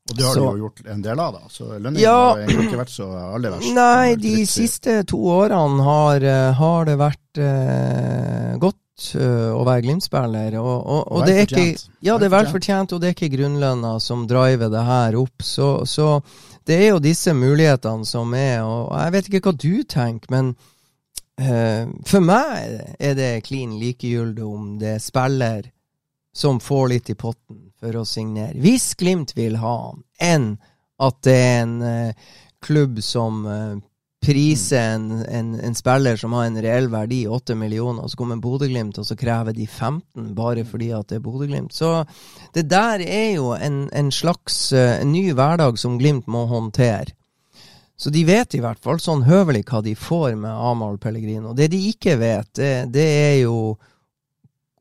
Og 0.06 0.16
det 0.20 0.24
har 0.24 0.34
Så- 0.36 0.40
du 0.54 0.58
jo 0.60 0.68
gjort 0.70 0.82
en 0.94 1.02
del 1.02 1.20
av, 1.20 1.34
da. 1.34 1.40
Så 1.50 1.66
lønningen 1.80 2.00
Ja. 2.00 2.34
har 2.36 2.38
egentlig 2.44 2.68
ikke 2.70 2.78
vært 2.84 2.94
så 2.94 3.08
aller 3.34 3.50
verst. 3.56 3.74
Nei, 3.74 4.16
de 4.16 4.46
siste 4.46 5.04
to 5.10 5.18
årene 5.18 5.82
har, 5.84 6.22
eh, 6.24 6.52
har 6.54 6.86
det 6.86 6.98
vært 7.00 7.40
eh, 7.42 8.58
godt 8.62 8.76
eh, 9.16 9.50
å 9.52 9.66
være 9.66 9.82
Glimt-spiller. 9.82 10.54
Og, 10.62 10.86
og, 10.86 11.12
og, 11.12 11.26
det 11.26 11.36
er 11.36 11.46
ikke. 11.50 11.88
Ja, 12.06 12.18
det 12.20 12.28
er 12.30 12.36
Velfortjent. 12.38 12.54
velfortjent, 12.54 12.94
og 12.94 13.02
det 13.02 13.08
er 13.10 13.16
ikke 13.18 13.34
grunnlønna 13.38 13.96
som 14.00 14.28
driver 14.30 14.70
det 14.70 14.86
her 14.86 15.18
opp. 15.20 15.42
Så, 15.42 15.72
så 15.90 16.22
det 16.66 16.78
er 16.84 16.88
jo 16.94 17.00
disse 17.00 17.34
mulighetene 17.34 18.06
som 18.06 18.32
er, 18.38 18.62
og 18.62 18.94
jeg 18.94 19.12
vet 19.18 19.30
ikke 19.30 19.42
hva 19.50 19.58
du 19.58 19.84
tenker, 19.84 20.30
men 20.30 20.56
for 21.36 22.24
meg 22.24 22.96
er 23.00 23.16
det 23.18 23.44
klin 23.44 23.74
likegyldig 23.76 24.44
om 24.48 24.70
det 24.80 24.94
er 24.96 25.02
spiller 25.04 25.66
som 26.36 26.60
får 26.60 26.88
litt 26.90 27.10
i 27.10 27.16
potten 27.16 27.72
for 27.80 27.96
å 27.96 28.06
signere. 28.08 28.56
Hvis 28.60 28.94
Glimt 29.00 29.36
vil 29.38 29.56
ha 29.62 29.76
han, 29.88 30.02
enn 30.20 30.48
at 31.04 31.20
det 31.28 31.36
er 31.36 31.60
en 31.62 31.76
eh, 31.84 32.32
klubb 32.64 33.00
som 33.04 33.46
eh, 33.48 33.76
priser 34.26 34.96
en, 34.96 35.10
en, 35.24 35.54
en 35.64 35.78
spiller 35.78 36.20
som 36.20 36.34
har 36.36 36.48
en 36.50 36.60
reell 36.64 36.90
verdi, 36.92 37.22
8 37.28 37.56
millioner, 37.60 38.04
og 38.04 38.12
så 38.12 38.20
kommer 38.20 38.42
Bodø-Glimt 38.44 39.00
og 39.00 39.08
så 39.08 39.18
krever 39.20 39.56
de 39.56 39.68
15 39.68 40.32
bare 40.38 40.66
fordi 40.68 40.90
at 40.98 41.12
det 41.12 41.20
er 41.20 41.26
Bodø-Glimt. 41.28 41.76
Så 41.76 42.02
det 42.56 42.66
der 42.72 43.04
er 43.06 43.36
jo 43.38 43.54
en, 43.56 43.86
en 43.94 44.12
slags 44.12 44.74
eh, 44.76 44.98
en 45.02 45.14
ny 45.16 45.30
hverdag 45.32 45.80
som 45.80 46.00
Glimt 46.02 46.28
må 46.32 46.46
håndtere. 46.52 47.16
Så 47.98 48.12
de 48.12 48.26
vet 48.28 48.56
i 48.56 48.62
hvert 48.64 48.80
fall 48.84 49.00
sånn 49.00 49.24
høvelig 49.24 49.64
hva 49.70 49.82
de 49.84 49.96
får 49.96 50.36
med 50.36 50.52
Amahl 50.52 50.98
Pellegrino. 51.00 51.54
Det 51.56 51.70
de 51.72 51.80
ikke 51.92 52.18
vet, 52.20 52.50
det, 52.60 52.72
det 52.92 53.06
er 53.06 53.38
jo 53.46 53.78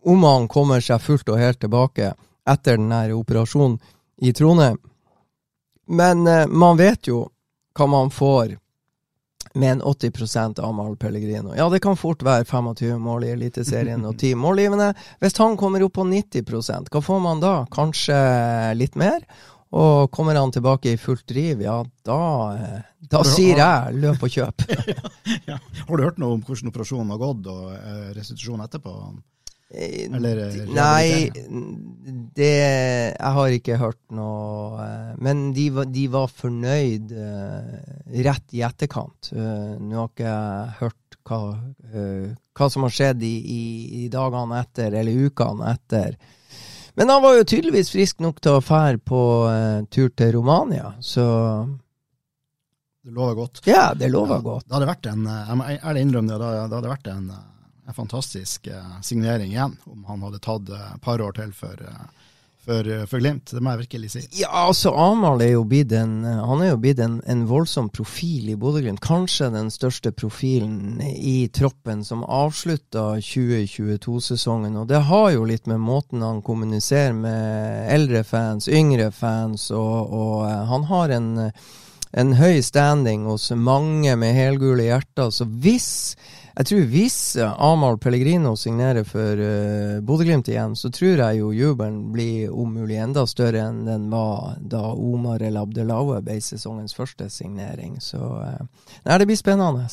om 0.05 0.27
han 0.27 0.49
kommer 0.51 0.83
seg 0.85 1.01
fullt 1.01 1.31
og 1.33 1.41
helt 1.41 1.61
tilbake 1.62 2.11
etter 2.45 2.77
den 2.77 2.93
her 2.93 3.15
operasjonen 3.17 3.79
i 4.21 4.33
Trondheim. 4.37 4.77
Men 5.87 6.27
eh, 6.27 6.47
man 6.47 6.77
vet 6.77 7.09
jo 7.09 7.25
hva 7.75 7.87
man 7.91 8.12
får 8.12 8.57
med 9.55 9.73
en 9.73 9.83
80 9.83 10.59
Amahl 10.59 10.97
Pellegrino. 10.97 11.55
Ja, 11.57 11.69
det 11.71 11.81
kan 11.81 11.97
fort 11.97 12.23
være 12.23 12.45
25 12.45 12.99
mål 12.99 13.25
i 13.25 13.33
Eliteserien 13.37 14.05
og 14.05 14.19
10 14.19 14.35
målgivende. 14.35 14.91
Hvis 15.23 15.39
han 15.39 15.57
kommer 15.57 15.83
opp 15.87 15.95
på 15.95 16.07
90% 16.09 16.91
hva 16.91 17.03
får 17.03 17.21
man 17.23 17.43
da? 17.43 17.55
Kanskje 17.71 18.17
litt 18.75 18.99
mer? 18.99 19.23
Og 19.75 20.11
kommer 20.14 20.39
han 20.39 20.53
tilbake 20.55 20.93
i 20.93 20.99
fullt 21.01 21.27
driv, 21.27 21.62
ja, 21.64 21.81
da, 22.07 22.22
eh, 22.55 22.81
da 23.11 23.22
sier 23.27 23.59
jeg 23.59 24.01
løp 24.05 24.22
og 24.22 24.31
kjøp. 24.31 24.66
ja. 25.51 25.59
Har 25.59 25.97
du 25.97 26.05
hørt 26.05 26.20
noe 26.22 26.37
om 26.37 26.43
hvordan 26.47 26.70
operasjonen 26.70 27.14
har 27.14 27.22
gått, 27.22 27.49
og 27.51 27.72
eh, 27.75 28.11
restitusjon 28.14 28.62
etterpå? 28.62 28.95
Eller 29.75 30.45
eh, 30.45 30.59
Nei, 30.70 31.09
rehabilitering? 31.27 32.29
det 32.37 32.51
Jeg 32.53 33.31
har 33.39 33.55
ikke 33.57 33.79
hørt 33.81 33.99
noe 34.14 34.85
Men 35.18 35.49
de 35.57 35.64
var, 35.75 35.89
de 35.91 36.05
var 36.12 36.29
fornøyd 36.31 37.14
rett 38.29 38.55
i 38.55 38.62
etterkant. 38.62 39.33
Nå 39.35 39.97
har 39.99 40.12
ikke 40.12 40.29
jeg 40.29 40.77
hørt 40.79 41.18
hva, 41.25 41.41
hva 42.55 42.70
som 42.70 42.87
har 42.87 42.95
skjedd 42.95 43.27
i, 43.27 43.35
i, 43.57 43.64
i 44.05 44.07
dagene 44.12 44.61
etter, 44.61 44.95
eller 45.01 45.27
ukene 45.27 45.72
etter. 45.72 46.14
Men 46.97 47.09
han 47.11 47.23
var 47.25 47.35
jo 47.39 47.45
tydeligvis 47.51 47.91
frisk 47.91 48.21
nok 48.23 48.39
til 48.45 48.55
å 48.59 48.63
fære 48.63 49.01
på 49.03 49.21
eh, 49.51 49.81
tur 49.91 50.13
til 50.15 50.33
Romania, 50.37 50.93
så 51.03 51.25
Det 53.05 53.11
lover 53.13 53.35
godt. 53.35 53.61
ja, 53.67 53.93
det 53.95 54.09
lover 54.13 54.37
Ja, 54.39 54.43
godt. 54.47 54.69
Det 54.69 54.75
hadde 54.79 54.87
vært 54.93 55.07
en, 55.11 55.27
eh, 55.27 55.49
jeg 55.49 55.59
må 55.61 55.65
ærlig 55.75 56.05
innrømme 56.07 56.39
det, 56.39 56.39
det 56.55 56.77
hadde 56.79 56.93
vært 56.93 57.11
en, 57.13 57.27
eh, 57.35 57.73
en 57.89 57.97
fantastisk 57.99 58.67
eh, 58.71 58.95
signering 59.03 59.51
igjen, 59.53 59.75
om 59.91 60.05
han 60.09 60.23
hadde 60.29 60.41
tatt 60.47 60.71
eh, 60.71 60.87
et 60.95 61.03
par 61.05 61.21
år 61.21 61.35
til 61.37 61.51
for, 61.53 61.75
eh, 61.83 62.24
for, 62.65 62.89
eh, 62.89 63.05
for 63.07 63.23
Glimt. 63.23 63.53
Det 63.53 63.62
må 63.62 63.75
jeg 63.75 63.85
virkelig 63.85 64.11
si. 64.15 64.23
Ja, 64.41 64.51
altså 64.67 64.95
Amahl 64.97 65.43
er 65.45 65.55
jo 65.55 65.65
blitt 65.69 65.93
en 65.93 66.25
Han 66.25 66.62
er 66.62 66.73
jo 66.73 66.81
blitt 66.81 67.01
en, 67.05 67.21
en 67.27 67.45
voldsom 67.49 67.91
profil 67.95 68.51
i 68.53 68.57
Bodø-Glimt. 68.57 69.03
Kanskje 69.05 69.51
den 69.55 69.71
største 69.75 70.12
profilen 70.12 71.01
i 71.05 71.49
troppen 71.53 72.05
som 72.05 72.25
avslutta 72.25 73.21
2022-sesongen. 73.21 74.77
Og 74.81 74.89
det 74.89 75.05
har 75.11 75.31
jo 75.37 75.47
litt 75.49 75.69
med 75.71 75.83
måten 75.85 76.25
han 76.25 76.43
kommuniserer 76.43 77.15
med 77.17 77.89
eldre 77.95 78.25
fans, 78.25 78.69
yngre 78.69 79.11
fans, 79.12 79.71
og, 79.71 80.12
og 80.12 80.37
eh, 80.49 80.62
han 80.73 80.91
har 80.93 81.19
en 81.21 81.33
en 82.15 82.37
høy 82.39 82.61
standing 82.62 83.25
hos 83.27 83.49
mange 83.59 84.15
med 84.17 84.37
helgule 84.37 84.87
hjerter. 84.87 85.33
Så 85.35 85.47
hvis 85.49 86.15
jeg 86.55 86.69
tror 86.69 86.85
hvis 86.93 87.19
eh, 87.43 87.55
Amahl 87.67 87.97
Pellegrino 87.99 88.53
signerer 88.55 89.03
for 89.09 89.41
uh, 89.43 89.99
Bodø-Glimt 90.07 90.47
igjen, 90.53 90.77
så 90.79 90.91
tror 90.95 91.19
jeg 91.19 91.41
jo 91.41 91.51
jubelen 91.51 92.13
blir 92.15 92.53
om 92.55 92.77
mulig 92.77 93.01
enda 93.03 93.25
større 93.27 93.65
enn 93.67 93.81
den 93.89 94.07
var 94.13 94.61
da 94.63 94.85
Omar 94.95 95.43
El 95.43 95.59
Abdelaue 95.59 96.21
ble 96.23 96.39
sesongens 96.39 96.95
første 96.95 97.27
signering. 97.27 97.99
Så 97.99 98.21
uh, 98.23 98.63
nei, 99.03 99.19
det 99.19 99.27
blir 99.27 99.41
spennende. 99.41 99.89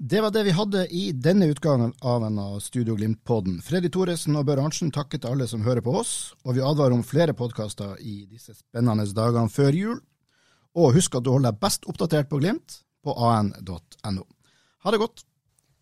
Det 0.00 0.24
var 0.24 0.32
det 0.32 0.46
vi 0.48 0.56
hadde 0.56 0.86
i 0.96 1.04
denne 1.12 1.50
utgangen 1.52 1.92
av 2.00 2.24
en 2.24 2.40
av 2.40 2.56
Studio 2.64 2.96
Glimt-podden. 2.96 3.60
Freddy 3.64 3.92
Thoresen 3.92 4.40
og 4.40 4.48
Bør 4.48 4.64
Arntzen 4.64 4.92
takker 4.96 5.20
til 5.20 5.36
alle 5.36 5.48
som 5.48 5.64
hører 5.64 5.84
på 5.84 5.92
oss, 6.00 6.16
og 6.48 6.56
vi 6.56 6.64
advarer 6.64 6.96
om 6.96 7.04
flere 7.04 7.36
podkaster 7.36 8.00
i 8.00 8.22
disse 8.24 8.56
spennende 8.56 9.08
dagene 9.12 9.52
før 9.52 9.76
jul. 9.76 10.02
Og 10.76 10.96
husk 10.96 11.20
at 11.20 11.24
du 11.24 11.34
holder 11.34 11.52
deg 11.52 11.64
best 11.68 11.84
oppdatert 11.88 12.32
på 12.32 12.40
Glimt 12.40 12.82
på 13.04 13.12
an.no. 13.28 14.28
Ha 14.84 14.92
det 14.92 15.04
godt. 15.04 15.26